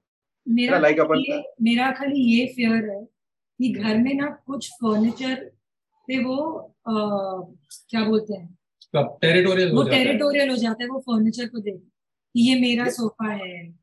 मेरा 0.49 0.79
लाइक 0.79 1.01
अपन 1.01 1.43
मेरा 1.63 1.91
खाली 1.91 2.21
ये 2.21 2.47
फियर 2.47 2.91
है 2.91 3.05
कि 3.61 3.73
घर 3.73 3.97
में 3.99 4.15
ना 4.15 4.27
कुछ 4.47 4.71
फर्नीचर 4.73 5.35
पे 6.09 6.25
वो 6.25 6.59
आ, 6.89 6.93
क्या 7.89 8.05
बोलते 8.05 8.35
हैं? 8.35 8.59
टेरिटोरियल 8.97 9.73
वो 9.73 9.83
टेरिटोरियल 9.83 10.51
हो। 10.51 10.57
जाता 10.57 10.83
है 10.83 10.89
वो 10.89 11.01
फर्नीचर 11.01 11.49
को 11.49 11.59
देख। 11.59 11.83
ये 12.37 12.61
मेरा 12.61 12.89
सोफा 12.91 13.33
है 13.33 13.75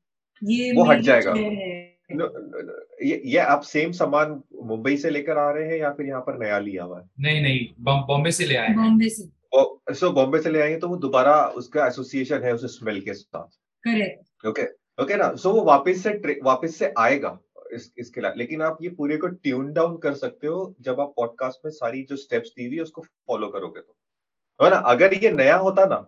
ये 0.43 0.71
वो 0.73 0.83
हट 0.83 0.99
जाएगा। 0.99 1.33
है 1.33 1.74
ये 2.11 3.21
ये 3.25 3.37
आप 3.39 3.61
सेम 3.63 3.91
सामान 3.91 4.41
मुंबई 4.63 4.95
से 4.97 5.09
लेकर 5.09 5.37
आ 5.37 5.49
रहे 5.51 5.67
हैं 5.67 5.77
या 5.77 5.91
फिर 5.91 6.05
यहाँ 6.05 6.21
पर 6.21 6.37
नया 6.39 6.59
लिया 6.59 6.83
हुआ 6.83 6.99
है? 6.99 7.05
नहीं 7.19 7.41
नहीं 7.41 7.67
बॉम्बे 8.07 8.31
से 8.31 8.45
ले 8.45 8.55
आए 8.55 8.73
बॉम्बे 8.75 9.09
से। 9.09 9.93
सो 9.93 10.11
बॉम्बे 10.11 10.39
से 10.41 10.49
ले 10.49 10.61
आएँगे 10.61 10.77
तो 10.77 10.87
वो 10.89 10.97
दोबारा 10.97 11.35
उसका 11.57 11.85
एसोसिएशन 11.87 12.43
है 12.43 12.53
उस 12.53 12.65
स्मेल 12.77 12.99
के 13.01 13.13
साथ। 13.13 13.47
करेक्ट 13.83 14.47
ओके 14.47 14.63
ओके 15.03 15.15
ना? 15.15 15.33
सो 15.35 15.51
वो 15.53 15.63
वापस 15.63 16.03
से 16.03 16.39
वापस 16.43 16.75
से 16.75 16.93
आएगा 16.97 17.37
इस, 17.73 17.91
इसके 17.97 18.21
लिए। 18.21 18.31
लेकिन 18.37 18.61
आप 18.61 18.77
ये 18.81 18.89
पूरे 18.89 19.17
को 19.17 19.27
ट्यून 19.27 19.71
डाउन 19.73 19.97
कर 19.97 20.13
सकते 20.15 20.47
हो 20.47 20.75
जब 20.81 20.99
आप 21.01 21.13
पॉडकास्ट 21.17 21.65
में 21.65 21.71
सारी 21.71 22.03
जो 22.09 22.15
स्टेप्स 22.17 22.49
दी 22.57 22.67
हुई 22.67 22.79
उसको 22.79 23.01
फॉलो 23.01 23.47
करोगे 23.47 23.81
तो। 23.81 23.95
है 24.59 24.69
ना? 24.69 24.77
अगर 24.77 25.13
ये 25.13 25.31
नया 25.31 25.55
होता 25.57 25.85
ना 25.85 26.07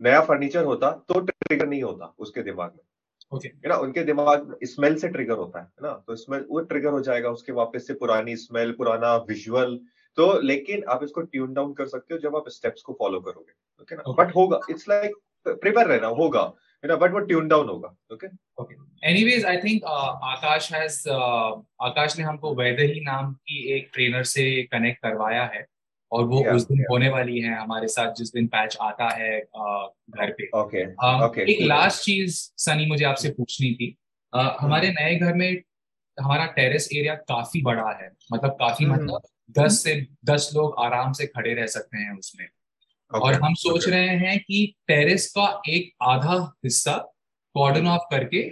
नया 0.00 0.20
फर्नीचर 0.20 0.64
होता 0.64 0.90
तो 1.08 1.20
ट्रिगर 1.20 1.66
नहीं 1.66 1.82
होता 1.82 2.14
उसके 2.18 2.42
दिमाग 2.42 2.70
में। 2.70 2.82
Okay. 3.32 3.50
ना 3.66 3.76
उनके 3.76 4.04
दिमाग 4.04 4.56
स्मेल 4.64 4.96
से 4.96 5.08
ट्रिगर 5.08 5.36
होता 5.36 5.60
है 5.60 5.66
ना? 5.82 5.92
तो 6.06 6.16
स्मेल 6.16 6.44
वो 6.50 6.60
ट्रिगर 6.62 6.90
हो 6.90 7.00
जाएगा 7.00 7.30
उसके 7.30 7.52
वापस 7.52 7.86
से 7.86 7.94
पुरानी 7.94 8.36
स्मेल 8.38 8.72
पुराना 8.72 9.14
विजुअल 9.28 9.78
तो 10.18 10.32
लेकिन 10.40 10.84
आप 10.88 11.04
इसको 11.04 11.20
ट्यून 11.22 11.52
डाउन 11.54 11.72
कर 11.74 11.86
सकते 11.86 12.14
हो 12.14 12.20
जब 12.20 12.36
आप 12.36 12.48
स्टेप्स 12.48 12.82
को 12.82 12.92
फॉलो 12.98 13.20
करोगे 13.20 13.52
ओके 13.82 13.96
ना? 13.96 14.12
बट 14.18 14.34
होगा 14.36 14.60
इट्स 14.70 14.88
लाइक 14.88 15.16
प्रिपेयर 15.46 15.86
रहना 15.86 16.06
होगा 16.16 16.42
है 16.84 16.88
ना? 16.88 16.96
बट 16.96 17.12
वो 17.12 17.18
ट्यून 17.20 17.48
डाउन 17.48 17.68
होगा 17.68 17.94
okay 18.12 18.26
okay 18.60 18.74
anyways 19.10 19.44
I 19.44 19.56
think 19.56 19.84
Akash 19.84 20.72
has 20.72 21.08
Akash 21.08 22.18
ने 22.18 22.24
हमको 22.24 22.54
वैदही 22.54 23.00
नाम 23.00 23.32
की 23.32 23.62
एक 23.76 23.90
ट्रेनर 23.92 24.22
से 24.24 24.62
कनेक्ट 24.72 25.02
करवाया 25.02 25.44
है। 25.54 25.64
और 26.12 26.24
वो 26.24 26.40
yeah, 26.40 26.54
उस 26.56 26.62
दिन 26.62 26.76
yeah. 26.78 26.90
होने 26.90 27.08
वाली 27.08 27.40
है 27.40 27.58
हमारे 27.58 27.88
साथ 27.88 28.14
जिस 28.14 28.32
दिन 28.32 28.46
पैच 28.46 28.76
आता 28.82 29.08
है 29.08 29.40
घर 29.40 30.30
पे 30.30 30.48
okay, 30.56 30.84
uh, 31.04 31.28
okay, 31.28 31.48
एक 31.48 31.62
लास्ट 31.62 32.02
चीज़ 32.02 32.40
सनी 32.56 32.86
मुझे 32.86 33.04
आपसे 33.04 33.30
पूछनी 33.30 33.74
थी 33.74 33.96
uh, 34.32 34.52
हमारे 34.60 34.90
नए 34.90 35.14
घर 35.14 35.34
में 35.34 35.62
हमारा 36.20 36.46
टेरेस 36.46 36.88
एरिया 36.92 37.14
काफ़ी 37.14 37.62
बड़ा 37.62 37.90
है 38.02 38.10
मतलब 38.32 38.50
काफ़ी 38.50 38.86
mm-hmm. 38.86 39.04
मतलब 39.04 39.20
दस 39.58 39.82
से 39.82 40.06
दस 40.24 40.50
लोग 40.54 40.74
आराम 40.78 41.12
से 41.12 41.26
खड़े 41.26 41.54
रह 41.54 41.66
सकते 41.66 41.98
हैं 41.98 42.18
उसमें 42.18 42.46
okay, 42.46 43.22
और 43.22 43.34
हम 43.34 43.54
सोच 43.54 43.80
okay. 43.80 43.92
रहे 43.92 44.16
हैं 44.16 44.38
कि 44.38 44.74
टेरेस 44.86 45.30
का 45.38 45.62
एक 45.68 45.92
आधा 46.02 46.52
हिस्सा 46.64 46.96
कॉर्डन 47.54 47.86
ऑफ़ 47.86 48.02
करके 48.10 48.42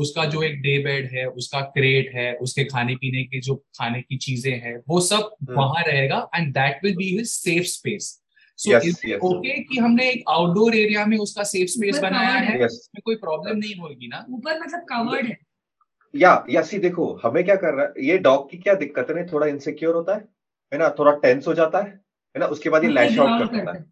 उसका 0.00 0.24
जो 0.24 0.42
एक 0.42 0.60
डे 0.62 0.78
बेड 0.78 1.10
है 1.12 1.26
उसका 1.26 1.60
क्रेट 1.60 2.14
है 2.14 2.32
उसके 2.34 2.64
खाने 2.64 2.96
पीने 2.96 3.24
के 3.24 3.40
जो 3.40 3.54
खाने 3.56 4.02
की 4.02 4.16
चीज़ें 4.16 4.52
हैं 4.52 4.82
वो 4.88 5.00
सब 5.00 5.30
hmm. 5.44 5.56
वहाँ 5.56 5.82
रहेगा 5.82 6.28
and 6.34 6.52
that 6.54 6.80
will 6.84 6.96
be 6.96 7.16
his 7.16 7.26
safe 7.26 7.64
space 7.64 8.16
so 8.56 8.76
okay 9.28 9.62
कि 9.62 9.78
हमने 9.78 10.10
एक 10.10 10.24
आउटडोर 10.28 10.74
एरिया 10.74 11.06
में 11.06 11.16
उसका 11.18 11.42
सेफ़ 11.42 11.68
स्पेस 11.68 11.98
बनाया 11.98 12.34
है? 12.34 12.56
yes. 12.56 12.66
उसमें 12.66 13.00
कोई 13.04 13.14
प्रॉब्लम 13.14 13.58
नहीं 13.58 13.74
होगी 13.74 14.08
ना? 14.08 14.26
ऊपर 14.30 14.60
मतलब 14.60 14.80
कवर्ड 14.80 15.26
है। 15.26 15.38
या 16.16 16.44
या 16.50 16.62
सी 16.62 16.78
देखो 16.78 17.20
हमें 17.24 17.44
क्या 17.44 17.56
कर 17.56 17.74
रहा 17.74 17.86
है? 17.86 17.92
ये 18.06 18.18
डॉग 18.18 18.50
की 18.50 18.56
क्या 18.56 18.74
दिक्कत 18.74 19.06
है? 19.10 19.26
थोड़ा 19.32 19.46
इनसिक्योर 19.46 19.94
होता 19.94 20.14
है 20.14 20.28
है 20.72 20.78
ना? 20.78 20.94
थोड़ा 20.98 21.12
टेंस 21.12 21.46
हो 21.46 21.54
जाता 21.54 21.78
है 21.78 21.90
है 22.34 22.40
ना? 22.40 22.46
उसके 22.46 22.70
बाद 22.70 22.84
ये 22.84 22.90
लैश 22.90 23.18
आउट 23.18 23.50
करता 23.50 23.78
है। 23.78 23.84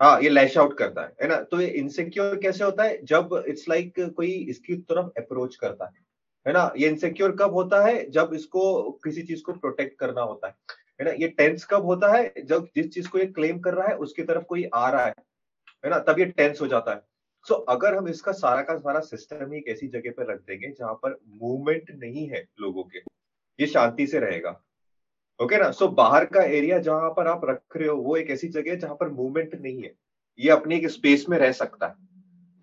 हाँ 0.00 0.20
ये 0.22 0.28
लैश 0.28 0.56
आउट 0.58 0.76
करता 0.78 1.02
है 1.02 1.12
है 1.22 1.26
ना? 1.28 1.36
तो 1.40 1.60
ये 1.60 1.66
इनसिक्योर 1.70 2.36
कैसे 2.36 2.64
होता 2.64 2.84
है? 2.84 2.98
जब 3.04 3.44
इट्स 3.48 3.68
लाइक 3.68 3.92
like 3.98 4.12
कोई 4.14 4.30
इसकी 4.50 4.76
तरफ़ 4.82 5.06
अप्रोच 5.18 5.54
करता 5.56 5.84
है 5.86 6.02
है 6.46 6.52
ना? 6.52 6.72
ये 6.78 6.88
इनसिक्योर 6.88 7.36
कब 7.40 7.52
होता 7.54 7.84
है? 7.86 8.10
जब 8.10 8.30
इसको 8.34 8.90
किसी 9.04 9.22
चीज़ 9.22 9.42
को 9.42 9.52
प्रोटेक्ट 9.52 9.98
करना 9.98 10.22
होता 10.22 10.46
है 10.48 10.54
है 11.00 11.04
ना? 11.04 11.10
ये 11.12 11.28
टेंस 11.28 11.64
कब 11.64 11.84
होता 11.84 12.12
है? 12.16 12.32
जब 12.44 12.66
जिस 12.76 12.92
चीज़ 12.94 13.08
को 13.08 13.18
ये 13.18 13.26
क्लेम 13.28 13.58
कर 13.60 13.74
रहा 13.74 13.88
है 13.88 13.96
उसकी 13.98 14.22
तरफ़ 14.22 14.44
कोई 14.44 14.64
आ 14.74 14.88
रहा 14.90 15.04
है 15.04 15.14
है 15.84 15.90
ना? 15.90 15.98
तब 16.00 16.18
ये 16.20 16.24
टेंस 16.26 16.60
हो 16.60 16.66
जाता 16.66 16.92
है। 16.92 17.00
सो 17.46 17.54
so, 17.54 17.64
अगर 17.68 17.94
हम 17.94 18.08
इसका 18.08 18.32
सारा 18.32 18.62
का 18.62 18.76
सारा 18.78 19.00
सिस्टम 19.02 19.52
ही 19.52 19.58
एक 19.58 19.68
ऐसी 19.68 19.88
जगह 19.88 20.10
पर 20.18 20.32
रख 20.32 20.40
देंगे 20.40 20.68
जहाँ 20.70 20.94
पर 21.02 21.18
मूवमेंट 21.42 21.90
नहीं 21.94 22.28
है 22.28 22.44
लोगों 22.60 22.84
के 22.84 22.98
ये 23.58 23.66
शांति 23.68 24.06
से 24.06 24.20
रहेगा। 24.20 24.60
ओके 25.42 25.56
ना? 25.56 25.70
सो 25.70 25.88
बाहर 25.88 26.24
का 26.24 26.42
एरिया 26.42 26.78
जहाँ 26.78 27.10
पर 27.10 27.26
आप 27.26 27.40
रख 27.44 27.62
रहे 27.76 27.88
हो, 27.88 27.96
वो 27.96 28.16
एक 28.16 28.30
ऐसी 28.30 28.48
जगह 28.48 28.70
है 28.70 28.76
जहाँ 28.76 28.94
पर 28.94 29.08
मूवमेंट 29.08 29.54
नहीं 29.54 29.82
है। 29.82 29.94
ये 30.38 30.50
अपनी 30.50 30.74
एक 30.74 30.88
स्पेस 30.88 31.26
में 31.28 31.38
रह 31.38 31.52
सकता 31.52 31.86
है। 31.86 31.94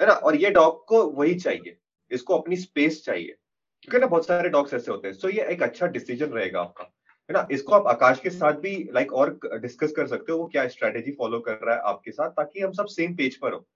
है 0.02 0.08
ना? 0.08 0.14
और 0.14 0.36
ये 0.36 0.50
डॉग 0.50 0.86
को 0.86 1.08
वही 1.08 1.36
चाहिए। 1.36 1.78
इसको 2.12 2.38
अपनी 2.38 2.56
स्पेस 2.56 3.06
चाहिए। 3.06 3.36
क्योंकि 3.82 4.00
ना 4.00 4.08
बहुत 4.08 4.28
सारे 4.28 4.50
डॉग्स 4.50 4.74
ऐसे 4.74 4.92
होते 4.92 5.08
हैं। 5.08 5.16
सो 5.16 5.30
ये 5.30 5.46
एक 5.46 5.64
अच्छा 5.64 5.88
डिसीज़न 5.88 6.28
रहेगा 6.28 6.62
आपका। 6.62 6.84
है 7.30 7.34
ना? 7.34 7.48
इसको 7.52 7.76
आप 7.76 7.88
आकाश 7.88 8.20
के 8.20 8.30
साथ 8.30 8.54
भी 8.54 8.90
लाइक 8.94 9.14
और 9.14 9.40
डिस्कस 9.46 9.92
कर 9.92 10.08
सकते 10.08 10.32
हो, 10.32 10.38
वो 10.38 10.46
क्या 10.46 10.68
स्ट्रेटेजी 10.68 11.12
फॉलो 11.12 11.40
कर 11.40 11.60
रहा 11.64 11.76
है 11.76 11.82
आपके 11.82 12.12
साथ, 12.12 12.30
ताकि 12.30 12.60
हम 12.60 12.72
सब 12.72 12.86
सेम 12.86 13.16
पेज 13.16 13.36
पर 13.36 13.54
हो। 13.54 13.68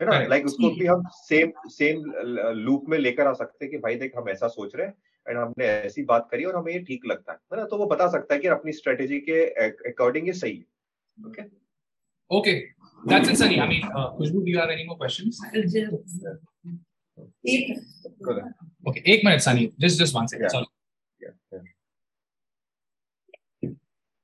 है 0.00 0.06
ना? 0.06 0.18
लाइक 0.28 0.44
उसको 0.46 0.70
भी 0.78 0.86
हम 0.86 1.02
सेम 1.14 1.52
सेम 1.70 2.02
लूप 2.58 2.84
में 2.88 2.98
लेकर 2.98 3.26
आ 3.26 3.32
सकते 3.32 3.64
हैं 3.64 3.70
कि 3.72 3.78
भाई 3.78 3.94
देख 3.96 4.12
हम 4.16 4.28
ऐसा 4.28 4.48
सोच 4.48 4.74
रहे 4.76 4.86
हैं 4.86 4.94
एंड 5.26 5.38
हमने 5.38 5.66
ऐसी 5.66 6.02
बात 6.04 6.28
करी 6.30 6.44
और 6.44 6.56
हमें 6.56 6.72
ये 6.72 6.78
ठीक 6.84 7.06
लगता 7.06 7.32
है 7.32 7.58
ना? 7.58 7.64
तो 7.64 7.76
वो 7.78 7.86
बता 7.86 8.08
सकता 8.12 8.34
है 8.34 8.40
कि 8.40 8.48
अपनी 8.48 8.72
स्ट्रेटेजी 8.72 9.18
के 9.28 9.44
अकॉर्डिंग 9.90 10.26
ये 10.26 10.32
सही 10.32 10.56
है। 10.56 11.26
Okay 11.26 11.42
okay 12.30 12.52
that's 13.08 13.30
it 13.30 13.36
Sunny 13.36 13.58
I 13.58 13.68
mean 13.68 13.88
Khushboo 14.18 14.40
do 14.40 14.46
you 14.46 14.58
have 14.58 14.70
any 14.70 14.84
more 14.84 14.96
questions 14.98 15.40
okay 18.88 19.12
एक 19.12 19.24
minute 19.24 19.40
Sunny 19.40 19.66
just 19.80 20.02
just 20.02 20.16
one 20.16 20.26
second 20.26 20.48
sorry 20.50 20.72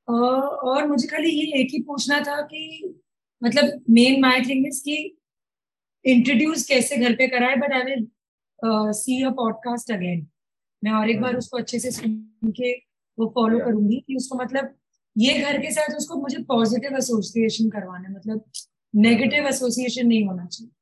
और 0.09 0.87
मुझे 0.87 1.09
खाली 1.09 1.31
ये 1.31 1.61
एक 1.61 1.69
ही 1.73 1.83
पूछना 1.83 2.21
था 2.21 2.41
कि 2.43 2.63
मतलब 3.43 3.85
मेन 3.91 4.21
माय 4.21 4.41
थिंग 4.41 4.67
इज़ 4.67 4.81
कि 4.85 4.97
इंट्रोड्यूस 6.05 6.67
कैसे 6.67 6.97
घर 6.97 7.15
पे 7.15 7.29
कराए 7.29 7.57
but 7.57 7.73
I 7.73 7.83
will 7.83 8.09
see 8.93 9.23
a 9.23 9.31
podcast 9.31 9.93
again 9.93 10.27
मैं 10.85 10.93
और 10.93 11.11
एक 11.11 11.21
बार. 11.21 11.37
उसको 11.37 11.59
अच्छे 11.59 11.79
से 11.79 11.91
सुन 11.91 12.29
के 12.47 12.73
वो 13.19 13.33
फॉलो 13.35 13.59
करूँगी 13.59 14.05
कि 14.07 14.17
उसको 14.17 14.39
मतलब 14.39 14.75
ये 15.19 15.39
घर 15.39 15.59
के 15.59 15.71
साथ 15.71 15.97
उसको 15.97 16.15
मुझे 16.15 16.43
पॉजिटिव 16.43 16.97
एसोसिएशन 16.97 17.71
करवाना 17.71 18.09
मतलब 18.09 18.45
नेगेटिव 18.95 19.47
एसोसिएशन 19.47 20.07
नहीं 20.07 20.25
होना 20.27 20.47
चाहिए 20.47 20.73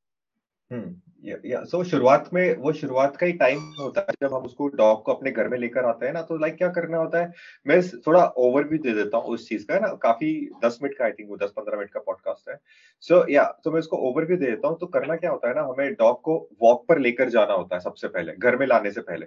hmm. 0.72 1.07
या 1.46 1.62
सो 1.64 1.82
शुरुआत 1.84 2.28
में, 2.34 2.56
वो 2.56 2.72
शुरुआत 2.72 3.16
का 3.16 3.26
ही 3.26 3.32
टाइम 3.34 3.58
होता 3.78 4.00
है 4.00 4.14
जब 4.22 4.34
हम 4.34 4.42
उसको 4.42 4.68
डॉग 4.70 5.02
को 5.04 5.12
अपने 5.12 5.30
घर 5.30 5.48
में 5.48 5.58
लेकर 5.58 5.84
आते 5.84 6.06
हैं 6.06 6.12
ना 6.12 6.22
तो 6.22 6.36
लाइक 6.38 6.56
क्या 6.56 6.68
करना 6.70 6.98
होता 6.98 7.20
है? 7.20 7.32
मैं 7.66 7.80
थोड़ा 8.06 8.24
ओवरव्यू 8.38 8.78
दे 8.78 8.92
देता 8.94 9.18
हूँ 9.18 9.34
उस 9.34 9.48
चीज़ 9.48 9.66
का 9.66 9.78
ना? 9.78 9.88
काफ़ी 10.02 10.32
दस 10.64 10.78
मिनट 10.82 10.96
का 10.98 11.04
आई 11.04 11.12
थिंक 11.12 11.30
वो 11.30 11.36
दस 11.36 11.52
पंद्रह 11.56 11.78
मिनट 11.78 11.90
का 11.90 12.00
पॉडकास्ट 12.00 12.50
है। 12.50 12.58
सो 13.04 13.24
या 13.30 13.44
तो 13.64 13.70
मैं 13.70 13.80
इसको 13.80 13.96
ओवरव्यू 14.10 14.36
दे 14.36 14.46
देता 14.46 14.68
हूँ 14.68 14.78
तो 14.78 14.86
करना 14.88 15.16
क्या 15.16 15.30
होता 15.30 15.48
है 15.48 15.54
ना, 15.54 15.62
हमें 15.62 15.92
डॉग 15.94 16.20
को 16.22 16.38
वॉक 16.62 16.86
पर 16.88 16.98
लेकर 16.98 17.28
जाना 17.28 17.52
होता 17.52 17.76
है 17.76 17.80
सबसे 17.80 18.08
पहले, 18.08 18.32
घर 18.34 18.56
में 18.56 18.66
लाने 18.66 18.90
से 18.90 19.00
पहले। 19.02 19.26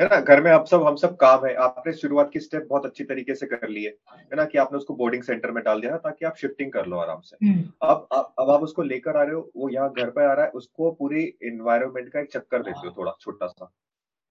है 0.00 0.06
ना? 0.06 0.20
घर 0.20 0.42
में 0.42 0.50
अब 0.50 0.64
सब 0.64 0.82
हम 0.82 0.96
सब 0.96 1.16
काम 1.16 1.46
है। 1.46 1.54
आपने 1.54 1.92
शुरुआत 1.92 2.30
की 2.32 2.40
स्टेप 2.40 2.66
बहुत 2.70 2.86
अच्छी 2.86 3.04
तरीके 3.04 3.34
से 3.34 3.46
कर 3.46 3.68
ली 3.68 3.84
है। 3.84 3.90
है 4.16 4.36
ना 4.36 4.44
कि 4.44 4.58
आपने 4.58 4.78
उसको 4.78 4.94
बोर्डिंग 4.94 5.22
सेंटर 5.22 5.50
में 5.50 5.64
डाल 5.64 5.80
दिया 5.80 5.96
ताकि 5.96 6.24
आप 6.24 6.36
शिफ्टिंग 6.36 6.72
कर 6.72 6.86
लो 6.86 6.96
आराम 6.96 7.20
से। 7.20 7.46
हम्म। 7.46 7.72
अब 7.82 8.08
अब 8.38 8.50
आप 8.50 8.62
उसको 8.62 8.82
लेकर 8.82 9.16
आ 9.16 9.22
रहे 9.22 9.34
हो 9.34 9.50
वो 9.56 9.68
यहाँ 9.68 9.92
घर 9.92 10.10
पे 10.10 10.24
आ 10.24 10.32
रहा 10.32 10.44
है 10.44 10.50
उसको 10.50 10.90
पूरी 10.90 11.22
इन्वायरमेंट 11.42 12.08
का 12.08 12.20
एक 12.20 12.32
चक्कर 12.32 12.62
देते 12.62 12.88
हो। 12.88 12.94
थोड़ा 12.98 13.12
छोटा 13.20 13.46
सा। 13.46 13.72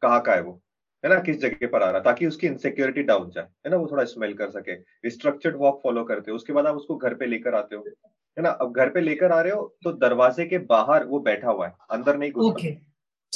कहाँ 0.02 0.22
का 0.22 0.34
है 0.34 0.42
वो? 0.42 0.62
है 1.06 1.10
ना? 1.10 1.20
किस 1.20 1.42
जगह 1.42 1.68
पर 1.68 1.84
आ 1.84 1.88
रहा 1.88 1.98
है? 1.98 2.04
ताकि 2.04 2.28
उसकी 2.28 2.48
इनसिक्योरिटी 2.48 3.04
डाउन 3.04 3.30
जाए। 3.30 3.44
है 3.44 3.70
ना? 3.72 3.78
वो 3.78 3.88
थोड़ा 3.92 4.04
स्मेल 4.04 4.34
कर 4.34 4.50
सके। 4.50 5.10
स्ट्रक्चर्ड 5.10 5.56
वॉक 5.56 5.82
फॉलो 5.84 6.04
करते 6.04 6.32
हो। 6.32 6.36
उसके 6.36 6.54
बाद 6.54 6.66
आप 6.66 6.76
उसको 6.76 6.96
घर 6.96 7.14
पे 7.14 7.26
लेकर 7.26 7.56
आते 7.56 7.76
हो। 7.76 7.84
है 8.08 8.42
ना? 8.44 8.50
अब 8.50 8.74
घर 8.74 8.90
पे 8.90 9.02
लेकर 9.02 9.32
आ 9.32 9.42
रहे 9.42 9.52
हो 9.52 9.78
तो 9.84 9.92
दरवाजे 9.92 10.46
के 10.46 10.58
बाहर 10.58 11.06
वो 11.06 11.20
बैठा 11.20 11.52
हुआ 11.52 11.68
है। 11.68 11.74
अंदर 11.92 12.18
नहीं 12.18 12.32
घुस। 12.32 12.54
Okay. 12.54 12.74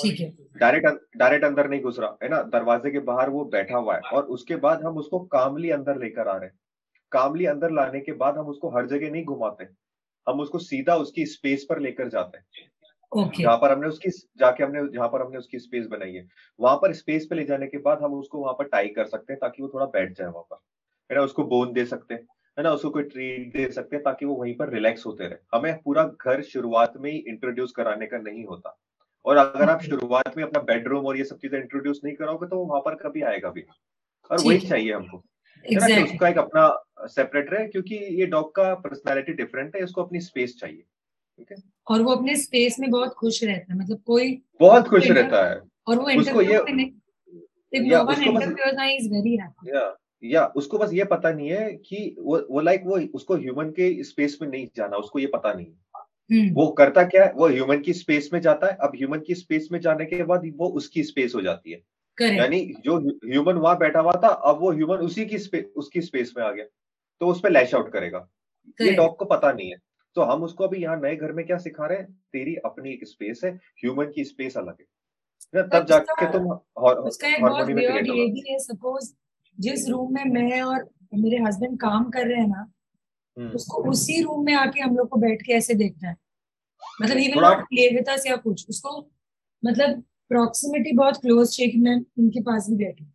ठीक 0.04 0.20
है। 0.20 0.38
डायरेक्ट 0.58 1.18
डायरेक्ट 1.18 1.46
अंदर 1.46 1.70
नहीं 1.70 1.82
घुस 1.82 2.00
रहा 2.00 2.18
है 2.24 2.30
ना? 2.30 2.42
दरवाजे 2.42 2.92
के 2.92 3.00
बाहर 3.00 3.30
वो 3.30 3.46
बैठा 3.46 3.78
हुआ 3.78 3.96
है। 3.96 4.02
और 4.02 4.24
उसके 4.24 4.56
बाद 4.56 4.84
हम 4.84 4.98
उसको 4.98 5.20
कामली 5.20 5.70
अंदर 5.70 5.98
लेकर 5.98 6.28
आ 6.28 6.38
रहे 6.38 6.50
हैं। 6.50 6.60
कामली 7.12 7.46
अंदर 7.46 7.72
लाने 7.72 8.00
के 8.00 8.12
बाद 8.12 8.38
हम 8.38 8.46
उसको 8.46 8.70
हर 8.70 8.88
जगह 8.88 9.12
नहीं 9.12 9.26
घुमाते। 9.26 9.68
हम 10.28 10.40
उसको 10.40 10.60
सीधा 10.60 10.96
उसकी 10.96 11.26
स्पेस 11.26 11.66
पर 11.70 11.80
लेकर 11.80 12.08
जाते 12.08 12.38
हैं। 12.38 12.46
Okay. 13.18 13.44
जहाँ 13.44 13.58
पर 13.58 13.72
हमने 13.72 13.88
उसकी 13.88 14.10
जाके 14.10 14.64
हमने 14.64 14.88
जहाँ 14.88 15.08
पर 15.08 15.22
हमने 15.22 15.38
उसकी 15.38 15.60
स्पेस 15.60 15.88
बनाई 15.88 16.14
है। 16.14 16.28
वहाँ 16.60 16.78
पर 16.78 16.94
स्पेस 16.94 17.28
पे 17.30 17.36
ले 17.36 17.44
जाने 17.44 17.68
के 17.68 17.78
बाद 17.78 18.00
हम 18.02 18.14
उसको 18.14 18.40
वहाँ 18.40 18.54
पर 18.54 18.64
टाई 18.64 18.88
कर 18.88 19.06
सकते 19.06 19.34
हैं 19.34 19.40
ताकि 19.40 19.64
वो 19.64 19.70
थोड़ा 19.74 19.86
बैठ 19.86 20.18
जाए 20.18 20.28
वहाँ 20.28 20.44
पर। 20.44 20.58
है 21.12 21.18
ना? 21.18 21.24
उसको 21.24 21.44
बोन 21.44 21.74
दे 21.74 21.86
सकते 21.86 22.14
हैं। 22.14 22.22
है 22.58 22.64
ना? 22.64 22.72
उसको 22.72 22.90
कोई 22.90 23.04
ट्रीट 23.04 23.54
दे 23.54 23.72
सकते 23.72 23.96
हैं 23.96 24.04
ताकि 24.04 24.26
वो 24.26 24.36
वहीं 24.36 24.56
पर 24.56 24.70
रिलैक्स 24.70 25.06
होते 25.06 25.28
रहे। 25.28 25.58
हमें 25.58 25.82
पूरा 25.82 26.04
घर 26.04 26.42
शुरुआत 26.42 26.94
में 26.98 27.12
ही 27.12 27.18
इंट्रोड्यूस 27.18 27.72
कराने 27.72 28.08
का 28.08 28.18
नहीं 28.18 28.46
होता। 28.46 28.79
और 29.30 29.38
अगर 29.38 29.70
आप 29.70 29.82
शुरुआत 29.82 30.38
में 30.38 30.44
अपना 30.44 30.62
बेडरूम 30.64 31.06
और 31.06 31.18
ये 31.18 31.24
सब 31.24 31.38
चीज़ें 31.38 31.60
इंट्रोड्यूस 31.60 32.02
नहीं 32.04 32.16
करोगे 32.16 32.48
तो 32.48 32.64
वहाँ 32.66 32.82
पर 32.82 32.96
कभी 32.96 33.22
आएगा 33.22 33.50
भी 33.50 33.64
और 34.30 34.42
वही 34.46 34.58
चाहिए 34.60 34.94
हमको। 34.94 35.24
exactly. 35.66 36.04
उसका 36.04 36.28
एक 36.30 36.38
अपना 36.38 37.08
सेपरेट 37.08 37.50
रहे 37.54 37.68
क्योंकि 37.68 37.96
ये 38.20 38.26
डॉग 38.26 38.54
का 38.56 38.74
पर्सनालिटी 38.76 39.34
डिफरेंट 39.34 39.76
है 39.76 39.84
इसको 39.84 40.04
अपनी 40.04 40.20
स्पेस 40.20 40.56
चाहिए 40.60 40.82
ठीक 41.40 41.52
है? 41.52 41.58
और 41.88 42.02
वो 42.02 42.12
अपने 42.12 42.36
स्पेस 42.36 42.80
में 42.80 42.90
बहुत 42.92 43.14
खुश 43.14 43.44
रहता 43.44 43.74
है 43.74 43.80
मतलब 43.80 44.02
कोई 44.06 44.42
बहुत 44.60 44.88
खुश 44.88 45.10
रहता 45.12 45.44
है। 45.50 45.62
और 45.88 45.96
वो 45.96 46.20
उसको 46.20 46.42
ये 46.42 46.54
या, 47.74 48.02
उसको 48.02 48.32
बस, 48.32 48.56
या, 49.68 49.98
या 50.24 50.46
उसको 50.56 50.78
बस 50.78 50.94
ये 50.94 51.04
पता 51.04 51.32
नहीं 51.32 51.50
है 51.50 51.74
कि 51.74 52.16
वो 52.20 52.38
वो 52.50 52.62
लाइक 52.62 52.84
वो 52.86 53.00
उसको 53.16 53.36
ह्यूमन 53.36 53.70
के 53.70 54.04
स्पेस 54.04 54.38
में 54.42 54.48
नहीं 54.50 54.68
जाना 54.76 54.98
उसको 54.98 55.20
ये 55.20 55.28
पता 55.28 55.54
नहीं 55.54 55.66
है। 55.66 55.78
वो 56.54 56.68
करता 56.68 57.04
क्या 57.04 57.26
है? 57.26 57.32
वो 57.34 57.48
ह्यूमन 57.48 57.80
की 57.80 57.94
स्पेस 57.94 58.30
में 58.34 58.40
जाता 58.42 58.68
है। 58.68 58.78
अब 58.82 58.92
ह्यूमन 58.96 59.20
की 59.20 59.36
स्पेस 59.36 59.70
में 59.72 59.80
जाने 59.80 60.06
के 60.06 60.24
बाद 60.24 60.42
वो 60.58 60.68
उसकी 60.68 61.04
स्पेस 61.04 61.34
हो 61.36 61.42
जाती 61.42 61.72
है। 61.72 61.82
यानी 62.38 62.74
जो 62.86 62.98
ह्यूमन 63.32 63.54
वहाँ 63.54 63.78
बैठा 63.78 64.00
हुआ 64.00 64.12
था 64.12 64.28
अब 64.28 64.60
वो 64.62 64.72
ह्यूमन 64.72 64.96
उसी 64.96 65.26
की 65.26 65.38
स्पेस 65.38 65.66
उसकी 65.76 66.02
स्पेस 66.02 66.34
में 66.38 66.46
आ 66.46 66.52
गया। 66.52 66.66
तो 67.20 67.28
उस 67.28 67.40
पर 67.40 67.52
लैश 67.52 67.76
आउट 67.76 67.94
करेगा। 67.94 68.30
ये 68.82 68.92
डॉग 68.96 69.18
को 69.18 69.26
पता 69.26 69.52
नहीं 69.52 69.70
है। 69.70 69.78
तो 70.16 70.22
हम 70.22 70.44
उसको 70.44 70.64
अभी 70.64 70.78
यहाँ 70.78 71.02
नए 71.02 71.16
घर 71.16 71.32
में 71.32 71.46
क्या 71.46 71.58
सिखा 71.58 71.86
रहे 71.86 71.98
हैं? 71.98 72.14
तेरी 72.34 72.56
अपनी 72.56 72.92
एक 72.92 73.08
स्पेस 73.08 73.42
है। 73.44 73.52
ह्यूमन 73.52 74.06
की 74.06 74.24
स्पेस 74.24 74.58
अलग 74.58 74.76
है। 74.80 74.86
तब 75.56 75.86
जाके 75.86 76.32
तुम 76.32 76.52
हार्मोनी 76.52 77.74
में 77.74 78.58
सपोज़ 78.60 79.14
जिस 79.60 79.90
रूम 79.90 80.14
में 80.14 80.26
मैं 80.26 80.62
और 80.62 80.90
मेरे 81.14 81.38
हस्बैंड 81.38 81.80
काम 81.80 82.10
कर 82.10 82.28
रहे 82.28 82.38
हैं 82.38 82.48
ना 82.48 82.60
हम्म। 82.60 82.72
उसको 83.38 83.84
उसी 83.90 84.22
रूम 84.24 84.46
में 84.46 84.54
आके 84.54 84.82
हम 84.82 84.96
लोग 84.98 85.10
को 85.10 85.18
बैठ 85.20 85.42
के 85.42 85.54
ऐसे 85.54 85.74
देखना 85.74 86.10
है। 86.10 86.16
मतलब 87.02 87.18
even 87.18 87.42
not 87.42 87.64
play 87.64 87.90
with 87.90 88.10
us 88.10 88.26
या 88.28 88.36
कुछ 88.36 88.70
उसको 88.70 89.00
मतलब 89.64 90.04
प्रॉक्सिमिटी 90.32 90.92
बहुत 90.92 91.18
क्लोज 91.22 91.56
चाहिए 91.58 91.72
कि 91.72 91.78
मैं 91.78 91.96
इनके 92.20 92.42
पास 92.42 92.70
भी 92.70 92.76
बैठूं। 92.76 93.06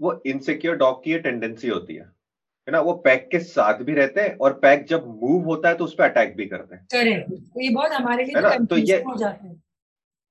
वो 0.00 0.20
इनसिक्योर 0.26 0.76
डॉग 0.76 1.02
की 1.04 1.18
टेंडेंसी 1.18 1.68
होती 1.68 1.94
है। 1.94 2.02
है 2.02 2.72
ना? 2.72 2.80
वो 2.80 2.92
पैक 2.94 3.28
के 3.32 3.38
साथ 3.38 3.82
भी 3.84 3.94
रहते 3.94 4.20
हैं 4.20 4.36
और 4.36 4.52
पैक 4.58 4.84
जब 4.88 5.06
मूव 5.22 5.44
होता 5.44 5.68
है 5.68 5.74
तो 5.74 5.84
उस 5.84 5.94
पर 5.94 6.04
अटैक 6.04 6.36
भी 6.36 6.46
करते 6.46 6.74
हैं। 6.74 6.86
करेक्ट 6.92 7.30
तो 7.30 7.60
ये 7.60 7.70
बहुत 7.70 7.92
हमारे 7.92 8.24
लिए 8.24 8.46
है 8.48 8.64
तो 8.66 8.76
ये 8.76 8.96
हो 9.02 9.16
जाता 9.16 9.46
है। 9.46 9.54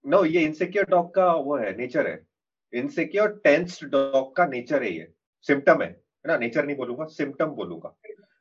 नो 0.05 0.23
ये 0.25 0.41
इनसिक्योर 0.41 0.85
डॉग 0.89 1.13
का 1.15 1.31
वो 1.33 1.57
है 1.57 1.75
नेचर 1.77 2.07
है। 2.07 2.19
इनसिक्योर 2.73 3.39
टेंस्ड 3.43 3.85
डॉग 3.87 4.35
का 4.35 4.45
नेचर 4.45 4.83
है 4.83 4.91
ये। 4.91 5.11
सिम्टम 5.47 5.81
है। 5.81 5.89
ना? 6.25 6.37
नेचर 6.37 6.65
नहीं 6.65 6.75
बोलूँगा 6.75 7.05
सिम्टम 7.05 7.55
बोलूँगा। 7.55 7.95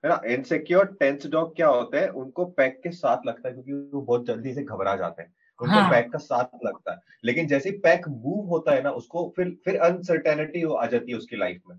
है 0.04 0.08
ना? 0.08 0.20
इनसिक्योर 0.26 0.96
टेंस 1.00 1.26
डॉग 1.26 1.56
क्या 1.56 1.68
होते 1.68 1.98
हैं? 1.98 2.08
उनको 2.08 2.44
पैक 2.44 2.80
के 2.82 2.90
साथ 2.90 3.26
लगता 3.26 3.48
है 3.48 3.54
क्योंकि 3.54 3.72
वो 3.72 4.02
बहुत 4.02 4.26
जल्दी 4.26 4.54
से 4.54 4.62
घबरा 4.62 4.96
जाते 4.96 5.22
हैं। 5.22 5.34
उनको 5.62 5.74
हाँ. 5.74 5.90
पैक 5.90 6.12
का 6.12 6.18
साथ 6.18 6.44
लगता 6.64 6.92
है। 6.92 6.98
लेकिन 7.24 7.46
जैसे 7.46 7.70
पैक 7.70 8.08
मूव 8.08 8.46
होता 8.46 8.72
है 8.72 8.82
ना 8.82 8.90
उसको 8.90 9.32
फिर 9.36 9.56
फिर 9.64 9.76
अनसर्टेनिटी 9.76 10.62
आ 10.76 10.86
जाती 10.86 11.12
है 11.12 11.18
उसकी 11.18 11.36
लाइफ 11.36 11.62
में। 11.70 11.76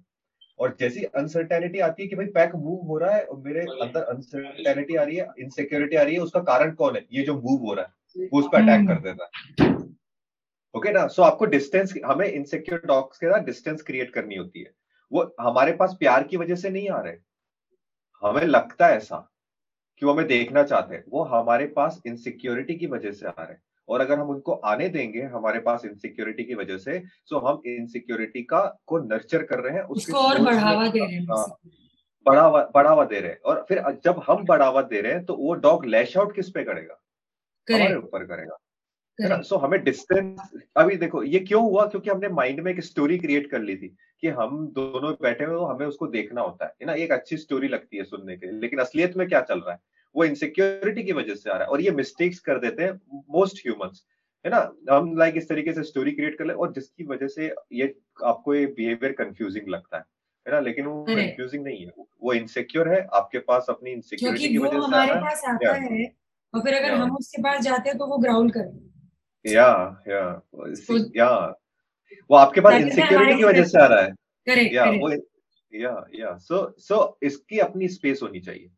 और 0.59 0.75
जैसी 0.79 1.03
अनसर्टेनिटी 1.03 1.79
आती 1.79 2.03
है 2.03 2.09
कि 2.09 2.15
भाई 2.15 2.25
पैक 2.25 2.55
मूव 2.55 2.87
हो 2.87 2.97
रहा 2.97 3.11
है 3.11 3.23
और 3.23 3.39
मेरे 3.39 3.59
अंदर 3.59 4.01
अनसर्टेनिटी 4.01 4.95
आ 4.95 5.03
रही 5.03 5.15
है 5.15 5.27
इनसिक्योरिटी 5.39 5.95
आ 5.95 6.01
रही 6.01 6.13
है 6.13 6.19
उसका 6.19 6.39
कारण 6.39 6.71
कौन 6.71 6.95
है? 6.95 7.05
ये 7.13 7.23
जो 7.23 7.41
मूव 7.41 7.59
हो 7.59 7.73
रहा 7.73 7.85
है 7.85 8.27
वो 8.27 8.39
उस 8.39 8.45
पर 8.45 8.61
अटैक 8.61 8.87
कर 8.87 8.99
देता 9.01 9.29
है। 9.33 9.73
ओके 10.75 10.91
ना? 10.91 11.07
सो 11.07 11.21
आपको 11.21 11.45
डिस्टेंस 11.45 11.93
हमें 12.05 12.27
इनसिक्योर 12.27 12.81
डॉग्स 12.85 13.17
के 13.17 13.27
साथ 13.27 13.43
डिस्टेंस 13.43 13.81
क्रिएट 13.81 14.13
करनी 14.13 14.35
होती 14.35 14.59
है। 14.59 14.71
वो 15.11 15.35
हमारे 15.39 15.71
पास 15.71 15.95
प्यार 15.99 16.23
की 16.23 16.37
वजह 16.37 16.55
से 16.55 16.69
नहीं 16.69 16.89
आ 16.89 17.01
रहे। 17.01 17.28
हमें 18.23 18.45
लगता 18.45 18.87
है 18.87 18.97
ऐसा 18.97 19.17
कि 20.01 20.05
वो 20.05 20.13
हमें 20.13 20.27
देखना 20.27 20.63
चाहते 20.63 20.95
हैं। 20.95 21.03
वो 21.09 21.23
हमारे 21.23 21.65
पास 21.67 22.01
इनसिक्योरिटी 22.05 22.75
की 22.75 22.87
वजह 22.87 23.11
से 23.11 23.25
आ 23.27 23.33
रहे 23.39 23.51
हैं। 23.51 23.61
और 23.89 24.01
अगर 24.01 24.19
हम 24.19 24.29
उनको 24.29 24.53
आने 24.65 24.87
देंगे 24.89 25.21
हमारे 25.25 25.59
पास 25.59 25.85
इनसिक्योरिटी 25.85 26.43
की 26.43 26.55
वजह 26.55 26.77
से 26.77 26.99
तो 27.29 27.39
हम 27.39 27.61
इनसिक्योरिटी 27.65 28.41
का 28.43 28.61
को 28.87 28.99
नर्चर 28.99 29.43
कर 29.43 29.59
रहे 29.59 29.73
हैं 29.73 29.83
उसको 29.83 30.17
और 30.17 30.41
बढ़ावा 30.41 30.87
दे 30.87 30.99
रहे 30.99 31.15
हैं 31.15 31.25
हाँ, 31.29 31.45
बढ़ावा 32.25 32.63
बढ़ावा 32.75 33.05
दे 33.05 33.19
रहे 33.19 33.31
हैं। 33.31 33.39
और 33.45 33.65
फिर 33.69 33.83
जब 34.05 34.21
हम 34.27 34.45
बढ़ावा 34.45 34.81
दे 34.83 35.01
रहे 35.01 35.13
हैं 35.13 35.25
तो 35.25 35.35
वो 35.35 35.53
डॉग 35.57 35.85
लैश 35.85 36.17
आउट 36.17 36.35
किस 36.35 36.49
पे 36.49 36.63
करेगा। 36.63 36.99
हमारे 37.67 37.95
ऊपर 37.95 38.25
करेगा। 38.25 38.57
है 39.21 39.29
ना? 39.29 39.41
सो 39.41 39.57
हमें 39.57 39.83
डिस्टेंस 39.83 40.65
अभी 40.77 40.95
देखो 40.95 41.23
ये 41.23 41.39
क्यों 41.39 41.61
हुआ? 41.63 41.85
क्योंकि 41.85 42.09
हमने 42.09 42.29
माइंड 42.29 42.59
में 42.59 42.71
एक 42.71 42.83
स्टोरी 42.83 43.17
क्रिएट 43.17 43.49
कर 43.51 43.59
ली 43.59 43.75
थी 43.75 43.95
कि 44.21 44.27
हम 44.27 44.67
दोनों 44.67 45.13
बैठे 45.21 45.45
हुए 45.45 45.65
हमें 45.69 45.85
उसको 45.87 46.07
देखना 46.07 46.41
होता 46.41 46.65
है। 46.65 46.85
ना? 46.85 46.93
एक 46.93 47.11
अच्छी 47.11 47.37
स्टोरी 47.37 47.67
लगती 47.67 47.97
है 47.97 48.03
सुनने 48.03 48.37
के 48.37 48.45
लिए। 48.45 48.59
लेकिन 48.59 48.79
असलियत 48.79 49.17
में 49.17 49.27
क्या 49.27 49.41
चल 49.41 49.59
रहा 49.59 49.71
है? 49.71 49.79
वो 50.15 50.23
इनसिक्योरिटी 50.23 51.03
की 51.03 51.11
वजह 51.11 51.35
से 51.35 51.49
आ 51.49 51.53
रहा 51.53 51.63
है। 51.63 51.69
और 51.69 51.81
ये 51.81 51.91
मिस्टेक्स 51.91 52.39
कर 52.39 52.59
देते 52.59 52.83
हैं 52.83 52.99
मोस्ट 53.29 53.57
ह्यूमंस 53.57 54.05
है 54.45 54.51
ना? 54.51 54.59
हम 54.91 55.17
लाइक 55.17 55.37
इस 55.37 55.49
तरीके 55.49 55.73
से 55.73 55.83
स्टोरी 55.83 56.11
क्रिएट 56.11 56.37
कर 56.37 56.45
ले 56.45 56.53
और 56.53 56.71
जिसकी 56.73 57.03
वजह 57.03 57.27
से 57.27 57.53
ये 57.73 57.93
आपको 58.23 58.55
ये 58.55 58.65
बिहेवियर 58.65 59.11
कंफ्यूजिंग 59.13 59.67
लगता 59.69 59.97
है। 59.97 60.03
है 60.47 60.53
ना? 60.53 60.59
लेकिन 60.59 60.85
वो 60.85 61.03
कंफ्यूजिंग 61.03 61.63
नहीं 61.63 61.85
है। 61.85 61.91
वो 62.23 62.33
इनसिक्योर 62.33 62.89
है 62.89 63.07
आपके 63.13 63.39
पास 63.39 63.65
अपनी 63.69 63.91
इनसिक्योरिटी 63.91 64.47
की 64.47 64.57
वजह 64.57 64.79
से 64.79 64.85
हमारे 64.85 65.15
पास 65.15 65.43
आता 65.45 65.73
है 65.73 66.05
और 66.53 66.61
फिर 66.61 66.73
अगर 66.73 66.93
हम 66.93 67.15
उसके 67.15 67.41
पास 67.41 67.63
जाते 67.63 67.89
हैं 67.89 67.97
तो 67.97 68.07
वो 68.07 68.17
ग्राउल 68.17 68.49
करेंगे। 68.51 68.88
या 69.45 70.01
या 70.07 70.41
या। 71.15 71.29
वो 72.31 72.37
आपके 72.37 72.61
पास 72.61 72.81
इनसिक्योरिटी 72.81 73.37
की 73.37 73.43
वजह 73.43 73.63
से 73.63 73.81
आ 73.81 73.85
रहा 73.85 74.01
है। 74.01 74.11
करेक्ट 74.45 74.73
या 74.73 74.85
वो 74.85 75.11
या 75.73 76.05
या। 76.15 76.37
सो 76.37 76.75
सो 76.79 77.17
इसकी 77.23 77.59
अपनी 77.59 77.87
स्पेस 77.87 78.19
होनी 78.23 78.39
चाहिए। 78.39 78.69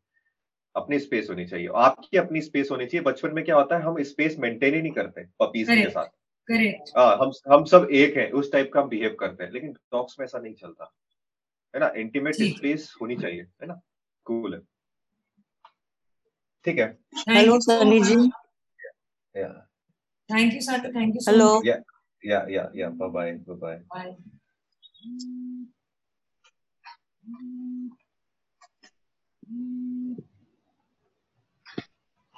अपनी 0.76 0.98
स्पेस 0.98 1.30
होनी 1.30 1.46
चाहिए। 1.46 1.68
आपकी 1.74 2.16
अपनी 2.16 2.40
स्पेस 2.40 2.68
होनी 2.70 2.86
चाहिए। 2.86 3.02
बचपन 3.02 3.34
में 3.34 3.44
क्या 3.44 3.56
होता 3.56 3.76
है 3.76 3.82
हम 3.82 4.02
स्पेस 4.02 4.36
मेंटेन 4.38 4.74
ही 4.74 4.82
नहीं 4.82 4.92
करते 4.92 5.24
पपीज 5.40 5.68
के 5.68 5.90
साथ। 5.90 6.06
करेक्ट 6.48 6.90
हाँ 6.96 7.16
हम 7.16 7.32
हम 7.52 7.64
सब 7.64 7.88
एक 7.92 8.16
हैं 8.16 8.30
उस 8.30 8.52
टाइप 8.52 8.70
का 8.74 8.80
हम 8.80 8.88
बिहेव 8.88 9.16
करते 9.20 9.44
हैं 9.44 9.50
लेकिन 9.50 9.72
डॉग्स 9.72 10.16
में 10.20 10.24
ऐसा 10.24 10.38
नहीं 10.38 10.54
चलता। 10.54 10.92
है 11.74 11.80
ना? 11.80 11.92
इंटीमेट 11.96 12.34
स्पेस 12.34 12.94
होनी 13.02 13.16
चाहिए 13.16 13.42
है 13.42 13.66
ना? 13.66 13.80
कूल 14.24 14.54
है। 14.54 14.60
ठीक 16.64 16.78
है। 16.78 16.98
Hello 17.28 17.60
Sunny 17.60 18.00
ji 18.00 18.14
thank 20.32 20.54
you 20.54 20.60
sir 20.60 20.92
thank 20.96 21.16
you 21.16 21.20
hello 21.28 21.62
yeah 21.66 21.76
yeah 22.26 22.46
yeah 22.50 22.70
या 22.76 22.88
बाय 22.88 23.08
बाय 23.08 23.32
बाय 23.48 23.76
बाय 23.76 24.16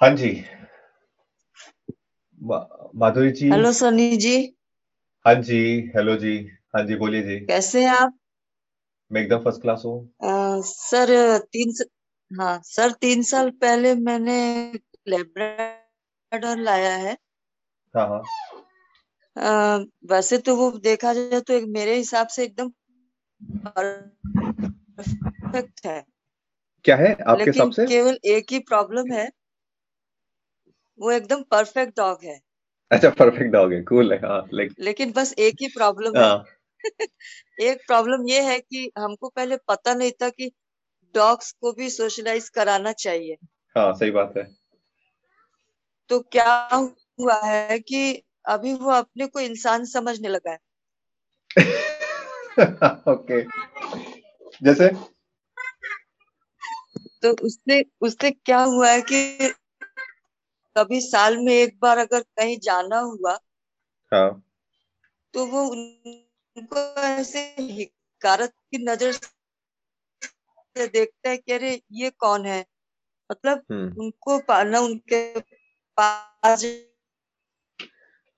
हाँ 0.01 0.15
जी 0.15 0.43
माधुरी 2.95 3.31
जी 3.31 3.49
हेलो 3.49 3.71
सनी 3.71 4.17
जी 4.17 4.55
हाँ 5.25 5.35
जी 5.35 5.91
हेलो 5.95 6.15
जी 6.15 6.37
हाँ 6.75 6.83
जी 6.85 6.95
बोलिए 6.95 7.21
जी 7.21 7.39
कैसे 7.39 7.81
हैं 7.81 7.89
आप? 7.89 8.17
मैं 9.11 9.21
एकदम 9.21 9.39
फ़र्स्ट 9.39 9.61
क्लास 9.61 9.81
हूँ। 9.85 10.09
सर 10.61 11.37
तीन 11.37 11.73
हाँ 12.39 12.61
सर 12.63 12.91
तीन 12.91 13.23
साल 13.23 13.49
पहले 13.49 13.95
मैंने 13.95 14.37
लेब्राडोर 15.07 16.57
लाया 16.57 16.95
है। 16.95 17.17
हाँ 17.97 18.07
हाँ। 18.07 18.23
आ, 19.37 19.77
वैसे 20.05 20.37
तो 20.37 20.55
वो 20.55 20.71
देखा 20.71 21.13
जाए 21.13 21.41
तो 21.41 21.53
एक 21.53 21.63
मेरे 21.67 21.95
हिसाब 21.95 22.27
से 22.27 22.43
एकदम 22.43 22.71
परफेक्ट 23.67 25.85
है। 25.85 26.05
क्या 26.83 26.95
है 26.95 27.17
आपके 27.27 27.43
हिसाब 27.43 27.71
से? 27.71 27.85
केवल 27.85 28.19
एक 28.25 28.45
ही 28.51 28.59
प्रॉब्लम 28.59 29.13
है। 29.13 29.31
वो 30.99 31.11
एकदम 31.11 31.43
परफेक्ट 31.43 31.97
डॉग 31.97 32.19
है। 32.23 32.39
अच्छा 32.91 33.09
परफेक्ट 33.09 33.51
डॉग 33.51 33.73
है 33.73 33.83
कूल 33.83 34.13
है 34.13 34.19
हाँ 34.19 34.49
लाइक 34.53 34.73
लेकिन 34.79 35.11
बस 35.11 35.35
एक 35.39 35.55
ही 35.61 35.67
प्रॉब्लम 35.67 36.17
है। 36.17 36.43
एक 37.61 37.87
प्रॉब्लम 37.87 38.27
ये 38.27 38.41
है 38.41 38.59
कि 38.59 38.91
हमको 38.97 39.29
पहले 39.29 39.57
पता 39.57 39.93
नहीं 39.93 40.11
था 40.11 40.29
कि 40.29 40.51
डॉग्स 41.15 41.51
को 41.51 41.73
भी 41.73 41.89
सोशलाइज 41.89 42.49
कराना 42.49 42.91
चाहिए। 42.91 43.37
हाँ 43.77 43.93
सही 43.93 44.11
बात 44.11 44.33
है। 44.37 44.55
तो 46.09 46.19
क्या 46.19 46.69
हुआ 47.19 47.41
है 47.45 47.79
कि 47.79 48.23
अभी 48.45 48.73
वो 48.73 48.91
अपने 48.91 49.27
को 49.27 49.39
इंसान 49.39 49.85
समझने 49.85 50.29
लगा 50.29 50.51
है। 50.51 50.57
ओके 53.07 53.43
जैसे? 54.63 54.89
तो 57.21 57.45
उससे 57.45 57.85
उससे 58.01 58.31
क्या 58.31 58.59
हुआ 58.59 58.89
है 58.89 59.01
कि 59.01 59.53
कभी 60.77 61.01
साल 61.01 61.37
में 61.37 61.53
एक 61.53 61.79
बार 61.81 61.97
अगर 61.97 62.21
कहीं 62.21 62.59
जाना 62.59 62.99
हुआ 62.99 63.39
हाँ। 64.13 64.43
तो 65.33 65.45
वो 65.45 65.63
उनको 65.65 67.01
ऐसे 67.01 67.55
हिकारत 67.59 68.49
की 68.49 68.77
नज़र 68.77 69.11
से 69.11 70.87
देखता 70.87 71.29
है 71.29 71.37
कि 71.37 71.51
अरे 71.51 71.81
ये 71.91 72.09
कौन 72.09 72.45
है? 72.45 72.65
मतलब 73.31 73.63
उनको 73.99 74.39
पाना 74.39 74.79
उनके 74.79 75.39
पास 75.97 76.63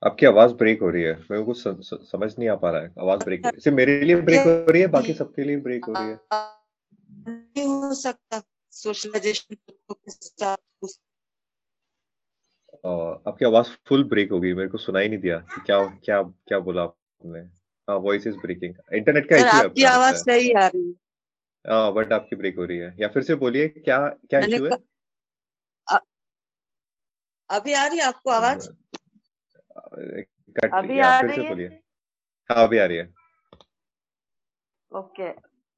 आपकी 0.05 0.25
आवाज़ 0.25 0.51
ब्रेक 0.53 0.81
हो 0.81 0.89
रही 0.89 1.03
है? 1.03 1.25
मेरे 1.31 1.43
को 1.43 1.53
समझ 2.05 2.39
नहीं 2.39 2.49
आ 2.49 2.55
पा 2.55 2.71
रहा 2.71 2.81
है। 2.81 2.93
आवाज़ 2.99 3.19
ब्रेक 3.19 3.39
हो 3.39 3.49
रही 3.49 3.55
है। 3.55 3.61
सिर्फ़ 3.61 3.77
मेरे 3.77 4.01
लिए 4.01 4.15
ब्रेक 4.15 4.41
हो 4.41 4.71
रही 4.71 4.81
है 4.81 4.87
बाकी 4.87 5.13
सबके 5.13 5.43
लिए 5.43 5.57
ब्रेक 5.57 5.85
हो 5.85 5.93
रही 5.93 6.09
है? 6.09 6.19
नहीं 7.29 7.65
हो 7.65 7.93
सकता। 7.93 8.41
सोशलाइजेशन 8.71 9.55
आपकी 13.27 13.45
आवाज़ 13.45 13.67
फुल 13.87 14.03
ब्रेक 14.03 14.31
हो 14.31 14.39
गई। 14.39 14.53
मेरे 14.53 14.69
को 14.69 14.77
सुनाई 14.77 15.07
नहीं 15.07 15.19
दिया 15.19 15.37
कि 15.37 15.61
क्या 15.61 15.83
क्या 16.05 16.21
क्या 16.23 16.59
बोला 16.59 16.83
आपने। 16.83 17.39
हाँ 17.89 17.97
वॉइस 17.97 18.27
इज़ 18.27 18.35
ब्रेकिंग 18.35 18.73
इंटरनेट 18.93 19.29
का 19.29 19.35
इशू 19.37 19.57
है 19.57 19.65
आपकी 19.65 19.83
आवाज़ 19.83 20.15
सही 20.15 20.51
आ 20.51 20.67
रही 20.67 20.87
है। 20.87 21.73
हाँ 21.73 21.93
बट 21.93 22.13
आपकी 22.13 22.35
ब्रेक 22.35 22.57
हो 22.57 22.65
रही 22.65 22.77
है। 22.77 22.95
या 22.99 23.07
फिर 23.07 23.23
से 23.23 23.35
बोलिए 23.35 23.67
क्या 23.67 24.07
क्या 24.07 24.39
इशू 24.39 24.65
है? 24.65 24.77
अभी 27.49 27.73
आ 27.73 27.87
रही 27.87 27.97
है 27.97 28.03
आपको 28.03 28.29
आवाज़? 28.29 28.69
कट 29.79 30.73
अभी 30.73 30.99
आ 30.99 31.19
रही 31.19 31.45
है 31.45 31.81
हाँ 32.51 32.63
अभी 32.63 32.77
आ 32.77 32.85
रही 32.85 32.97
है। 32.97 33.13
ओके। 34.91 35.29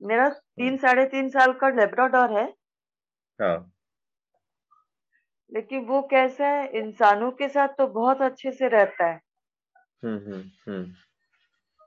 मेरा 0.05 0.29
तीन 0.29 0.77
साढ़े 0.77 1.05
तीन 1.05 1.29
साल 1.29 1.53
का 1.53 1.69
लेब्राडोर 1.69 2.39
है। 2.39 2.53
हाँ। 3.41 3.71
लेकिन 5.53 5.85
वो 5.85 6.01
कैसा 6.01 6.47
है 6.47 6.67
इंसानों 6.67 7.31
के 7.31 7.49
साथ 7.49 7.67
तो 7.67 7.87
बहुत 7.87 8.21
अच्छे 8.21 8.51
से 8.51 8.67
रहता 8.67 9.05
है। 9.05 9.21
हम्म 10.03 10.17
हम्म 10.17 10.43
हम्म। 10.67 10.93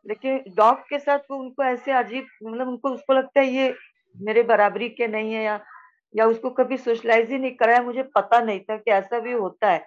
लेकिन 0.07 0.45
डॉग 0.57 0.79
के 0.79 0.99
साथ 0.99 1.19
वो 1.31 1.37
उनको 1.37 1.65
ऐसे 1.65 1.93
अजीब 1.93 2.27
मतलब 2.45 2.69
उनको 2.69 2.91
उसको 2.91 3.13
लगता 3.13 3.41
है 3.41 3.47
ये 3.47 3.75
मेरे 4.17 4.43
बराबरी 4.43 4.89
के 4.89 5.07
नहीं 5.07 5.33
है 5.33 5.45
या 5.45 5.65
या 6.17 6.27
उसको 6.27 6.51
कभी 6.51 6.77
सोशलाइज 6.77 7.31
ही 7.31 7.39
नहीं 7.39 7.55
कराया 7.55 7.83
मुझे 7.83 8.03
पता 8.03 8.41
नहीं 8.41 8.61
था 8.61 8.77
कि 8.77 8.91
ऐसा 8.91 9.19
भी 9.19 9.33
होता 9.33 9.71
है। 9.71 9.87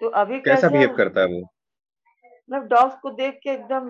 तो 0.00 0.08
अभी 0.08 0.40
कैसा 0.40 0.68
बिहेव 0.68 0.94
करता 0.96 1.20
है 1.20 1.26
वो? 1.26 1.40
मतलब 2.50 2.66
डॉग्स 2.68 2.94
को 3.02 3.10
देख 3.10 3.38
के 3.42 3.50
एकदम 3.50 3.88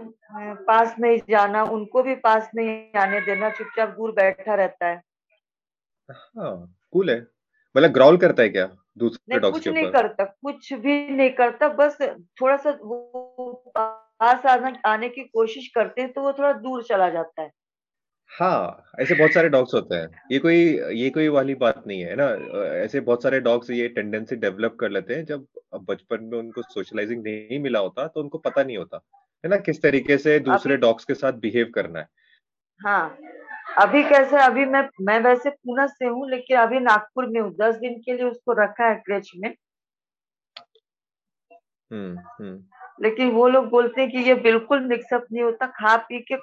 पास 0.65 0.95
नहीं 0.99 1.19
जाना 1.31 1.63
उनको 1.63 2.03
भी 2.03 2.15
पास 2.15 2.51
नहीं 2.55 3.01
आने 3.01 3.21
देना 3.21 3.51
चुपचाप 3.51 3.89
दूर 3.89 4.13
बैठा 4.13 4.55
रहता 4.55 4.87
है। 4.87 5.03
हाँ 6.11 6.75
कूल 6.93 7.11
है। 7.11 7.19
मतलब 7.75 7.91
ग्राउल 7.91 8.17
करता 8.17 8.43
है 8.43 8.49
क्या 8.49 8.67
दूसरे 8.99 9.39
डॉग्स 9.39 9.59
कुछ 9.59 9.69
नहीं 9.69 9.91
करता 9.93 10.25
कुछ 10.25 10.73
भी 10.73 11.09
नहीं 11.09 11.31
करता 11.31 11.69
बस 11.69 11.99
थोड़ा 12.41 12.57
सा 12.57 12.71
वो 12.71 13.73
पास 13.77 14.47
आना 14.47 14.73
आने 14.87 15.09
की 15.09 15.25
कोशिश 15.25 15.69
करते 15.69 16.03
हैं 16.03 16.13
तो 16.13 16.21
वो 16.21 16.33
थोड़ा 16.33 16.53
दूर 16.53 16.83
चला 16.83 17.09
जाता 17.11 17.43
है। 17.43 17.51
हाँ 18.31 18.93
ऐसे 19.01 19.15
बहुत 19.15 19.33
सारे 19.33 19.49
डॉग्स 19.49 19.75
होते 19.75 19.97
हैं। 19.97 20.09
ये 20.33 20.39
कोई 20.39 20.57
ये 20.95 21.11
कोई 21.11 21.29
वाली 21.29 21.55
बात 21.55 21.83
नहीं 21.87 22.01
है 22.01 22.15
ना? 22.17 22.25
ऐसे 22.75 23.01
बहुत 23.01 23.23
सारे 23.23 23.41
डॉग्स 23.41 23.71
ये 23.71 23.89
टेंडेंसी 23.89 24.37
डेवलप 24.37 24.77
कर 24.81 24.91
लेते 24.91 25.15
हैं। 25.15 25.25
जब 25.25 25.47
बचपन 25.75 26.25
में 26.25 26.39
उनको 26.39 26.63
सोशलाइजिंग 26.63 27.23
नहीं 27.23 27.59
मिला 27.59 27.79
होता 27.79 28.07
तो 28.07 28.21
उनको 28.21 28.39
पता 28.39 28.63
नहीं 28.63 28.77
होता 28.77 29.01
है 29.45 29.51
ना? 29.51 29.57
किस 29.57 29.83
तरीके 29.83 30.19
से 30.19 30.39
दूसरे 30.41 30.77
डॉग्स 30.77 31.05
के 31.05 31.15
साथ 31.15 31.33
बिहेव 31.33 31.71
करना 31.75 31.99
है। 31.99 32.09
हाँ 32.81 33.19
अभी 33.79 34.03
कैसे 34.03 34.37
अभी 34.37 34.65
मैं 34.65 34.89
मैं 35.01 35.19
वैसे 35.21 35.51
पूना 35.51 35.87
से 35.87 36.07
हूँ 36.07 36.31
लेकिन 36.31 36.57
अभी 36.57 36.81
नागपुर 36.81 37.27
में 37.27 37.41
हूँ। 37.41 37.55
दस 37.61 37.75
दिन 37.77 37.99
के 38.01 38.13
लिए 38.13 38.25
उसको 38.25 38.53
रखा 38.63 38.89
है 38.89 38.95
क्रेच 38.95 39.31
में। 39.37 39.55
हम्म 41.91 42.19
हम्म। 42.19 43.05
लेकिन 43.05 43.31
वो 43.31 43.49
लोग 43.49 43.69
बोलते 43.69 44.01
हैं 44.01 44.11
कि 44.11 44.19
ये 44.19 44.35
बिल्कुल 44.35 44.81
मिक्सअप 44.81 45.27
नहीं 45.33 45.43
होता 45.43 45.67
खा 45.67 45.97
पी 45.97 46.21
के 46.21 46.37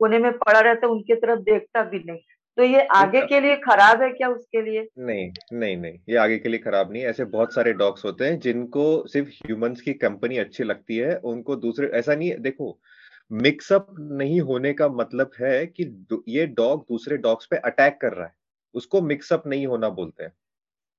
कोने 0.00 0.18
में 0.18 0.32
पड़ा 0.32 0.60
रहता 0.60 0.86
है 0.86 0.92
उनके 0.92 1.14
तरफ़ 1.14 1.40
देखता 1.40 1.82
भी 1.82 1.98
नहीं। 2.06 2.18
तो 2.58 2.62
ये 2.62 2.86
आगे 2.92 3.20
के 3.22 3.40
लिए 3.40 3.56
खराब 3.56 4.02
है 4.02 4.10
क्या 4.10 4.28
उसके 4.28 4.62
लिए? 4.62 4.86
नहीं 4.98 5.30
नहीं 5.52 5.76
नहीं 5.76 5.98
ये 6.08 6.16
आगे 6.16 6.38
के 6.38 6.48
लिए 6.48 6.58
खराब 6.58 6.92
नहीं 6.92 7.02
ऐसे 7.02 7.24
बहुत 7.24 7.54
सारे 7.54 7.72
डॉग्स 7.72 8.04
होते 8.04 8.24
हैं 8.24 8.38
जिनको 8.38 8.86
सिर्फ़ 9.08 9.28
ह्यूमंस 9.28 9.80
की 9.80 9.92
कंपनी 9.94 10.38
अच्छी 10.38 10.64
लगती 10.64 10.96
है 10.96 11.16
उनको 11.24 11.56
दूसरे 11.56 11.88
ऐसा 11.88 12.14
नहीं 12.14 12.32
देखो 12.38 12.78
मिक्सअप 13.30 13.94
नहीं 14.00 14.40
होने 14.40 14.72
का 14.72 14.88
मतलब 14.88 15.30
है 15.40 15.66
कि 15.66 16.06
ये 16.28 16.46
डॉग 16.46 16.84
दूसरे 16.88 17.16
डॉग्स 17.16 17.46
पे 17.46 17.56
अटैक 17.56 17.98
कर 18.02 18.12
रहा 18.12 18.26
है। 18.26 18.32
उसको 18.74 19.00
मिक्सअप 19.02 19.46
नहीं 19.46 19.66
होना 19.66 19.88
बोलते 19.88 20.24
हैं। 20.24 20.32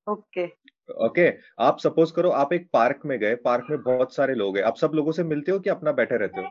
ओके। 0.07 0.45
ओके 1.05 1.27
आप 1.59 1.79
सपोज़ 1.79 2.13
करो 2.13 2.29
आप 2.29 2.53
एक 2.53 2.69
पार्क 2.73 2.99
में 3.05 3.17
गए 3.19 3.35
पार्क 3.35 3.67
में 3.69 3.81
बहुत 3.81 4.15
सारे 4.15 4.33
लोग 4.33 4.57
हैं। 4.57 4.63
आप 4.63 4.75
सब 4.75 4.91
लोगों 4.95 5.11
से 5.11 5.23
मिलते 5.23 5.51
हो 5.51 5.59
कि 5.59 5.69
अपना 5.69 5.91
बैठे 5.91 6.17
रहते 6.17 6.41
हो? 6.41 6.47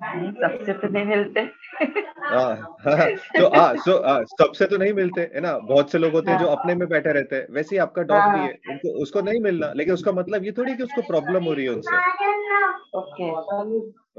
सबसे 0.00 0.72
तो 0.72 0.88
नहीं 0.88 1.04
मिलते 1.04 1.40
हाँ, 1.40 2.76
हाँ 2.80 3.06
तो 3.38 3.44
आ, 3.46 3.74
सो 3.74 3.96
आ, 3.96 4.22
सबसे 4.22 4.66
तो 4.66 4.76
नहीं 4.76 4.92
मिलते 4.92 5.20
है 5.34 5.40
ना 5.40 5.56
बहुत 5.58 5.90
से 5.92 5.98
लोग 5.98 6.12
होते 6.12 6.30
हैं 6.30 6.38
जो 6.38 6.46
अपने 6.46 6.74
में 6.74 6.86
बैठे 6.88 7.12
रहते 7.12 7.36
हैं 7.36 7.46
वैसे 7.50 7.74
ही 7.74 7.78
आपका 7.78 8.02
डॉग 8.02 8.32
भी 8.32 8.46
है 8.46 8.52
उनको 8.68 8.92
उसको 9.02 9.20
नहीं 9.20 9.40
मिलना 9.40 9.72
लेकिन 9.72 9.94
उसका 9.94 10.12
मतलब 10.12 10.44
ये 10.44 10.52
थोड़ी 10.52 10.76
कि 10.76 10.82
उसको 10.82 11.02
प्रॉब्लम 11.02 11.44
हो 11.44 11.52
रही 11.52 11.64
है 11.64 11.70
उनसे 11.70 11.96
ओके 12.98 13.30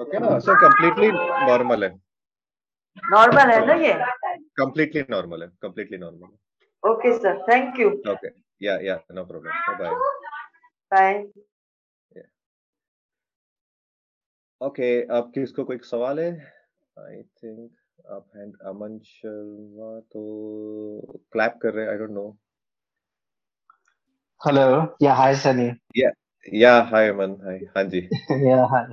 ओके 0.01 0.19
ना 0.19 0.37
सो 0.39 0.55
कम्प्लीटली 0.61 1.11
नॉर्मल 1.47 1.83
है 1.83 1.93
नॉर्मल 3.11 3.51
है 3.51 3.65
ना 3.67 3.73
ये 3.85 3.93
कम्प्लीटली 4.57 5.05
नॉर्मल 5.09 5.43
है 5.43 5.51
कम्प्लीटली 5.61 5.97
नॉर्मल 5.97 6.27
है 6.27 6.37
Okay, 6.83 7.19
sir. 7.19 7.43
Thank 7.45 7.77
you. 7.77 8.01
Okay. 8.07 8.29
Yeah, 8.61 8.79
yeah. 8.79 8.99
No 9.11 9.25
problem. 9.25 9.51
Bye-bye. 9.67 9.95
Bye. 10.91 11.25
Yeah. 12.11 12.23
Okay. 14.61 15.09
अब 15.11 15.31
किसको 15.35 15.63
कोई 15.63 15.77
सवाल 15.77 16.19
है? 16.19 16.31
I 16.99 17.21
think 17.41 17.69
आप 18.11 18.25
हैंड 18.35 18.53
अमन 18.65 18.99
शर्मा 19.05 19.99
तो 19.99 21.21
क्लैप 21.31 21.59
कर 21.61 21.73
रहे 21.73 21.85
हैं. 21.85 21.93
I 21.93 21.97
don't 21.97 22.15
know. 22.17 22.37
Hello. 24.45 24.95
Yeah. 25.01 25.15
Hi, 25.15 25.33
Sunny. 25.35 25.69
Yeah. 25.95 26.11
Yeah. 26.45 26.85
Hi, 26.85 27.09
Aman. 27.09 27.37
Hi. 27.45 27.57
हाँ 27.77 27.83
जी. 27.83 28.07
yeah. 28.31 28.67
Hi. 28.67 28.85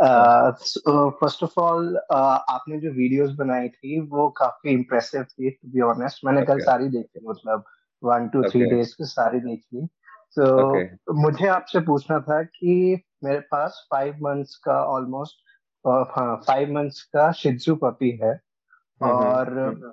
First 0.00 1.42
of 1.42 1.60
all 1.60 1.96
आपने 2.12 2.80
जो 2.80 2.90
वीडियोस 2.90 3.30
बनाई 3.30 3.68
थी 3.68 4.00
वो 4.00 4.28
काफ़ी 4.30 4.70
इम्प्रेसिव 4.70 5.22
थी 5.22 5.50
टू 5.50 5.68
बी 5.68 5.80
ऑनेस्ट 5.80 6.24
मैंने 6.24 6.40
okay. 6.40 6.52
कल 6.52 6.60
सारी 6.60 6.88
देखी 6.88 7.20
मतलब 7.28 7.64
वन 8.04 8.28
टू 8.28 8.42
थ्री 8.42 8.64
डेज़ 8.64 8.94
की 8.98 9.04
सारी 9.04 9.40
देखी 9.40 9.86
तो 9.86 10.46
so, 10.46 10.74
okay. 10.74 10.86
मुझे 11.24 11.48
आपसे 11.48 11.80
पूछना 11.80 12.20
था 12.20 12.42
कि 12.42 13.02
मेरे 13.22 13.40
पास 13.50 13.86
फाइव 13.90 14.18
मंथ्स 14.22 14.56
का 14.64 14.82
ऑलमोस्ट 14.84 15.44
हाँ 15.84 16.36
फाइव 16.46 16.72
मंथ्स 16.72 17.02
का 17.14 17.30
शिजू 17.32 17.74
पपी 17.76 18.10
है। 18.22 18.30
हम्म, 18.30 19.12
हम्म, 19.12 19.26
और 19.26 19.58
हम्म। 19.58 19.92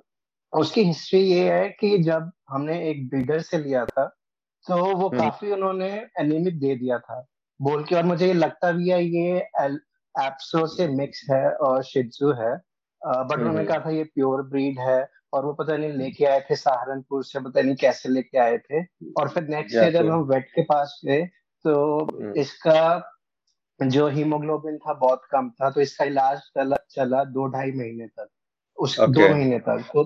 उसकी 0.52 0.82
हिस्ट्री 0.84 1.20
ये 1.20 1.52
है 1.52 1.68
कि 1.80 1.98
जब 1.98 2.30
हमने 2.50 2.78
एक 2.90 3.08
ब्रीडर 3.08 3.40
से 3.42 3.58
लिया 3.58 3.84
था 3.86 4.04
तो 4.66 4.76
वो 4.96 5.08
काफ़ी 5.10 5.50
उन्होंने 5.52 5.90
एनिमिक 6.20 6.58
दे 6.60 6.74
दिया 6.76 6.98
था। 6.98 7.24
बोल 7.60 7.84
के 7.84 7.94
और 7.94 8.04
मुझे 8.04 8.26
ये 8.26 8.32
लगता 8.34 8.70
भी 8.72 8.88
है 8.90 9.04
ये 9.04 9.38
एप्सो 10.14 10.66
से 10.66 10.86
मिक्स 10.88 11.24
है 11.30 11.50
और 11.56 11.82
शिजू 11.84 12.32
है। 12.32 12.54
बट 13.02 13.38
उन्होंने 13.38 13.64
कहा 13.64 13.78
था 13.78 13.90
ये 13.90 14.04
प्योर 14.04 14.42
ब्रीड 14.42 14.78
है 14.80 15.06
और 15.32 15.44
वो 15.44 15.52
पता 15.54 15.76
नहीं 15.76 15.92
लेके 15.92 16.24
आए 16.24 16.40
थे 16.50 16.56
सहारनपुर 16.56 17.24
से 17.24 17.40
पता 17.40 17.62
नहीं 17.62 17.76
कैसे 17.76 18.08
लेके 18.08 18.38
आए 18.38 18.58
थे। 18.58 18.82
और 19.20 19.28
फिर 19.28 19.48
नेक्स्ट 19.48 19.76
डे 19.76 19.90
जब 19.92 20.10
हम 20.10 20.22
वेट 20.28 20.48
के 20.54 20.62
पास 20.62 21.00
गए 21.06 21.24
तो 21.64 22.32
इसका 22.40 22.80
जो 23.80 24.06
हीमोग्लोबिन 24.08 24.76
था 24.78 24.92
बहुत 24.94 25.22
कम 25.30 25.48
था 25.50 25.70
तो 25.70 25.80
इसका 25.80 26.04
इलाज 26.04 26.38
चला 26.56 26.76
चला 26.90 27.22
दो 27.26 27.46
ढाई 27.52 27.72
महीने 27.72 28.06
तक। 28.06 28.28
उस 28.78 28.98
okay. 29.00 29.14
दो 29.14 29.28
महीने 29.34 29.58
तक। 29.58 29.84
तो 29.92 30.02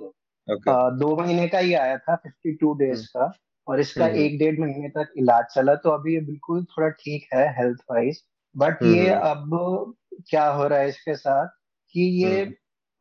okay. 0.48 0.70
आ, 0.70 0.90
दो 0.90 1.16
महीने 1.16 1.48
का 1.48 1.58
ही 1.58 1.74
आया 1.74 1.96
था 1.98 2.16
फिफ्टी 2.16 2.52
टू 2.54 2.72
डेज़ 2.78 3.06
का 3.06 3.32
और 3.66 3.80
इसका 3.80 4.06
एक 4.06 4.38
डेढ़ 4.38 4.60
महीने 4.60 4.88
तक 4.88 5.12
इलाज 5.18 5.44
चला। 5.54 5.74
तो 5.74 5.90
अभी 5.90 6.14
ये 6.14 6.20
बिल्कुल 6.20 6.64
थोड़ा 6.64 6.88
ठीक 7.00 7.28
है 7.34 7.46
हेल्थ 7.58 7.80
वाइज 7.90 8.22
बट 8.54 8.82
ये 8.82 9.08
अब 9.10 9.94
क्या 10.30 10.46
हो 10.48 10.66
रहा 10.66 10.78
है 10.78 10.88
इसके 10.88 11.14
साथ 11.16 11.46
कि 11.94 12.00
ये 12.24 12.44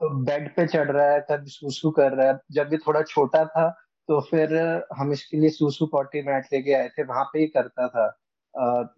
बेड 0.01 0.53
पे 0.55 0.68
चढ़ 0.68 0.91
रहा 0.91 1.09
है 1.11 1.20
कभी 1.32 1.49
सूसू 1.49 1.91
कर 1.91 2.11
रहा 2.11 2.28
है। 2.28 2.39
जब 2.51 2.74
ये 2.74 2.78
थोड़ा 2.78 3.01
छोटा 3.03 3.45
था 3.45 3.70
तो 4.09 4.20
फिर 4.22 4.55
हम 4.97 5.11
इसके 5.11 5.38
लिए 5.38 5.49
सूसू 5.49 5.86
पॉटी 5.91 6.22
मैट 6.22 6.53
लेके 6.53 6.74
आए 6.74 6.88
थे 6.89 7.03
वहाँ 7.03 7.24
पे 7.34 7.39
ही 7.39 7.47
करता 7.47 7.88
था। 7.88 8.07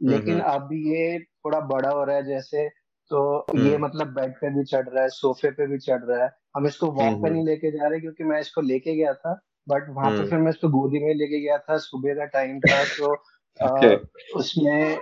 लेकिन 0.04 0.40
अब 0.40 0.70
ये 0.74 1.20
थोड़ा 1.20 1.60
बड़ा 1.60 1.90
हो 1.90 2.04
रहा 2.04 2.16
है 2.16 2.26
जैसे 2.26 2.70
तो 3.10 3.46
ये 3.56 3.78
मतलब 3.78 4.08
बेड 4.08 4.32
पे 4.32 4.58
भी 4.58 4.64
चढ़ 4.64 4.90
रहा 4.90 5.04
है 5.04 5.10
सोफे 5.10 5.52
पे 5.52 5.68
भी 5.68 5.78
चढ़ 5.78 6.04
रहा 6.04 6.24
है। 6.24 6.32
हम 6.56 6.68
इसको 6.68 6.88
वॉक 6.88 7.24
पे 7.24 7.30
नहीं 7.30 7.46
लेके 7.46 7.72
जा 7.72 7.88
रहे 7.88 8.00
क्योंकि 8.00 8.24
मैं 8.24 8.40
इसको 8.40 8.62
लेके 8.62 8.96
गया 8.96 9.14
था 9.14 9.42
बट 9.70 9.90
वहाँ 9.90 10.12
पे 10.12 10.30
फिर 10.30 10.40
मैं 10.40 10.50
इसको 10.50 10.70
गोदी 10.70 11.00
में 11.00 11.14
लेके 11.14 11.40
गया 11.42 11.58
था 11.58 11.78
सुबह 11.78 12.14
का 12.14 12.26
टाइम 12.26 12.60
था 12.60 12.84
तो 12.84 13.24
okay. 13.64 13.98
उसमें 14.36 14.98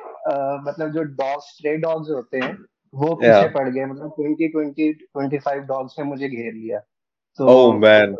मतलब 0.67 0.91
जो 0.91 1.03
डॉग 1.03 1.41
स्ट्रे 1.41 1.77
डॉग्स 1.77 2.09
होते 2.09 2.37
हैं 2.37 2.65
वो 2.95 3.15
पीछे 3.15 3.41
yeah. 3.41 3.53
पड़ 3.53 3.69
गए 3.69 3.85
मतलब 3.85 4.09
twenty 4.09 4.47
twenty 4.47 4.93
twenty 4.93 5.37
five 5.37 5.61
dogs 5.61 5.95
ने 5.99 6.05
मुझे 6.05 6.29
घेर 6.29 6.53
लिया। 6.53 6.79
तो 7.37 7.45
oh, 7.45 7.75
man. 7.75 8.15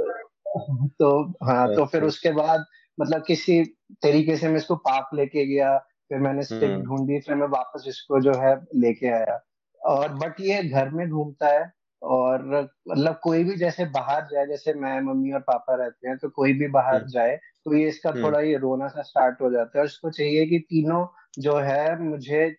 तो 0.90 1.30
हाँ 1.46 1.76
तो 1.76 1.86
फिर 1.86 2.04
उसके 2.04 2.32
बाद 2.32 2.66
मतलब 3.02 3.24
किसी 3.24 3.64
तरीके 3.92 4.38
से 4.38 4.48
मैं 4.48 4.56
इसको 4.56 4.76
पार्क 4.76 5.08
लेके 5.14 5.46
गया 5.46 5.86
फिर 6.12 6.20
मैंने 6.20 6.44
स्टिक 6.44 6.64
हम्म। 6.64 6.84
ढूंढी 6.84 7.20
फिर 7.20 7.36
मैं 7.36 7.48
वापस 7.48 7.84
इसको 7.88 8.20
जो 8.20 8.34
है 8.34 8.56
लेके 8.76 9.08
आया 9.08 9.40
और 9.82 10.14
बट 10.14 10.40
ये 10.40 10.64
घर 10.64 10.90
में 10.90 11.10
घूमता 11.10 11.48
है 11.48 11.72
और 12.02 12.46
मतलब 12.90 13.20
कोई 13.24 13.44
भी 13.44 13.56
जैसे 13.56 13.86
बाहर 13.86 14.28
जाए 14.32 14.46
जैसे 14.46 14.74
मैं 14.74 15.00
मम्मी 15.02 15.32
और 15.32 15.40
पापा 15.40 15.76
रहते 15.76 16.08
हैं 16.08 16.18
तो 16.18 16.30
कोई 16.30 16.54
भी 16.54 16.68
बाहर 16.68 16.96
हम्म। 16.96 17.08
जाए 17.08 17.36
तो 17.66 17.74
ये 17.74 17.88
इसका 17.88 18.10
हम्म। 18.10 18.24
थोड़ा 18.24 18.40
ये 18.40 18.58
रोना 18.58 18.88
सा 18.88 19.02
स्टार्ट 19.02 19.42
हो 19.42 19.52
जाता 19.52 19.78
है 19.78 19.82
और 19.82 19.86
इसको 19.86 20.10
चाहिए 20.10 20.46
कि 20.46 20.60
तीनों 20.60 21.06
जो 21.40 21.58
है 21.58 22.00
मुझे 22.00 22.50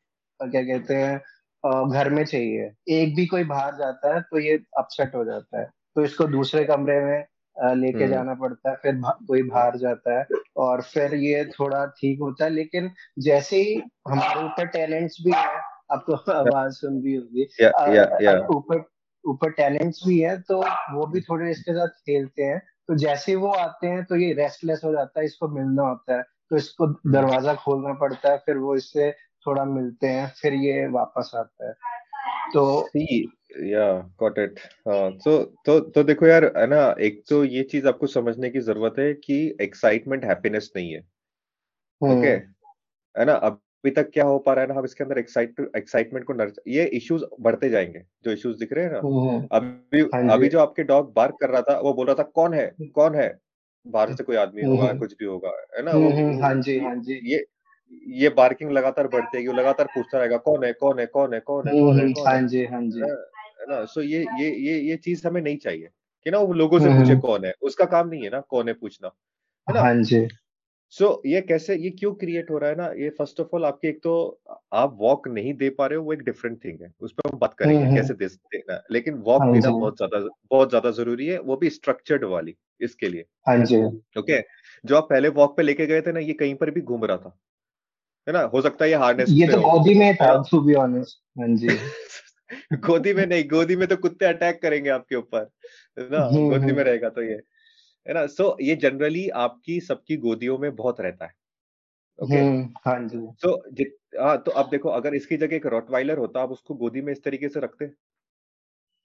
क्या 0.40 0.62
कहते 0.62 0.94
हैं 0.94 1.18
घर 1.64 2.10
में 2.10 2.24
चाहिए 2.24 2.70
एक 2.88 3.14
भी 3.16 3.26
कोई 3.26 3.44
बाहर 3.44 3.74
जाता 3.74 4.14
है 4.14 4.20
तो 4.20 4.38
ये 4.38 4.58
अपसेट 4.78 5.14
हो 5.14 5.24
जाता 5.24 5.60
है 5.60 5.70
तो 5.96 6.04
इसको 6.04 6.24
दूसरे 6.26 6.64
कमरे 6.64 7.00
में 7.00 7.24
लेके। 7.56 8.08
जाना 8.08 8.34
पड़ता 8.34 8.70
है 8.70 8.76
फिर 8.76 9.00
कोई 9.04 9.42
बाहर 9.42 9.76
जाता 9.76 10.18
है 10.18 10.26
और 10.58 10.82
फिर 10.82 11.14
ये 11.14 11.44
थोड़ा 11.50 11.84
ठीक 11.98 12.20
होता 12.20 12.44
है 12.44 12.50
लेकिन 12.50 12.90
जैसे 13.18 13.56
ही 13.56 13.74
हमारे 14.08 14.44
ऊपर 14.44 14.66
टैलेंट्स 14.68 15.16
भी 15.24 15.32
है 15.34 15.60
आपको 15.92 16.14
आवाज़ 16.32 16.72
सुन 16.74 17.00
भी 17.02 17.14
होगी। 17.14 17.44
ऊपर 18.56 18.84
ऊपर 19.24 19.50
टैलेंट्स 19.52 20.00
भी 20.06 20.18
है 20.20 20.36
तो 20.42 20.58
वो 20.92 21.06
भी 21.06 21.20
थोड़े 21.20 21.50
इसके 21.50 21.72
साथ 21.72 21.88
खेलते 21.88 22.42
हैं। 22.42 22.58
तो 22.88 22.94
जैसे 22.96 23.34
वो 23.34 23.48
आते 23.52 23.86
हैं 23.86 24.04
तो 24.04 24.16
ये 24.16 24.32
रेस्टलेस 24.32 24.80
हो 24.84 24.92
जाता 24.92 25.20
है 25.20 25.26
इसको 25.26 25.48
मिलना 25.48 25.82
होता 25.82 26.16
है। 26.16 26.22
तो 26.22 26.56
इसको 26.56 26.86
दरवाज़ा 27.12 27.54
खोलना 27.54 27.92
पड़ता 27.92 28.30
है 28.30 28.38
फिर 28.38 28.56
वो 28.56 28.74
इससे 28.76 29.10
थोड़ा 29.46 29.64
मिलते 29.64 30.06
हैं 30.06 30.26
फिर 30.40 30.54
ये 30.54 30.86
वापस 30.88 31.30
आता 31.36 31.68
है। 31.68 31.74
तो 32.54 32.64
सी 32.88 33.22
या 33.72 33.86
गॉट 34.20 34.38
इट 34.38 34.58
हाँ 34.88 35.10
तो 35.24 35.38
तो 35.66 35.78
तो 35.80 36.02
देखो 36.02 36.26
यार 36.26 36.44
है 36.56 36.66
ना 36.66 36.94
एक 37.00 37.22
तो 37.30 37.44
ये 37.44 37.62
चीज़ 37.62 37.88
आपको 37.88 38.06
समझने 38.06 38.50
की 38.50 38.60
ज़रूरत 38.60 38.98
है 38.98 39.12
कि 39.14 39.38
एक्साइटमेंट 39.62 40.24
हैप्पीनेस 40.24 40.70
नहीं 40.76 40.92
है। 40.92 41.00
Okay 42.00 42.28
hmm. 42.28 42.34
है 43.14 43.24
ना 43.24 43.32
अभी 43.32 43.90
तक 43.90 44.10
क्या 44.10 44.24
हो 44.24 44.38
पा 44.38 44.52
रहा 44.52 44.64
है 44.64 44.68
ना 44.68 44.74
हम 44.74 44.84
इसके 44.84 45.04
अंदर 45.04 45.18
एक्साइट 45.18 45.60
एक्साइटमेंट 45.76 46.24
को 46.26 46.32
नर 46.32 46.52
ये 46.68 46.84
इश्यूज़ 46.94 47.24
बढ़ते 47.40 47.68
जाएँगे 47.70 48.02
जो 48.24 48.32
इश्यूज़ 48.32 48.58
दिख 48.58 48.72
रहे 48.72 48.84
हैं 48.84 48.92
ना। 48.92 48.98
हम्म। 48.98 49.46
अभी 49.52 50.00
हाँ 50.14 50.28
अभी 50.32 50.48
जो 50.48 50.60
आपके 50.60 50.82
डॉग 50.84 51.12
बार्क 51.14 51.36
कर 51.40 51.50
रहा 51.50 51.62
था 51.62 51.78
वो 51.80 51.92
बोल 51.94 52.06
रहा 52.06 52.14
था 52.14 52.22
कौन 52.34 52.54
है? 52.54 52.72
कौन 52.94 53.14
है? 53.14 53.38
बाहर 53.86 54.14
से 54.14 54.24
कोई 54.24 54.36
आदमी 54.36 54.64
होगा 54.64 54.84
हम्म। 54.84 54.98
कुछ 54.98 55.12
भी 55.12 55.24
होगा 55.24 55.50
है 55.76 55.82
ना 55.82 55.90
हाँ 56.44 56.54
जी 56.62 56.78
हाँ 56.78 56.94
जी। 56.96 57.20
ये 57.32 57.44
ये 58.18 58.28
बार्किंग 58.32 58.70
लगातार 58.72 59.08
बढ़ती 59.08 59.36
है 59.38 59.52
लगातार 59.54 59.86
पूछता 59.88 60.18
रहेगा 60.18 60.36
कौन 60.40 60.64
है 60.64 60.72
कौन 60.74 60.98
है 61.00 61.06
कौन 61.06 61.34
है 61.34 61.40
कौन 61.42 61.68
है 61.68 61.72
हाँ 62.26 62.40
जी 62.44 62.64
हाँ 62.66 62.82
जी। 62.90 63.10
है 63.60 63.66
ना? 63.68 63.84
सो 63.86 64.02
ये 64.02 64.22
ये 64.32 64.50
ये 64.60 64.78
ये 64.80 64.96
चीज़ 64.98 65.26
हमें 65.26 65.40
नहीं 65.42 65.56
चाहिए 65.58 65.88
कि 66.26 66.30
ना 66.30 66.38
वो 66.40 66.52
लोगों 66.54 66.78
से 66.80 66.90
पूछे 66.90 67.16
कौन 67.18 67.44
है 67.44 67.52
उसका 67.62 67.84
काम 67.88 68.08
नहीं 68.08 68.22
है 68.24 68.30
ना 68.30 68.40
कौन 68.48 68.68
है 68.68 68.74
पूछना 68.76 69.08
है 69.68 69.74
ना? 69.74 69.80
हाँ 69.80 69.94
जी। 70.02 70.28
सो 70.92 71.04
so, 71.06 71.20
ये 71.26 71.40
कैसे 71.42 71.74
ये 71.76 71.90
क्यों 71.92 72.12
क्रिएट 72.14 72.50
हो 72.50 72.58
रहा 72.58 72.70
है 72.70 72.76
ना? 72.76 72.86
ये 72.94 73.08
फ़र्स्ट 73.10 73.40
ऑफ़ 73.40 73.48
ऑल 73.54 73.64
आपके 73.66 73.88
एक 73.88 74.00
तो 74.02 74.12
आप 74.74 74.96
वॉक 75.00 75.28
नहीं 75.28 75.52
दे 75.56 75.68
पा 75.72 75.86
रहे 75.86 75.98
हो 75.98 76.04
वो 76.04 76.12
एक 76.12 76.22
डिफरेंट 76.22 76.64
थिंग 76.64 76.80
है 76.82 76.92
उस 77.00 77.12
पर 77.12 77.30
हम 77.30 77.38
बात 77.38 77.54
करेंगे 77.54 77.86
कैसे 77.88 78.14
दे 78.14 78.26
देना 78.28 78.80
लेकिन 78.92 79.14
वॉक 79.24 79.42
हाँ 79.42 79.48
देना 79.48 79.70
बहुत 79.72 79.96
ज़्यादा 79.96 80.18
बहुत 80.50 80.68
ज़्यादा 80.68 80.90
ज़रूरी 80.92 81.26
है 81.26 81.38
वो 81.42 81.56
भी 81.56 81.70
स्ट्रक्चर्ड 81.72 82.24
वाली 82.26 82.56
इसके 82.80 83.08
लिए 83.08 83.24
हाँ 83.46 83.56
जी। 83.64 83.78
ओके 84.16 84.40
जो 84.84 84.96
आप 84.96 85.08
पहले 85.10 85.28
वॉक 85.34 85.56
पे 85.56 85.62
लेके 85.62 85.86
गए 85.86 86.00
थे 86.02 86.12
ना 86.12 86.20
ये 86.22 86.32
कहीं 86.34 86.54
पर 86.56 86.70
भी 86.70 86.80
घूम 86.82 87.04
रहा 87.04 87.16
था। 87.18 87.38
है 88.28 88.32
ना? 88.32 88.40
हो 88.40 88.62
सकता 88.62 88.84
है 88.84 88.90
ये 88.90 88.96
हार्नेस 88.96 89.28
ये 89.30 89.46
तो 89.46 89.60
गोदी 89.60 89.94
में 89.94 90.14
था 90.16 90.42
टू 90.50 90.60
बी 90.60 90.74
ऑनेस्ट 90.74 91.18
हाँ 91.38 91.48
जी 91.48 91.68
गोदी 92.76 93.14
में 93.14 93.26
नहीं 93.26 93.48
गोदी 93.48 93.76
में 93.76 93.88
तो 93.88 93.96
कुत्ते 93.96 94.24
अटैक 94.24 94.62
करेंगे 94.62 94.90
आपके 94.90 95.16
ऊपर 95.16 95.50
है 95.98 96.10
ना? 96.10 96.24
हम्म, 96.24 96.48
गोदी 96.48 96.66
में 96.66 96.72
हम्म। 96.72 96.80
रहेगा 96.80 97.08
तो 97.08 97.22
ये 97.22 97.42
है 98.08 98.14
ना? 98.14 98.26
सो 98.26 98.56
ये 98.60 98.76
जनरली 98.76 99.28
आपकी 99.28 99.80
सबकी 99.80 100.16
गोदियों 100.16 100.58
में 100.58 100.76
बहुत 100.76 101.00
रहता 101.00 101.24
है 101.24 101.34
ओके 102.22 102.36
हम्म, 102.36 102.74
हाँ 102.84 103.08
जी। 103.08 103.18
सो 103.18 103.62
हाँ 104.22 104.42
तो 104.42 104.50
अब 104.50 104.70
देखो 104.70 104.88
अगर 104.88 105.14
इसकी 105.14 105.36
जगह 105.36 105.56
एक 105.56 105.66
रॉटवाइलर 105.66 106.18
होता 106.18 106.40
आप 106.40 106.50
उसको 106.50 106.74
गोदी 106.74 107.00
में 107.00 107.12
इस 107.12 107.24
तरीके 107.24 107.48
से 107.48 107.60
रखते? 107.60 107.90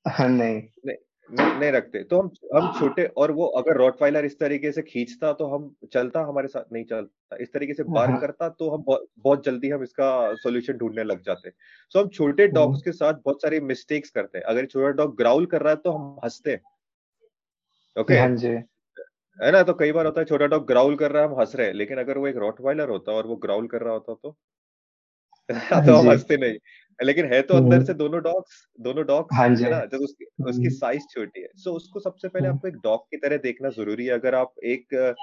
हाँ, 0.10 0.30
नहीं। 0.30 0.64
नहीं। 0.86 0.96
नहीं, 1.30 1.54
नहीं 1.60 1.72
रखते। 1.72 2.04
तो 2.04 2.20
हम 2.22 2.30
हम 2.56 2.72
छोटे 2.80 3.06
और 3.18 3.32
वो 3.32 3.46
अगर 3.58 3.78
रॉटवाइलर 3.78 4.26
इस 4.26 4.38
तरीके 4.40 4.72
से 4.72 4.82
खींचता 4.82 5.32
तो 5.34 5.46
हम 5.48 5.74
चलता 5.94 6.22
हमारे 6.22 6.48
साथ 6.48 6.64
नहीं 6.74 6.84
चलता। 6.86 7.38
इस 7.42 7.54
तरीके 7.54 7.74
से 7.74 7.84
बार 7.84 8.10
हाँ। 8.10 8.20
करता 8.22 8.50
तो 8.50 8.70
हम 8.70 8.84
बहुत 8.84 9.08
बहुत 9.20 9.46
जल्दी 9.46 9.70
हम 9.70 9.84
इसका 9.84 10.10
सॉल्यूशन 10.36 10.74
ढूँढने 10.74 11.04
लग 11.04 11.22
जाते। 11.22 11.50
सो 11.92 12.00
हम 12.00 12.08
छोटे 12.10 12.48
डॉग्स 12.48 12.82
के 12.82 12.92
साथ 12.92 13.14
बहुत 13.26 13.42
सारे 13.42 13.60
मिस्टेक्स 13.62 14.10
करते 14.10 14.38
हैं। 14.38 14.46
अगर 14.46 14.66
छोटा 14.66 14.90
डॉग 14.94 15.16
ग्राउल 15.18 15.46
कर 15.46 15.62
रहा 15.62 15.74
है 15.74 15.78
तो 15.78 15.92
हम 15.92 16.20
हँसते 16.26 16.52
हैं। 16.52 16.62
ओके 17.96 18.14
हाँ 18.14 18.30
जी। 18.36 18.48
है 18.48 19.52
ना? 19.52 19.64
तो 19.64 19.74
कई 19.74 19.92
बार 19.92 20.06
होता 20.06 20.22
है 20.22 20.26
छोटा 20.26 20.46
डॉग 20.48 20.68
ग्राउल 20.68 20.96
कर 20.96 21.12
रहा 21.12 21.24
है 21.24 21.30
हम 21.30 21.40
हंस 21.40 21.56
रहे 21.56 21.68
हैं। 21.68 21.74
लेकिन 21.74 21.98
अगर 21.98 22.18
वो 22.18 22.28
एक 22.28 22.38
रॉटवाइलर 22.38 22.90
होता 22.90 23.12
और 23.12 23.28
वो 23.28 23.36
ग्राउल 23.38 23.68
कर 23.68 23.82
रहा 23.82 23.94
होता 23.94 24.14
तो 24.14 24.36
तो 25.88 25.96
हम 25.96 26.10
हँसते 26.10 26.38
नहीं। 26.38 26.58
लेकिन 27.00 27.26
है 27.26 27.42
तो 27.42 27.56
अंदर 27.56 27.76
हम्म। 27.76 27.86
से 27.86 27.94
दोनों 27.94 28.22
डॉग्स 28.24 28.66
दोनों 28.80 29.06
डॉग्स 29.06 29.36
हाँ 29.36 29.48
है 29.50 29.70
ना 29.70 29.80
जब 29.86 30.00
उसकी 30.00 30.26
उसकी 30.44 30.70
साइज़ 30.70 31.02
हम्म। 31.02 31.14
छोटी 31.14 31.42
है। 31.42 31.48
सो 31.48 31.70
so, 31.70 31.76
उसको 31.76 32.00
सबसे 32.00 32.28
पहले 32.28 32.48
हम्म। 32.48 32.56
आपको 32.58 32.68
एक 32.68 32.76
डॉग 32.84 33.06
की 33.12 33.18
तरह 33.18 33.38
देखना 33.38 33.70
ज़रूरी 33.70 34.06
है। 34.06 34.14
अगर 34.14 34.36
आप 34.36 34.54
एक 34.66 35.16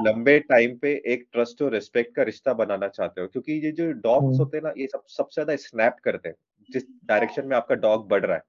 लंबे 0.00 0.38
टाइम 0.48 0.76
पे 0.76 0.92
एक 1.06 1.26
ट्रस्ट 1.32 1.62
और 1.62 1.72
रिस्पेक्ट 1.72 2.14
का 2.16 2.22
रिश्ता 2.22 2.52
बनाना 2.54 2.88
चाहते 2.88 3.20
हो 3.20 3.26
क्योंकि 3.26 3.52
ये 3.66 3.72
जो 3.72 3.90
डॉग्स 4.02 4.38
होते 4.40 4.56
हैं 4.56 4.64
ना 4.64 4.72
ये 4.78 4.86
सब 4.86 5.04
सबसे 5.08 5.34
ज़्यादा 5.34 5.56
स्नैप 5.56 5.96
करते 6.04 6.28
हैं। 6.28 6.36
जिस 6.68 6.84
डायरेक्शन 7.04 7.46
में 7.46 7.56
आपका 7.56 7.74
डॉग 7.74 8.08
बढ़ 8.08 8.24
रहा 8.24 8.36
है 8.36 8.42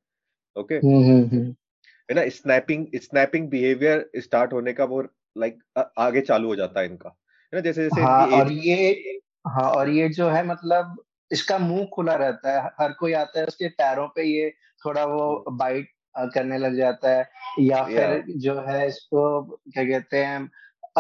ओके 0.56 0.76
है 0.76 2.16
ना 2.16 2.28
स्नैपिंग 2.30 2.86
स्नैपिंग 2.96 3.48
बिहेवियर 3.50 4.10
स्टार्ट 4.18 4.54
होने 4.54 4.74
का 4.74 4.86
वो 4.86 5.02
लाइक 5.36 5.60
आगे 6.00 6.22
चालू 6.22 6.48
हो 6.48 6.56
जाता 6.56 6.80
है 6.80 6.86
इनका। 6.86 7.10
है 7.10 7.52
ना 7.54 7.60
जैसे 7.60 7.84
जैसे 7.84 8.02
हाँ 8.02 8.28
और 8.28 8.52
ये 8.52 9.20
हाँ 9.48 9.70
और 9.72 9.90
ये 9.90 10.08
जो 10.10 10.30
है 10.30 10.46
मतलब 10.48 10.96
इसका 11.32 11.58
मुँह 11.58 11.86
खुला 11.86 12.16
रहता 12.16 12.52
है 12.52 12.70
हर 12.82 12.92
कोई 12.92 13.14
आता 13.14 13.40
है 13.40 13.46
उसके 13.46 13.68
पैरों 13.68 14.08
पे 14.08 14.24
ये 14.24 14.50
थोड़ा 14.86 15.06
वो 15.06 15.46
बाइट। 15.52 15.90
करने 16.34 16.58
लग 16.58 16.76
जाता 16.76 17.10
है 17.10 17.30
या 17.60 17.84
फिर 17.84 18.24
जो 18.38 18.60
है 18.62 18.88
इसको 18.88 19.42
क्या 19.44 19.84
कहते 19.84 20.18
हैं 20.18 20.50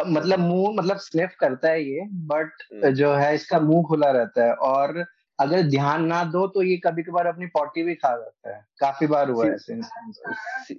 मतलब 0.07 0.39
मुँह 0.39 0.73
मतलब 0.75 0.97
स्निफ 0.97 1.35
करता 1.39 1.69
है 1.69 1.83
ये 1.83 2.01
बट 2.27 2.51
हम्म। 2.73 2.89
जो 2.89 3.13
है 3.13 3.35
इसका 3.35 3.59
मुँह 3.59 3.83
खुला 3.83 4.11
रहता 4.11 4.45
है 4.45 4.53
और 4.53 5.05
अगर 5.39 5.61
ध्यान 5.61 6.05
ना 6.05 6.23
दो 6.23 6.47
तो 6.47 6.61
ये 6.63 6.77
कभी 6.77 7.03
कभार 7.03 7.27
अपनी 7.27 7.45
पॉटी 7.45 7.83
भी 7.83 7.95
खा 7.95 8.15
जाता 8.17 8.55
है 8.55 8.65
काफ़ी 8.79 9.07
बार 9.07 9.29
हुआ 9.29 9.45
है 9.45 9.57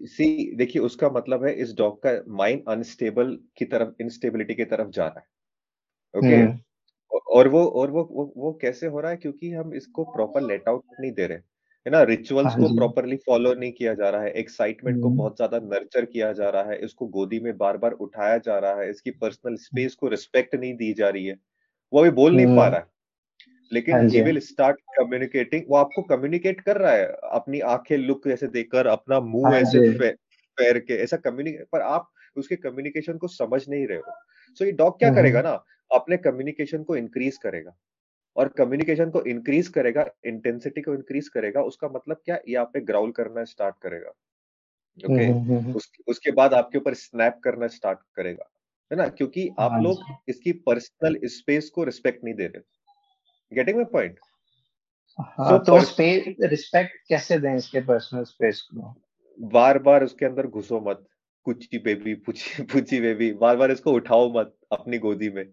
सी 0.06 0.56
देखिए 0.56 0.82
उसका 0.82 1.10
मतलब 1.10 1.44
है 1.44 1.54
इस 1.54 1.74
डॉग 1.76 2.02
का 2.02 2.34
माइंड 2.36 2.62
अनस्टेबल 2.68 3.38
की 3.56 3.64
तरफ़ 3.64 4.02
इनस्टेबिलिटी 4.02 4.54
की 4.54 4.64
तरफ़ 4.64 4.88
जा 4.88 5.06
रहा 5.06 5.20
है 5.20 5.26
ओके 6.14 6.46
okay? 6.46 6.67
और 7.10 7.48
वो 7.48 7.64
और 7.70 7.90
वो 7.90 8.02
वो, 8.12 8.32
वो 8.36 8.52
कैसे 8.62 8.86
हो 8.86 9.00
रहा 9.00 9.10
है? 9.10 9.16
क्योंकि 9.16 9.50
हम 9.52 9.74
इसको 9.74 10.04
प्रॉपर 10.06 10.42
लेट 10.42 10.68
आउट 10.68 10.84
नहीं 11.00 11.12
दे 11.12 11.26
रहे। 11.26 11.38
है 11.86 11.90
ना? 11.92 12.02
रिचुअल्स 12.04 12.46
हाँ 12.46 12.56
को 12.56 12.68
प्रॉपरली 12.70 13.16
फॉलो 13.26 13.54
नहीं 13.54 13.72
किया 13.72 13.94
जा 13.94 14.10
रहा 14.10 14.22
है। 14.22 14.30
एक्साइटमेंट 14.34 14.98
को 14.98 15.10
बहुत 15.12 15.36
ज़्यादा 15.36 15.58
नर्चर 15.64 16.04
किया 16.06 16.32
जा 16.34 16.48
रहा 16.50 16.62
है। 16.64 16.78
इसको 16.84 17.06
गोदी 17.08 17.40
में 17.40 17.56
बार 17.58 17.76
बार 17.78 17.92
उठाया 18.00 18.38
जा 18.40 18.58
रहा 18.58 18.80
है। 18.80 18.90
इसकी 18.90 19.10
पर्सनल 19.12 19.56
स्पेस 19.58 19.94
को 19.94 20.08
रिस्पेक्ट 20.08 20.54
नहीं 20.54 20.74
दी 20.76 20.92
जा 20.94 21.08
रही 21.08 21.24
है। 21.26 21.36
वो 21.92 22.00
अभी 22.00 22.10
बोल 22.12 22.36
नहीं 22.36 22.46
पा 22.48 22.68
रहा 22.68 22.80
है। 22.80 22.86
लेकिन 23.72 24.06
ही 24.06 24.22
विल 24.22 24.38
स्टार्ट 24.40 24.78
कम्युनिकेटिंग 24.92 25.64
वो 25.70 25.76
आपको 25.76 26.02
कम्युनिकेट 26.06 26.60
कर 26.62 26.76
रहा 26.78 26.92
है। 26.92 27.06
अपनी 27.32 27.60
आँखें 27.68 27.96
लुक 27.98 28.26
ऐसे 28.28 28.48
देखकर 28.48 28.86
अपना 28.88 29.20
मुँह 29.22 29.48
हाँ 29.48 29.58
ऐसे 29.58 29.80
पैर 30.58 30.78
के 30.80 30.94
ऐसा 30.94 31.16
कम्युनिकेट 31.18 31.66
पर 31.72 31.80
आप 31.82 32.10
उसके 32.36 32.56
कम्युनिकेशन 32.58 33.18
को 33.18 33.28
समझ 33.28 33.62
नहीं 33.70 33.86
रहे 33.88 33.98
हो। 33.98 34.04
सो 34.56 34.56
so 34.56 34.66
ये 34.66 34.72
डॉग 34.74 34.98
क्या 34.98 35.10
करेगा 35.12 35.42
ना? 35.42 35.54
अपने 35.94 36.16
कम्युनिकेशन 36.16 36.82
को 36.82 36.96
इंक्रीज 36.96 37.36
करेगा। 37.36 37.76
और 38.36 38.48
कम्युनिकेशन 38.48 39.10
को 39.10 39.22
इंक्रीज 39.22 39.68
करेगा 39.68 40.06
इंटेंसिटी 40.24 40.80
को 40.80 40.94
इंक्रीज 40.94 41.28
करेगा 41.28 41.62
उसका 41.62 41.88
मतलब 41.88 42.16
क्या? 42.24 42.38
ये 42.48 42.54
आप 42.54 42.70
पे 42.74 42.80
ग्राउल 42.80 43.10
करना 43.10 43.44
स्टार्ट 43.44 43.74
करेगा। 43.82 44.08
Okay 44.08 45.32
okay? 45.32 45.76
उस, 45.76 45.92
उसके 46.06 46.30
बाद 46.30 46.54
आपके 46.54 46.78
ऊपर 46.78 46.94
स्नैप 46.94 47.40
करना 47.44 47.66
स्टार्ट 47.66 47.98
करेगा। 48.16 48.50
है 48.92 48.98
ना? 48.98 49.08
क्योंकि 49.08 49.50
आप 49.58 49.72
हाँ 49.72 49.82
लोग 49.82 49.98
इसकी 50.28 50.52
पर्सनल 50.52 51.18
स्पेस 51.24 51.70
को 51.70 51.84
रिस्पेक्ट 51.84 52.24
नहीं 52.24 52.34
दे 52.34 52.46
रहे। 52.46 52.60
गेटिंग 53.54 53.76
माय 53.76 53.84
पॉइंट 53.84 54.18
हाँ, 55.20 55.58
तो 55.58 55.80
स्पेस 55.80 56.36
रिस्पेक्ट 56.40 56.96
कैसे 57.08 57.38
दें 57.38 57.54
इसके 57.54 57.80
पर्सनल 57.80 58.24
स्पेस 58.24 58.60
को? 58.60 58.94
बार 59.40 59.78
बार 59.78 60.04
उसके 60.04 60.26
अंदर 60.26 60.46
घुसो 60.46 60.80
मत। 60.80 61.06
कुची 61.44 61.78
बेबी 61.78 62.14
पुची 62.14 62.62
पुची 62.62 63.00
बेबी 63.00 63.32
बार 63.32 63.56
बार 63.56 63.70
इसको 63.70 63.92
उठाओ 63.92 64.32
मत 64.32 64.56
अपनी 64.72 64.98
गोदी 64.98 65.30
में। 65.30 65.52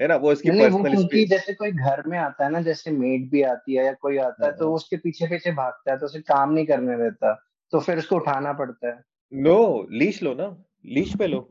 है 0.00 0.06
ना 0.08 0.16
वो 0.16 0.32
इसकी 0.32 0.50
पर्सनल 0.50 0.96
स्पेस 0.96 1.28
जैसे 1.28 1.54
कोई 1.54 1.70
घर 1.70 2.02
में 2.06 2.18
आता 2.18 2.44
है 2.44 2.50
ना 2.50 2.60
जैसे 2.60 2.90
मेड 2.90 3.28
भी 3.30 3.42
आती 3.42 3.74
है 3.74 3.84
या 3.84 3.92
कोई 3.92 4.16
आता 4.18 4.46
है 4.46 4.52
तो 4.52 4.66
हाँ। 4.66 4.74
उसके 4.74 4.96
पीछे 4.96 5.26
पीछे 5.26 5.52
भागता 5.52 5.92
है 5.92 5.98
तो 5.98 6.06
उसे 6.06 6.20
काम 6.22 6.52
नहीं 6.52 6.66
करने 6.66 6.96
देता 6.96 7.34
तो 7.72 7.80
फिर 7.80 7.98
उसको 7.98 8.16
उठाना 8.16 8.52
पड़ता 8.52 8.88
है। 8.88 8.98
नो 9.32 9.86
लीश 9.92 10.22
लो 10.22 10.34
ना 10.34 10.48
लीश 10.86 11.16
पे 11.16 11.26
लो 11.26 11.48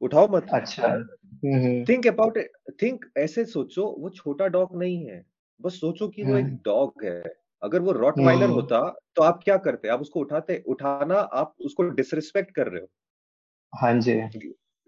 उठाओ 0.00 0.28
मत। 0.28 0.46
अच्छा 0.52 0.88
थिंक 1.88 2.06
अबाउट 2.06 2.38
थिंक 2.82 3.04
ऐसे 3.18 3.44
सोचो 3.46 3.86
वो 3.98 4.10
छोटा 4.10 4.46
डॉग 4.48 4.78
नहीं 4.78 5.04
है 5.06 5.24
बस 5.60 5.80
सोचो 5.80 6.08
कि 6.08 6.22
वो 6.22 6.36
एक 6.36 6.54
डॉग 6.64 7.04
हम्म। 7.04 7.14
है। 7.14 7.34
अगर 7.62 7.80
वो 7.80 7.92
रॉट 7.92 8.18
वाइलर 8.18 8.44
हम्म। 8.44 8.54
होता 8.54 8.80
तो 9.16 9.22
आप 9.22 9.40
क्या 9.44 9.56
करते? 9.56 9.88
आप 9.88 10.00
उसको 10.00 10.20
उठाते 10.20 10.62
उठाना 10.66 11.14
आप 11.14 11.54
उसको 11.60 11.82
डिसरिस्पेक्ट 11.90 12.54
कर 12.54 12.68
रहे 12.68 12.80
हो। 12.80 12.88
हाँ 13.72 13.92
जी। 14.00 14.20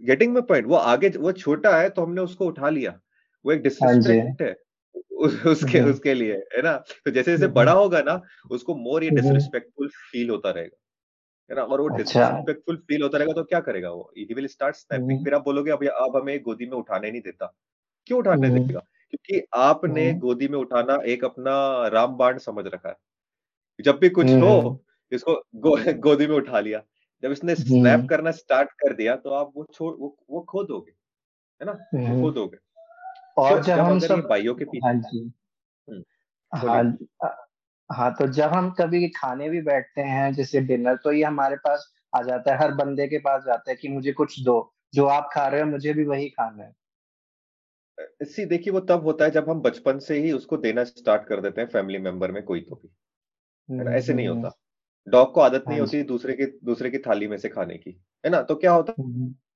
गेटिंग 0.03 0.33
माई 0.33 0.43
पॉइंट 0.43 0.67
वो 0.67 0.75
आगे 0.75 1.09
वो 1.09 1.33
छोटा 1.33 1.77
है 1.81 1.91
तो 1.91 2.03
हमने 2.03 2.21
उसको 2.21 2.47
उठा 2.47 2.69
लिया। 2.69 3.01
वो 3.47 3.53
एक 3.53 3.63
डिसरिस्पेक्ट 3.63 4.43
हाँ। 4.43 4.49
है 4.49 4.57
उस, 5.13 5.47
उसके 5.47 5.79
हम्म। 5.79 5.91
उसके 5.91 6.15
लिए 6.15 6.35
है 6.35 6.63
ना? 6.63 6.77
तो 6.77 7.11
जैसे 7.11 7.33
जैसे 7.33 7.47
बड़ा 7.49 7.73
हम्म। 7.73 7.83
होगा 7.83 8.03
ना 8.03 8.23
उसको 8.51 8.75
मोर 8.75 9.05
ये 9.05 9.11
डिसरिस्पेक्टफुल 9.11 9.89
फील 9.89 10.31
होता 10.31 10.51
रहेगा। 10.51 10.79
है 11.51 11.57
ना? 11.57 11.63
और 11.63 11.81
वो 11.81 11.89
डिसरिस्पेक्टफुल 11.89 12.77
अच्छा। 12.77 12.87
फील 12.89 13.03
होता 13.03 13.19
रहेगा 13.19 13.33
तो 13.33 13.45
क्या 13.45 13.61
करेगा 13.61 13.91
वो? 13.91 14.13
ही 14.19 14.35
विल 14.35 14.47
स्टार्ट 14.47 14.77
स्नैपिंग 14.77 15.25
फिर 15.25 15.35
आप 15.35 15.45
बोलोगे 15.45 15.71
अब 15.71 15.85
अब 15.85 16.17
हमें 16.17 16.43
गोदी 16.43 16.67
में 16.67 16.79
उठाने 16.79 17.11
नहीं 17.11 17.23
देता। 17.23 17.55
क्यों 18.07 18.19
उठाने 18.19 18.49
हम्म। 18.49 18.67
देगा? 18.67 18.81
क्योंकि 19.11 19.47
आपने 19.55 20.15
गोदी 20.15 20.49
में 20.49 20.59
उठाना 20.59 20.99
एक 21.07 21.25
अपना 21.25 21.87
रामबाण 21.89 22.39
समझ 22.39 22.67
रखा 22.67 22.89
है। 22.89 22.97
जब 23.81 23.99
भी 23.99 24.09
कुछ 24.09 24.27
हो 24.27 24.85
इसको 25.13 25.43
गो, 25.55 25.71
गोदी 25.99 26.27
में 26.27 26.37
उठा 26.37 26.61
लिया। 26.61 26.83
जब 27.23 27.33
इसने 27.33 27.55
स्नैप 27.55 28.07
करना 28.11 28.31
स्टार्ट 28.31 28.71
कर 28.71 28.95
दिया 28.95 29.17
तो 29.17 29.31
आप 29.31 29.53
वो 29.57 29.67
छोड़ 29.75 29.95
वो 29.97 30.17
वो 30.31 30.41
खो 30.41 30.65
दोगे 30.65 30.93
है 31.61 31.67
ना? 31.67 31.73
वो 31.95 32.23
खो 32.23 32.31
दोगे। 32.31 32.59
और 33.39 33.63
जब 33.63 33.79
हम 33.79 33.99
सब 33.99 34.21
भाइयों 34.21 34.55
के 34.55 34.65
पीछे। 34.65 34.87
हाँ 34.87 34.95
जी। 34.95 35.33
हाँ 36.53 36.97
हाँ 37.91 38.15
तो 38.15 38.27
जब 38.27 38.49
हम 38.49 38.71
कभी 38.71 39.09
खाने 39.09 39.49
भी 39.51 39.63
बैठते 39.63 40.01
हैं 40.01 40.33
जैसे 40.35 40.61
डिनर 40.61 40.97
तो 40.97 41.13
ये 41.13 41.25
हमारे 41.25 41.57
पास 41.57 41.93
आ 42.17 42.23
जाता 42.23 42.53
है। 42.53 42.59
हर 42.59 42.73
बंदे 42.75 43.07
के 43.09 43.19
पास 43.19 43.43
जाता 43.47 43.71
है 43.71 43.77
कि 43.77 43.89
मुझे 43.89 44.13
कुछ 44.13 44.41
दो। 44.41 44.75
जो 44.95 45.07
आप 45.07 45.29
खा 45.33 45.47
रहे 45.49 45.61
हो 45.61 45.67
मुझे 45.67 45.93
भी 45.93 46.05
वही 46.05 46.29
खाना 46.29 46.63
है। 46.65 46.75
सी 48.23 48.45
देखिए 48.45 48.73
वो 48.73 48.81
तब 48.81 49.05
होता 49.05 49.25
है 49.25 49.31
जब 49.31 49.51
हम 49.51 49.61
बचपन 49.61 49.99
से 49.99 50.19
ही 50.19 50.33
उसको 50.33 50.57
देना 50.57 50.85
स्टार्ट 50.85 51.25
कर 51.25 51.41
देते 51.41 51.61
हैं 51.61 51.69
फैमिली 51.69 51.99
मेंबर 51.99 52.33
में 52.33 52.43
कोई 52.43 52.61
तो 52.61 52.75
भी। 52.75 53.91
ऐसे 53.91 54.15
नहीं 54.15 54.29
होता। 54.29 54.60
डॉग 55.07 55.33
को 55.35 55.41
आदत 55.41 55.65
नहीं 55.69 55.79
हाँ 55.79 55.87
होती 55.87 56.03
दूसरे 56.05 56.33
के 56.35 56.47
दूसरे 56.65 56.91
की 56.91 56.99
थाली 56.99 57.27
में 57.27 57.37
से 57.37 57.49
खाने 57.49 57.77
की 57.77 57.91
है 58.25 58.31
ना? 58.31 58.41
तो 58.43 58.55
क्या 58.55 58.73
होता 58.73 58.93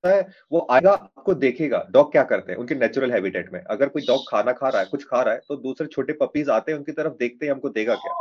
है 0.04 0.20
वो 0.52 0.66
आएगा 0.70 0.92
आपको 0.92 1.34
देखेगा 1.34 1.86
डॉग 1.90 2.10
क्या 2.12 2.22
करते 2.24 2.52
हैं 2.52 2.58
उनके 2.58 2.74
नेचुरल 2.74 3.12
हैबिटेट 3.12 3.52
में। 3.52 3.60
अगर 3.60 3.88
कोई 3.88 4.02
डॉग 4.02 4.20
खाना 4.30 4.52
खा 4.52 4.68
रहा 4.68 4.80
है 4.80 4.86
कुछ 4.86 5.04
खा 5.04 5.22
रहा 5.22 5.34
है 5.34 5.40
तो 5.48 5.56
दूसरे 5.58 5.86
छोटे 5.86 6.12
पपीज 6.12 6.48
आते 6.50 6.72
हैं 6.72 6.78
उनकी 6.78 6.92
तरफ़ 6.92 7.12
देखते 7.18 7.46
हैं 7.46 7.52
हमको 7.52 7.68
देगा 7.70 7.94
क्या? 7.96 8.12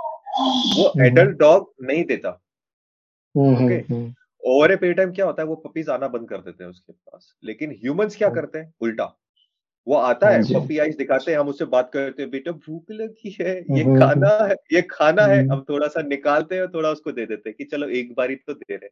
वो 0.78 0.92
एडल्ट 1.06 1.38
डॉग 1.40 1.74
नहीं 1.82 2.04
देता। 2.06 2.30
Okay 3.36 3.82
over 4.44 4.72
a 4.72 4.76
period 4.76 4.98
time 4.98 5.12
क्या 5.12 5.26
होता 5.26 5.42
है 5.42 5.48
वो 5.48 5.56
पपीज 5.58 5.90
आना 5.90 6.08
बंद 6.08 6.30
कर 6.30 6.38
देते 6.38 6.64
हैं 6.64 6.72
उसके 6.72 6.94
पास। 6.94 7.34
लेकिन 7.44 7.72
ह्यूमंस 7.74 8.16
क्या 8.16 8.30
करते 8.30 8.60
हैं 8.60 8.74
उल्टा। 8.82 9.06
वो 9.88 9.96
आता 9.96 10.30
है 10.30 10.44
पपी 10.44 10.78
आइस 10.78 10.98
दिखाते 10.98 11.32
हैं 11.32 11.40
हम 11.40 11.48
उससे 11.48 11.66
बात 11.66 11.92
करते 11.94 12.22
हैं 12.22 12.32
बेटा 12.32 12.52
भूख 12.52 12.86
लगी 12.92 13.38
है 13.42 13.58
ये 13.60 13.84
खाना 14.00 14.46
है 14.46 14.56
ये 14.74 14.82
खाना 14.82 15.24
है। 15.24 15.48
हम 15.48 15.66
थोड़ा 15.70 15.88
सा 15.88 16.02
निकालते 16.02 16.56
हैं 16.56 16.68
थोड़ा 16.68 16.90
उसको 16.90 17.12
दे 17.12 17.26
देते 17.26 17.50
हैं 17.50 17.56
कि 17.58 17.64
चलो 17.64 17.88
एक 17.88 18.16
बार 18.16 18.34
तो 18.34 18.54
दे 18.54 18.76
रहे 18.76 18.90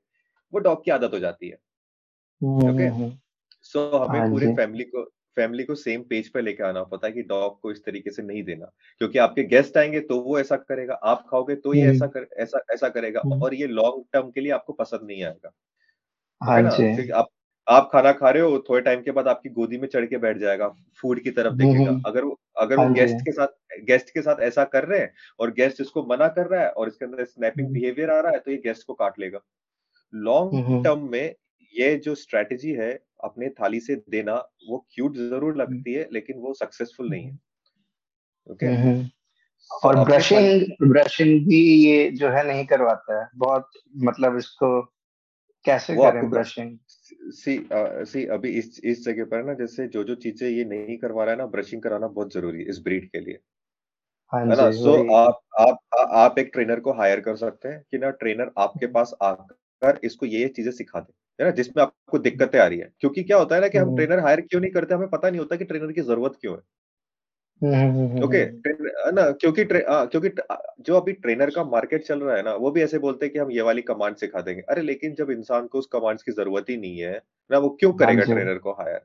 वो 0.53 0.59
डॉग 0.59 0.85
की 0.85 0.91
आदत 0.91 1.13
हो 1.13 1.19
जाती 1.19 1.47
है। 1.47 1.55
ओके? 2.43 3.09
सो 3.61 3.91
so, 3.97 4.09
हमें 4.09 4.19
हाँ 4.19 4.29
पूरे 4.29 4.47
फैमिली 4.47 4.83
को 4.83 5.13
फैमिली 5.35 5.63
को 5.63 5.75
सेम 5.75 6.01
पेज 6.01 6.29
पे 6.29 6.41
लेके 6.41 6.63
आना 6.63 6.83
पता 6.83 7.07
है 7.07 7.13
कि 7.13 7.21
डॉग 7.21 7.61
को 7.61 7.71
इस 7.71 7.85
तरीके 7.85 8.11
से 8.11 8.23
नहीं 8.23 8.43
देना। 8.43 8.65
क्योंकि 8.97 9.19
आपके 9.19 9.43
गेस्ट 9.43 9.77
आएँगे 9.77 9.99
तो 9.99 10.19
वो 10.19 10.39
ऐसा 10.39 10.55
करेगा 10.55 10.93
आप 10.93 11.25
खाओगे 11.29 11.55
तो 11.55 11.73
ये 11.73 11.91
ऐसा 11.91 12.07
कर 12.07 12.27
ऐसा 12.37 12.63
ऐसा 12.73 12.89
करेगा 12.89 13.19
और 13.19 13.53
ये 13.53 13.67
लॉन्ग 13.67 14.05
टर्म 14.13 14.31
के 14.31 14.41
लिए 14.41 14.51
आपको 14.51 14.73
पसंद 14.73 15.07
नहीं 15.07 15.23
आएगा। 15.23 15.51
हाँ 16.43 16.61
जी। 16.61 17.09
आप 17.09 17.27
आप 17.71 17.89
खाना 17.91 18.11
खा 18.13 18.29
रहे 18.29 18.43
हो 18.43 18.57
थोड़े 18.69 18.81
टाइम 18.81 19.01
के 19.01 19.11
बाद 19.11 19.27
आपकी 19.27 19.49
गोदी 19.51 19.77
में 19.77 19.87
चढ़ 19.87 20.05
के 20.05 20.17
बैठ 20.19 20.37
जाएगा 20.37 20.67
फ़ूड 21.01 21.19
की 21.23 21.31
तरफ़ 21.31 21.53
देखेगा। 21.55 21.91
अगर 22.07 22.23
वो 22.23 22.39
अगर 22.59 22.77
वो 22.77 22.89
गेस्ट 22.93 23.13
हाँ। 23.13 23.23
के 23.25 23.31
साथ 23.31 23.83
गेस्ट 23.85 24.09
के 24.09 24.21
साथ 24.21 24.41
ऐसा 24.43 24.63
कर 24.73 24.85
रहे 24.85 24.99
हैं 24.99 25.13
और 25.39 25.51
गेस्ट 25.53 25.81
इसको 25.81 26.03
मना 26.05 26.27
कर 26.29 26.47
रहा 26.47 26.61
है 26.61 26.69
और 26.69 26.87
इसके 26.87 27.05
अंदर 27.05 27.25
स्नैपिंग 27.25 27.67
बिहेवियर 27.69 28.09
आ 28.11 28.19
रहा 28.19 28.31
है 28.31 28.39
तो 28.39 28.51
ये 28.51 28.57
गेस्ट 28.65 28.87
को 28.87 28.93
काट 28.95 29.19
लेगा। 29.19 29.39
लॉन्ग 30.13 30.83
टर्म 30.85 31.07
में 31.11 31.35
ये 31.73 31.95
जो 32.05 32.15
स्ट्रेटेजी 32.17 32.71
है 32.73 32.91
अपने 33.23 33.49
थाली 33.51 33.79
से 33.79 33.95
देना 34.09 34.35
वो 34.69 34.85
क्यूट 34.95 35.17
ज़रूर 35.17 35.55
लगती 35.57 35.93
है 35.93 36.07
लेकिन 36.13 36.37
वो 36.39 36.53
सक्सेसफुल 36.55 37.09
नहीं 37.09 37.25
है। 37.25 37.37
Okay 38.47 38.65
okay? 38.67 39.09
और 39.71 40.03
ब्रशिंग 40.05 40.61
ब्रशिंग 40.83 41.45
भी 41.45 41.59
ये 41.83 42.09
जो 42.11 42.29
है 42.29 42.47
नहीं 42.47 42.65
करवाता 42.65 43.19
है। 43.19 43.27
बहुत 43.37 43.69
मतलब 44.03 44.37
इसको 44.37 44.81
कैसे 45.65 45.95
करें 45.95 46.29
ब्रशिंग 46.29 46.77
सी 47.33 47.57
आ, 47.73 48.03
सी 48.05 48.25
अभी 48.29 48.49
इस 48.59 48.79
इस 48.85 49.03
जगह 49.05 49.25
पर 49.25 49.43
ना 49.43 49.53
जैसे 49.55 49.87
जो 49.89 50.03
जो 50.03 50.15
चीज़ें 50.17 50.47
ये 50.49 50.63
नहीं 50.65 50.97
करवा 50.99 51.23
रहा 51.23 51.33
है 51.33 51.37
ना 51.37 51.45
ब्रशिंग 51.49 51.81
कराना 51.81 52.07
बहुत 52.09 52.33
ज़रूरी 52.33 52.59
है 52.59 52.69
इस 52.69 52.79
ब्रीड 52.83 53.09
के 53.09 53.19
लिए। 53.21 53.39
हाँ 54.33 54.41
है 54.41 54.55
ना? 54.57 54.69
सो 54.71 54.91
आप 55.13 55.39
आप 55.59 55.79
आप 56.15 56.37
एक 56.39 56.49
ट्रेनर 56.53 56.79
को 56.79 56.93
हायर 56.93 57.19
कर 57.21 57.35
सकते 57.37 57.69
हैं 57.69 57.81
कि 57.91 57.97
ना 57.97 58.09
ट्रेनर 58.13 58.51
आपके 58.59 58.87
पास 58.89 59.13
आकर 59.23 59.99
इसको 60.03 60.25
ये 60.25 60.39
ये 60.41 60.47
चीज़ें 60.49 60.71
सिखा 60.71 60.99
दे 60.99 61.13
है 61.39 61.45
ना? 61.45 61.51
जिसमें 61.53 61.81
आपको 61.83 62.17
दिक्कतें 62.19 62.59
आ 62.59 62.65
रही 62.67 62.79
है। 62.79 62.91
क्योंकि 62.99 63.23
क्या 63.23 63.37
होता 63.37 63.55
है 63.55 63.61
ना 63.61 63.67
कि 63.67 63.77
हम 63.77 63.91
ट्रेनर 63.91 64.19
हायर 64.19 64.41
क्यों 64.41 64.61
नहीं 64.61 64.71
करते? 64.71 64.93
हमें 64.95 65.09
पता 65.09 65.29
नहीं 65.29 65.39
होता 65.39 65.55
कि 65.55 65.65
ट्रेनर 65.65 65.91
की 65.91 66.01
ज़रूरत 66.03 66.37
क्यों 66.41 66.55
है। 66.55 66.61
ओके 67.63 68.45
ना 69.11 69.31
क्योंकि 69.31 69.61
आ, 69.83 70.05
क्योंकि 70.05 70.29
जो 70.81 70.97
अभी 70.97 71.11
ट्रेनर 71.13 71.49
का 71.49 71.63
मार्केट 71.63 72.03
चल 72.03 72.19
रहा 72.19 72.35
है 72.35 72.43
ना 72.43 72.53
वो 72.55 72.71
भी 72.71 72.81
ऐसे 72.81 72.99
बोलते 72.99 73.25
हैं 73.25 73.33
कि 73.33 73.39
हम 73.39 73.51
ये 73.51 73.61
वाली 73.61 73.81
कमांड 73.81 74.15
सिखा 74.15 74.41
देंगे। 74.41 74.61
अरे 74.61 74.81
लेकिन 74.81 75.13
जब 75.15 75.31
इंसान 75.31 75.67
को 75.67 75.79
उस 75.79 75.85
कमांड्स 75.85 76.23
की 76.23 76.31
ज़रूरत 76.31 76.69
ही 76.69 76.77
नहीं 76.77 76.99
है 76.99 77.21
ना 77.51 77.57
वो 77.57 77.69
क्यों 77.69 77.93
करेगा 77.93 78.23
ट्रेनर 78.23 78.57
को 78.57 78.71
हायर? 78.71 79.01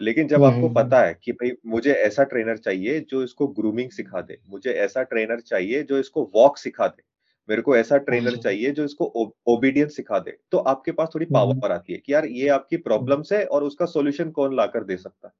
लेकिन 0.00 0.28
जब 0.28 0.44
आपको 0.44 0.68
पता 0.68 1.00
है 1.00 1.18
कि 1.24 1.32
भाई 1.32 1.52
मुझे 1.66 1.92
ऐसा 1.92 2.24
ट्रेनर 2.24 2.56
चाहिए 2.56 3.00
जो 3.00 3.22
इसको 3.22 3.46
ग्रूमिंग 3.46 3.90
सिखा 3.90 4.20
दे 4.20 4.38
मुझे 4.48 4.70
ऐसा 4.70 5.02
ट्रेनर 5.02 5.40
चाहिए 5.40 5.82
जो 5.82 5.98
इसको 5.98 6.30
वॉक 6.34 6.58
सिखा 6.58 6.86
दे 6.86 7.02
मेरे 7.48 7.62
को 7.62 7.76
ऐसा 7.76 7.96
ट्रेनर 7.96 8.28
हाँ 8.28 8.36
चाहिए 8.36 8.70
जो 8.70 8.84
इसको 8.84 9.32
ओबीडियंस 9.46 9.96
सिखा 9.96 10.18
दे 10.18 10.36
तो 10.52 10.58
आपके 10.58 10.92
पास 10.92 11.08
थोड़ी 11.14 11.26
पावर 11.26 11.54
हम्म। 11.54 11.72
आती 11.72 11.92
है 11.92 11.98
कि 11.98 12.12
यार 12.12 12.26
ये 12.26 12.48
आपकी 12.48 12.76
प्रॉब्लम्स 12.76 13.32
है 13.32 13.44
और 13.44 13.64
उसका 13.64 13.86
सॉल्यूशन 13.86 14.30
कौन 14.30 14.56
लाकर 14.56 14.84
दे 14.84 14.96
सकता 14.96 15.28
है? 15.28 15.32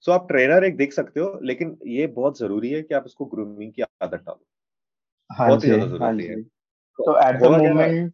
सो 0.00 0.12
आप 0.12 0.28
ट्रेनर 0.28 0.64
एक 0.64 0.76
देख 0.76 0.92
सकते 0.92 1.20
हो 1.20 1.40
लेकिन 1.42 1.78
ये 1.86 2.06
बहुत 2.06 2.38
ज़रूरी 2.38 2.70
है 2.70 2.82
कि 2.82 2.94
आप 2.94 3.04
इसको 3.06 3.24
ग्रूमिंग 3.24 3.72
की 3.72 3.82
आदत 3.82 4.14
डालो। 4.14 4.44
हाँ 5.30 5.48
बहुत 5.48 5.64
ही 5.64 5.68
ज़्यादा 5.68 5.84
हाँ 5.84 6.12
ज़रूरी 6.12 6.26
है 6.26 6.42
तो 6.98 7.18
एट 7.18 7.40
द 7.40 7.44
मोमेंट 7.44 8.12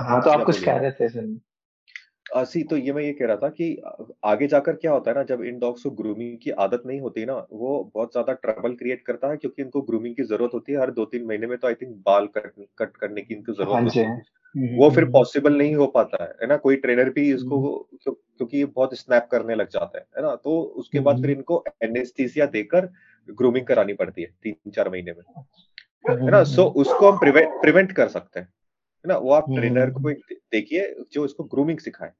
हाँ 0.00 0.22
तो 0.22 0.30
आप 0.30 0.44
कुछ 0.46 0.64
कह 0.64 0.76
रहे 0.76 0.90
थे 0.90 1.08
सर? 1.08 1.40
सी 2.34 2.62
तो 2.62 2.76
ये 2.76 2.92
मैं 2.92 3.02
ये 3.02 3.12
कह 3.12 3.26
रहा 3.26 3.36
था 3.36 3.48
कि 3.48 3.82
आगे 4.24 4.46
जाकर 4.46 4.72
क्या 4.72 4.92
होता 4.92 5.10
है 5.10 5.16
ना 5.16 5.22
जब 5.22 5.42
इन 5.42 5.58
डॉग्स 5.58 5.82
को 5.82 5.90
ग्रूमिंग 5.90 6.38
की 6.42 6.50
आदत 6.50 6.82
नहीं 6.86 7.00
होती 7.00 7.24
ना 7.24 7.46
वो 7.52 7.92
बहुत 7.94 8.12
ज़्यादा 8.12 8.32
ट्रबल 8.32 8.74
क्रिएट 8.74 9.02
करता 9.06 9.28
है 9.28 9.36
क्योंकि 9.36 9.62
इनको 9.62 9.82
ग्रूमिंग 9.82 10.16
की 10.16 10.22
ज़रूरत 10.22 10.50
होती 10.54 10.72
है 10.72 10.78
हर 10.78 10.90
दो 10.90 11.04
तीन 11.04 11.24
महीने 11.24 11.46
में 11.46 11.58
तो 11.58 11.68
आई 11.68 11.74
थिंक 11.74 11.96
बाल 12.06 12.26
कट 12.26 12.52
कट 12.78 12.96
करने 12.96 13.22
की 13.22 13.34
इनको 13.34 13.52
ज़रूरत 13.52 13.74
हाँ 13.74 13.82
होती 13.82 13.98
है। 13.98 14.22
हम्म, 14.54 14.76
वो 14.76 14.90
फिर 14.90 15.04
पॉसिबल 15.04 15.50
हम्म, 15.50 15.60
हम्म। 15.60 15.66
नहीं 15.66 15.74
हो 15.74 15.86
पाता 15.86 16.24
है 16.24 16.30
है 16.30 16.46
ना? 16.46 16.56
कोई 16.56 16.76
ट्रेनर 16.76 17.10
भी 17.10 17.34
इसको 17.34 17.88
क्योंकि 18.04 18.58
ये 18.58 18.64
बहुत 18.64 18.94
स्नैप 18.94 19.28
करने 19.30 19.54
लग 19.54 19.68
जाता 19.68 19.98
है 19.98 20.04
है 20.16 20.22
ना? 20.22 20.34
तो 20.36 20.60
उसके 20.62 21.00
बाद 21.00 21.20
फिर 21.22 21.30
इनको 21.30 21.64
एनेस्थीसिया 21.82 22.46
देकर 22.46 22.88
ग्रूमिंग 23.28 23.66
करानी 23.66 23.92
पड़ती 23.92 24.22
है 24.22 24.28
तीन 24.42 24.70
चार 24.70 24.88
महीने 24.88 25.12
में 25.12 25.22
है 26.10 26.30
ना? 26.30 26.42
सो 26.44 26.64
उसको 26.64 27.10
हम 27.10 27.18
प्रिवेंट 27.18 27.92
कर 27.92 28.08
सकते 28.08 28.40
हैं। 28.40 28.48
है 29.04 29.08
ना? 29.08 29.16
वो 29.16 29.32
आप 29.32 29.44
ट्रेनर 29.50 29.90
को 29.90 30.10
देखिए 30.10 30.94
जो 31.12 31.24
इसको 31.24 31.44
ग्रूमिंग 31.44 31.78
सिखाए। 31.78 32.10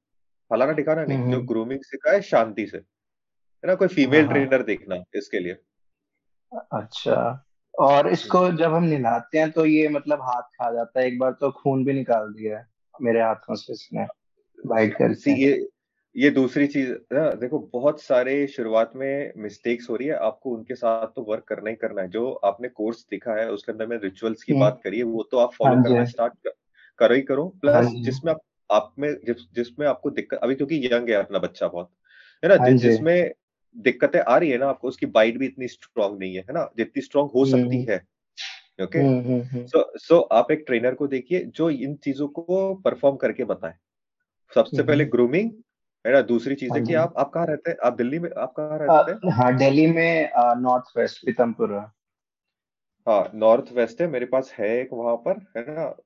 फलाना 0.51 0.73
ठिकाना 0.73 1.05
नहीं 1.05 1.31
जो 1.33 1.41
ग्रूमिंग 1.43 1.81
सिखाए 1.83 2.21
शांति 2.21 2.67
से। 2.67 2.77
है 2.79 3.67
ना? 3.67 3.75
कोई 3.75 3.89
फीमेल 3.89 4.29
ट्रेनर 4.29 4.55
हाँ। 4.55 4.65
देखना 4.65 5.03
इसके 5.15 5.39
लिए। 5.39 5.57
अच्छा। 6.53 7.47
और 7.79 8.09
इसको 8.09 8.51
जब 8.53 8.75
हम 8.75 8.85
निलाते 8.85 9.39
हैं 9.39 9.51
तो 9.51 9.65
ये 9.67 9.89
मतलब 9.89 10.23
हाथ 10.23 10.43
खा 10.43 10.73
जाता 10.73 11.01
है? 11.01 11.07
एक 11.07 11.19
बार 11.19 11.33
तो 11.33 11.51
खून 11.53 11.85
भी 11.85 11.93
निकाल 11.93 12.33
दिया 12.33 12.59
है 12.59 12.67
मेरे 13.03 13.21
हाथों 13.23 13.55
से 13.55 13.73
इसने 13.73 14.07
बाइट 14.59 14.95
कर 14.95 15.31
ये 15.31 15.69
ये 16.17 16.31
दूसरी 16.31 16.67
चीज़ 16.67 16.91
ना 17.13 17.31
देखो 17.31 17.59
बहुत 17.73 18.01
सारे 18.03 18.47
शुरुआत 18.47 18.93
में 18.97 19.33
मिस्टेक्स 19.37 19.89
हो 19.91 19.97
रही 19.97 20.09
है। 20.09 20.15
आपको 20.15 20.51
उनके 20.51 20.75
साथ 20.75 21.07
तो 21.07 21.23
वर्क 21.23 21.45
करना 21.45 21.71
ही 21.71 21.77
करना 21.77 22.03
है। 22.03 22.09
जो 22.09 22.33
आपने 22.45 22.69
कोर्स 22.69 23.07
दिखा 23.11 23.33
है 23.33 23.51
उसके 23.51 23.73
अंदर 23.73 23.87
में 23.87 23.97
रिचुअल्स 23.99 24.43
की 24.43 24.53
बात 24.53 24.81
करी 24.85 24.99
है 24.99 25.05
वो 25.05 25.23
तो 25.31 25.39
आप 25.39 25.53
फॉलो 25.53 25.75
हाँ 25.75 25.85
करना 25.85 26.05
स्टार्ट 26.05 26.33
करो 26.35 26.53
ही 27.03 27.23
करो। 27.23 27.47
प्लस 27.61 27.75
हाँ 27.75 28.03
जिसमें 28.03 28.33
आप 28.33 28.41
आप 28.71 28.95
में 28.99 29.13
जिस 29.27 29.37
जिसमें 29.55 29.87
आपको 29.87 30.11
दिक्कत 30.11 30.39
अभी 30.43 30.55
क्योंकि 30.55 30.89
यंग 30.93 31.09
है 31.09 31.15
अपना 31.15 31.39
बच्चा 31.39 31.69
बहुत 31.69 31.91
है 32.45 32.49
ना? 32.49 32.57
हाँ 32.57 32.71
जिसमें 32.71 33.33
दिक्कतें 33.77 34.21
आ 34.21 34.37
रही 34.39 34.51
है 34.51 34.59
ना 34.59 34.67
आपको 34.67 34.89
उसकी 34.89 35.07
बाइट 35.07 35.39
भी 35.39 35.47
इतनी 35.47 35.69
स्ट्रांग 35.69 36.19
नहीं 36.19 36.35
है 36.35 36.41
है 36.41 36.55
ना? 36.55 36.71
जितनी 36.77 37.03
स्ट्रांग 37.03 37.29
हो 37.35 37.45
सकती 37.45 37.83
हम्म। 37.83 37.93
है 37.93 37.99
ओके 38.83 39.67
सो 39.67 39.93
सो 39.99 40.21
आप 40.21 40.51
एक 40.51 40.65
ट्रेनर 40.67 40.95
को 40.95 41.07
देखिए 41.07 41.45
जो 41.45 41.71
इन 41.71 41.95
चीज़ों 41.95 42.29
को 42.29 42.75
परफॉर्म 42.75 43.17
करके 43.17 43.45
बताए। 43.45 43.75
सबसे 44.55 44.83
पहले 44.83 45.05
ग्रूमिंग 45.05 45.51
है 46.07 46.13
ना? 46.13 46.21
दूसरी 46.21 46.55
चीज़ 46.55 46.71
है 46.73 46.79
हाँ 46.79 46.87
कि 46.87 46.95
आप 46.95 47.15
आप 47.19 47.31
कहाँ 47.31 47.47
रहते 47.47 47.71
हैं? 47.71 47.79
आप 47.85 47.97
दिल्ली 47.97 48.19
में 48.19 48.31
आप 48.39 48.53
कहाँ 48.57 48.79
रहते 48.79 49.13
हैं? 49.13 49.33
हाँ 49.33 49.57
दिल्ली 49.57 49.87
में 49.87 50.31
नॉर्थ 50.37 50.85
वेस्ट 50.97 51.27
पीतमपुर। 51.27 51.73
हाँ 53.09 53.31
नॉर्थ 53.35 53.73
वेस्ट 53.73 54.01
है 54.01 54.07
मेरे 54.07 54.27
पास 54.27 54.53
है 54.59 54.81
एक 54.81 54.89
वहाँ 54.93 55.17
पर 55.17 55.47
है 55.57 55.63
ना? 55.69 55.97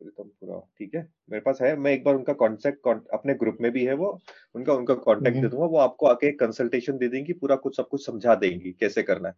प्रीतमपुरा 0.00 0.58
ठीक 0.78 0.94
है? 0.94 1.06
मेरे 1.30 1.40
पास 1.40 1.58
है 1.62 1.74
मैं 1.76 1.92
एक 1.92 2.04
बार 2.04 2.14
उनका 2.14 2.32
कॉन्टेक्ट 2.34 3.08
अपने 3.14 3.34
ग्रुप 3.34 3.56
में 3.60 3.70
भी 3.72 3.84
है 3.84 3.94
वो 3.94 4.18
उनका 4.54 4.74
उनका 4.74 4.94
कॉन्टेक्ट 5.06 5.38
दे 5.38 5.48
दूँगा 5.48 5.66
वो 5.66 5.78
आपको 5.78 6.06
आके 6.06 6.30
कंसल्टेशन 6.36 6.98
दे 6.98 7.08
देंगी 7.08 7.32
पूरा 7.34 7.56
कुछ 7.56 7.76
सब 7.76 7.88
कुछ 7.88 8.06
समझा 8.06 8.34
देंगी 8.34 8.72
कैसे 8.80 9.02
करना 9.02 9.28
है। 9.28 9.34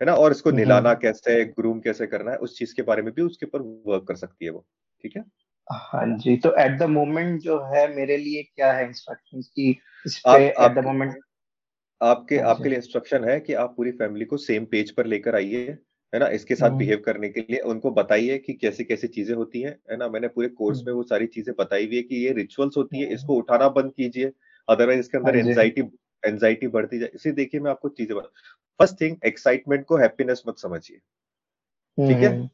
है 0.00 0.06
ना? 0.06 0.14
और 0.14 0.30
इसको 0.30 0.50
निलाना 0.50 0.94
कैसे 0.96 1.44
ग्रूम 1.46 1.80
कैसे 1.80 2.06
करना 2.06 2.30
है 2.30 2.36
उस 2.38 2.58
चीज़ 2.58 2.74
के 2.74 2.82
बारे 2.82 3.02
में 3.02 3.12
भी 3.14 3.22
उसके 3.22 3.46
ऊपर 3.46 3.62
वर्क 3.86 4.06
कर 4.08 4.16
सकती 4.16 4.44
है 4.44 4.50
वो। 4.50 4.64
ठीक 5.04 5.16
है? 5.16 5.24
हाँ 5.68 6.06
जी 6.18 6.36
तो 6.36 6.54
एट 6.58 6.78
द 6.78 6.82
मोमेंट 6.90 7.40
जो 7.40 7.58
है 7.64 7.86
मेरे 7.96 8.16
लिए 8.16 8.42
क्या 8.44 8.72
है 8.72 8.86
इंस्ट्रक्शंस 8.86 9.48
की 9.48 9.70
इस 10.06 10.18
पे 10.26 10.46
एट 10.46 10.72
द 10.74 10.84
मोमेंट 10.84 11.18
आपके 12.00 12.38
आपके 12.48 12.68
लिए 12.68 12.78
इंस्ट्रक्शन 12.78 13.24
है 13.24 13.38
कि 13.40 13.54
आप 13.54 13.74
पूरी 13.76 13.90
फैमिली 13.92 14.24
को 14.24 14.36
सेम 14.36 14.64
पेज 14.64 14.90
पर 14.90 15.06
लेकर 15.06 15.34
आइए। 15.34 15.76
है 16.12 16.20
ना 16.20 16.28
इसके 16.28 16.54
साथ 16.54 16.70
बिहेव 16.70 16.94
हम्म। 16.94 17.04
करने 17.04 17.28
के 17.28 17.40
लिए 17.40 17.58
उनको 17.66 17.90
बताइए 17.92 18.38
कि 18.38 18.52
कैसी 18.52 18.84
कैसी 18.84 19.08
चीज़ें 19.08 19.34
होती 19.34 19.60
हैं 19.62 19.76
है 19.90 19.96
ना 19.96 20.08
मैंने 20.08 20.28
पूरे 20.28 20.48
कोर्स 20.50 20.78
हम्म। 20.78 20.86
में 20.86 20.94
वो 20.94 21.02
सारी 21.04 21.26
चीज़ें 21.28 21.54
बताई 21.58 21.86
हुई 21.86 21.96
है 21.96 22.02
कि 22.02 22.16
ये 22.16 22.32
रिचुअल्स 22.32 22.76
होती 22.76 22.98
है 22.98 23.04
हम्म। 23.04 23.14
इसको 23.14 23.34
उठाना 23.34 23.68
बंद 23.70 23.92
कीजिए 23.92 24.32
अदरवाइज़ 24.68 25.00
इसके 25.00 25.18
अंदर 25.18 25.36
एंजाइटी 25.38 25.80
हाँ 25.80 25.90
एंजाइटी 26.22 26.68
बढ़ती 26.68 26.98
जाए 26.98 27.10
इसे 27.14 27.32
देखिए 27.32 27.60
मैं 27.60 27.70
आपको 27.70 27.88
चीज़ें 27.90 28.14
फ़र्स्ट 28.80 29.00
थिंग 29.00 29.16
एक्साइटमेंट 29.26 29.84
को 29.84 29.96
हैप्पीनेस 29.96 30.42
मत 30.48 30.58
समझिए 30.58 30.96
ठीक 31.98 32.16
है 32.18 32.50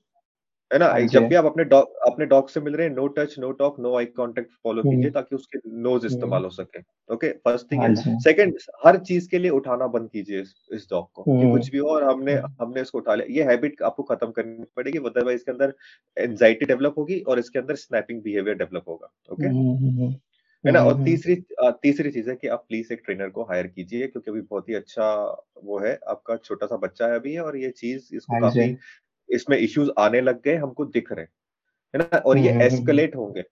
है 0.70 0.78
ना? 0.78 0.86
हाँ 0.86 1.00
जब 1.02 1.26
भी 1.28 1.34
आप 1.34 1.44
अपने 1.44 1.64
डॉग 1.64 1.92
अपने 2.06 2.26
डॉग 2.26 2.48
से 2.50 2.60
मिल 2.60 2.74
रहे 2.74 2.86
हैं 2.86 2.94
no 2.94 3.06
touch 3.18 3.34
no 3.38 3.50
talk 3.52 3.78
no 3.80 3.96
eye 3.98 4.04
contact 4.16 4.50
follow 4.64 4.82
कीजिए 4.82 5.10
ताकि 5.10 5.34
उसके 5.36 5.58
नोज़ 5.82 6.06
इस्तेमाल 6.06 6.44
हो 6.44 6.50
सके 6.50 6.80
ओके? 7.14 7.30
फ़र्स्ट 7.38 7.70
थिंग 7.72 7.82
है 7.82 8.18
सेकंड 8.20 8.58
हर 8.84 8.96
चीज़ 9.02 9.28
के 9.30 9.38
लिए 9.38 9.50
उठाना 9.50 9.86
बंद 9.88 10.10
कीजिए 10.10 10.40
इस, 10.40 10.54
इस 10.72 10.86
डॉग 10.90 11.10
को 11.12 11.22
कि 11.24 11.50
कुछ 11.52 11.70
भी 11.70 11.78
हो 11.78 11.88
और 11.88 12.04
हमने 12.04 12.34
हमने 12.60 12.80
इसको 12.80 12.98
उठा 12.98 13.14
लिया। 13.14 13.34
ये 13.36 13.50
हैबिट 13.50 13.82
आपको 13.82 14.02
खत्म 14.04 14.30
करनी 14.30 14.64
पड़ेगी 14.76 14.98
अदरवाइज़ 15.00 15.36
इसके 15.36 15.52
अंदर 15.52 15.74
एंजाइटी 16.16 16.66
डेवलप 16.66 16.98
होगी 16.98 17.20
और 17.20 17.38
इसके 17.38 17.58
अंदर 17.58 17.74
स्नैपिंग 17.76 18.22
बिहेवियर 18.22 18.56
डेवलप 18.56 18.88
होगा 18.88 19.12
ओके? 19.32 19.46
है 20.64 20.72
ना? 20.72 20.80
और 20.80 21.02
तीसरी 21.04 21.34
तीसरी 21.82 22.10
चीज़ 22.10 22.30
है 22.30 22.36
कि 22.36 22.48
आप 22.48 22.64
प्लीज़ 22.68 22.92
एक 22.92 23.02
ट्रेनर 23.04 23.28
को 23.28 23.42
हायर 23.44 23.66
कीजिए 23.66 24.06
क्योंकि 24.06 24.30
अभी 24.30 24.40
बहुत 24.40 24.68
ही 24.68 24.74
अच्छा 24.74 25.10
वो 25.64 25.78
है 25.78 25.98
आपका 26.08 26.36
छोटा 26.36 26.66
सा 26.66 26.76
बच्चा 26.76 27.06
है 27.06 27.14
अभी 27.14 27.36
और 27.38 27.56
ये 27.56 27.70
चीज़ 27.70 28.14
इसको 28.16 28.32
हाँ 28.32 28.40
काफ़ी 28.42 28.76
इसमें 29.28 29.56
इश्यूज़ 29.58 29.90
आने 29.98 30.20
लग 30.20 30.42
गए 30.42 30.56
हमको 30.56 30.84
दिख 30.86 31.12
रहे 31.12 31.24
है 31.94 31.98
ना? 31.98 32.18
और 32.18 32.38
ये 32.38 32.50
एस्केलेट 32.52 33.14
हम्म, 33.14 33.22
हम्म, 33.22 33.26
हम्म। 33.26 33.26
होंगे। 33.26 33.44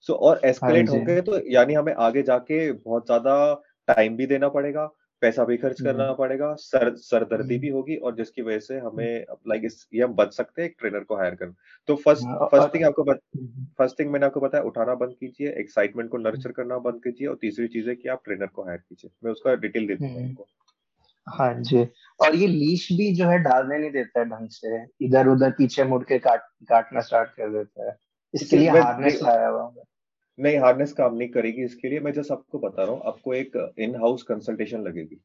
सो 0.00 0.14
और 0.14 0.40
एस्केलेट 0.44 0.90
हाँ 0.90 0.96
होंगे 0.96 1.20
तो 1.20 1.40
यानी 1.50 1.74
हमें 1.74 1.92
आगे 1.94 2.22
जाके 2.22 2.72
बहुत 2.72 3.06
ज़्यादा 3.06 3.54
टाइम 3.88 4.16
भी 4.16 4.26
देना 4.26 4.48
पड़ेगा 4.48 4.90
पैसा 5.22 5.44
भी 5.44 5.56
खर्च 5.56 5.80
करना 5.80 6.12
पड़ेगा 6.12 6.54
सर 6.54 6.94
सरदर्दी 6.96 7.58
भी 7.58 7.68
होगी 7.68 7.96
और 7.96 8.14
जिसकी 8.16 8.42
वजह 8.42 8.58
से 8.58 8.78
हमें 8.78 9.24
लाइक 9.48 9.62
इस 9.64 9.86
ये 9.94 10.02
हम 10.02 10.14
बच 10.14 10.32
सकते 10.34 10.62
हैं 10.62 10.68
एक 10.68 10.76
ट्रेनर 10.78 11.00
को 11.00 11.16
हायर 11.16 11.34
कर 11.34 11.52
तो 11.88 11.96
फ़र्स्ट 11.96 12.24
फ़र्स्ट 12.50 12.74
थिंग 12.74 12.84
आपको 12.84 13.04
फ़र्स्ट 13.78 13.98
थिंग 13.98 14.10
मैंने 14.10 14.26
आपको 14.26 14.40
बताया 14.40 14.64
उठाना 14.64 14.94
बंद 14.94 15.14
कीजिए 15.20 15.52
एक्साइटमेंट 15.60 16.10
को 16.10 16.18
नर्चर 16.18 16.52
करना 16.52 16.78
बंद 16.78 17.02
कीजिए 17.04 17.28
और 17.28 17.38
तीसरी 17.40 17.68
चीज़ 17.68 17.88
है 17.88 17.94
कि 17.96 18.08
आप 18.08 18.22
ट्रेनर 18.24 18.46
को 18.46 18.62
हायर 18.62 18.78
कीजिए। 18.78 19.10
मैं 19.24 19.32
उसका 19.32 19.54
डिटेल 19.54 19.86
दे 19.86 19.94
दूँगा 19.94 20.28
आपको। 20.28 20.46
हाँ 21.26 21.52
जी। 21.54 21.86
और 22.20 22.34
ये 22.36 22.46
लीश 22.46 22.86
भी 22.92 23.12
जो 23.14 23.28
है 23.28 23.38
डालने 23.38 23.78
नहीं 23.78 23.90
देता 23.90 24.20
है 24.20 24.24
ढंग 24.26 24.48
से। 24.50 24.82
इधर 25.04 25.28
उधर 25.28 25.50
पीछे 25.50 25.84
मुड़ 25.84 26.02
के 26.04 26.18
काट 26.18 26.42
काटना 26.68 27.00
स्टार्ट 27.00 27.30
कर 27.30 27.50
देता 27.52 27.88
है। 27.88 27.96
इसके 28.34 28.56
लिए 28.56 28.68
हार्नेस 28.70 29.20
लाया 29.22 29.48
हुआ 29.48 29.62
हूँ 29.62 29.84
नहीं 30.38 30.58
हार्नेस 30.58 30.92
काम 30.92 31.16
नहीं 31.16 31.28
करेगी 31.28 31.64
इसके 31.64 31.88
लिए। 31.88 32.00
मैं 32.00 32.12
जस्ट 32.12 32.32
आपको 32.32 32.58
बता 32.58 32.82
रहा 32.82 32.92
हूँ 32.92 33.02
आपको 33.06 33.34
एक 33.34 33.74
इन 33.78 33.94
हाउस 33.96 34.22
कंसल्टेशन 34.22 34.82
लगेगी। 34.82 35.20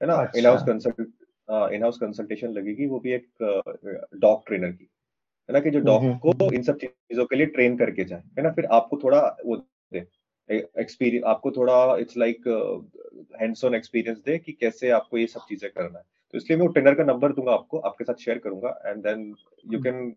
है 0.00 0.06
ना? 0.08 0.30
In 0.36 0.46
house 0.46 0.62
consult 0.62 1.00
in 1.74 1.82
house 1.82 1.98
consultation 1.98 2.48
लगेगी 2.48 2.86
वो 2.86 3.00
भी 3.00 3.12
एक 3.12 3.26
डॉग 4.20 4.46
ट्रेनर 4.46 4.70
की। 4.70 4.84
है 5.48 5.52
ना 5.52 5.60
कि 5.60 5.70
जो 5.70 5.80
डॉग 5.80 6.02
को 6.18 6.52
इन 6.52 6.62
सब 6.62 6.76
चीज़ों 6.76 7.24
के 7.24 7.36
लिए 7.36 7.46
ट्रेन 7.46 7.76
करके 7.78 8.04
जाए। 8.04 8.22
है 8.38 8.42
ना? 8.42 8.50
फिर 8.50 8.66
आपको 8.72 9.00
थोड़ा 9.04 9.20
वो 9.46 9.56
दे। 9.92 10.06
एक्सपीरियंस 10.50 11.24
आपको 11.26 11.50
थोड़ा 11.50 11.96
it's 12.00 12.16
like 12.16 12.48
hands 13.40 13.64
on 13.64 13.74
experience 13.74 14.18
दे 14.26 14.38
कि 14.38 14.52
कैसे 14.52 14.90
आपको 14.90 15.18
ये 15.18 15.26
सब 15.26 15.40
चीज़ें 15.48 15.70
करना 15.70 15.98
है। 15.98 16.04
तो 16.34 16.38
इसलिए 16.38 16.58
मैं 16.58 16.66
वो 16.66 16.72
ट्रेनर 16.72 16.94
का 16.94 17.04
नंबर 17.04 17.32
दूँगा 17.32 17.52
आपको 17.52 17.78
आपके 17.80 18.04
साथ 18.04 18.24
शेयर 18.24 18.38
करूँगा 18.38 18.78
एंड 18.86 19.02
देन 19.04 19.34
यू 19.64 19.80
कैन 19.82 20.14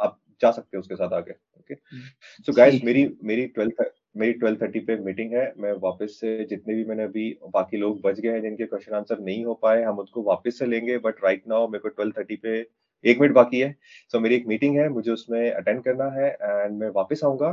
आप 0.00 0.18
जा 0.42 0.50
सकते 0.50 0.76
हैं 0.76 0.80
उसके 0.80 0.96
साथ 0.96 1.12
आगे 1.12 1.32
ओके 1.32 1.74
सो 1.74 2.52
गाइस 2.52 2.84
मेरी 2.84 3.08
मेरी 3.24 3.46
ट्वेल्थ 3.48 3.82
मेरी 4.16 4.32
ट्वेल्व 4.32 4.58
थर्टी 4.62 4.80
पे 4.80 4.96
मीटिंग 5.00 5.32
है 5.34 5.52
मैं 5.58 5.72
वापस 5.82 6.16
से 6.20 6.44
जितने 6.44 6.74
भी 6.74 6.84
मैंने 6.84 7.02
अभी 7.02 7.28
बाकी 7.54 7.76
लोग 7.76 8.00
बच 8.02 8.20
गए 8.20 8.30
हैं 8.30 8.42
जिनके 8.42 8.66
क्वेश्चन 8.66 8.94
आंसर 8.94 9.20
नहीं 9.20 9.44
हो 9.44 9.54
पाए 9.62 9.82
हम 9.82 9.98
उसको 9.98 10.22
वापस 10.22 10.58
से 10.58 10.66
लेंगे 10.66 10.98
बट 10.98 11.24
राइट 11.24 11.42
नाउ 11.48 11.68
मेरे 11.68 11.82
को 11.82 11.88
ट्वेल्व 11.88 12.12
थर्टी 12.18 12.36
पे 12.36 12.58
एक 13.04 13.20
मिनट 13.20 13.34
बाकी 13.34 13.60
है। 13.60 13.70
सो 13.72 14.16
so, 14.16 14.22
मेरी 14.22 14.34
एक 14.34 14.46
मीटिंग 14.46 14.76
है 14.78 14.88
मुझे 14.88 15.10
उसमें 15.10 15.50
अटेंड 15.50 15.82
करना 15.84 16.04
है 16.10 16.28
एंड 16.30 16.78
मैं 16.78 16.88
वापस 16.94 17.20
आऊँगा। 17.24 17.52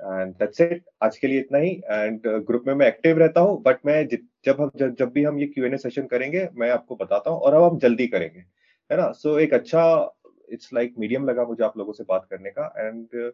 एंड 0.00 0.34
दैट्स 0.34 0.60
इट 0.60 0.82
आज 1.02 1.16
के 1.18 1.26
लिए 1.26 1.40
इतना 1.40 1.58
ही. 1.58 1.70
एंड 1.90 2.20
ग्रुप 2.26 2.62
uh, 2.62 2.66
में 2.68 2.74
मैं 2.74 2.86
एक्टिव 2.86 3.18
रहता 3.18 3.40
हूँ 3.40 3.62
बट 3.62 3.86
मैं 3.86 4.06
जब 4.06 4.60
हम 4.60 4.70
जब, 4.76 4.94
जब 4.94 5.12
भी 5.12 5.24
हम 5.24 5.38
ये 5.38 5.46
क्यू 5.46 5.64
एन 5.64 5.74
ए 5.74 5.76
सेशन 5.76 6.06
करेंगे 6.06 6.48
मैं 6.54 6.70
आपको 6.70 6.96
बताता 6.96 7.30
हूँ 7.30 7.40
और 7.40 7.54
अब 7.54 7.62
हम 7.62 7.78
जल्दी 7.78 8.06
करेंगे. 8.06 8.40
है 8.90 8.96
ना? 8.96 9.10
सो 9.12 9.34
so, 9.34 9.40
एक 9.40 9.54
अच्छा 9.54 9.84
इट्स 10.52 10.72
लाइक 10.74 10.94
मीडियम 10.98 11.28
लगा 11.28 11.44
मुझे 11.44 11.64
आप 11.64 11.78
लोगों 11.78 11.92
से 11.92 12.04
बात 12.08 12.26
करने 12.30 12.50
का. 12.50 12.74
एंड 12.78 13.06
uh, 13.26 13.30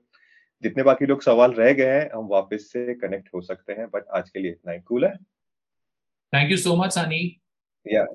जितने 0.63 0.83
बाकी 0.83 1.07
लोग 1.07 1.23
सवाल 1.23 1.53
रह 1.53 1.73
गए 1.73 1.87
हैं 1.87 2.11
हम 2.15 2.29
वापस 2.29 2.69
से 2.73 2.95
कनेक्ट 2.95 3.29
हो 3.35 3.41
सकते 3.41 3.73
हैं 3.73 3.87
बट 3.87 4.05
आज 4.15 4.31
के 4.31 4.39
लिए 4.39 4.51
इतना 4.51 4.73
ही. 4.73 4.81
कूल 4.81 5.05
है? 5.05 5.17
Thank 6.33 6.51
you 6.51 6.57
so 6.57 6.77
much 6.77 6.93
Sunny 6.93 7.41
yeah 7.87 8.07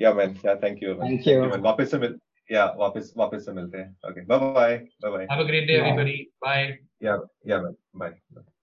yeah 0.00 0.12
man 0.14 0.36
या 0.46 0.54
थैंक 0.54 0.82
यू 0.82 0.94
थैंक 0.94 1.26
यू 1.28 1.44
वापस 1.62 1.90
से 1.90 1.98
मिल 1.98 2.18
या 2.50 2.64
वापस 2.76 3.12
वापस 3.16 3.44
से 3.44 3.52
मिलते 3.52 3.78
हैं। 3.78 3.96
Okay 4.10 4.24
bye 4.26 4.38
bye 4.40 4.76
bye 5.02 5.10
bye 5.10 5.28
have 5.30 5.40
a 5.40 5.46
great 5.46 5.66
day 5.66 5.72
everybody 5.74 6.16
bye 6.42 6.66
yeah 7.02 7.18
yeah 7.48 7.58
bye 7.60 8.10
bye 8.34 8.55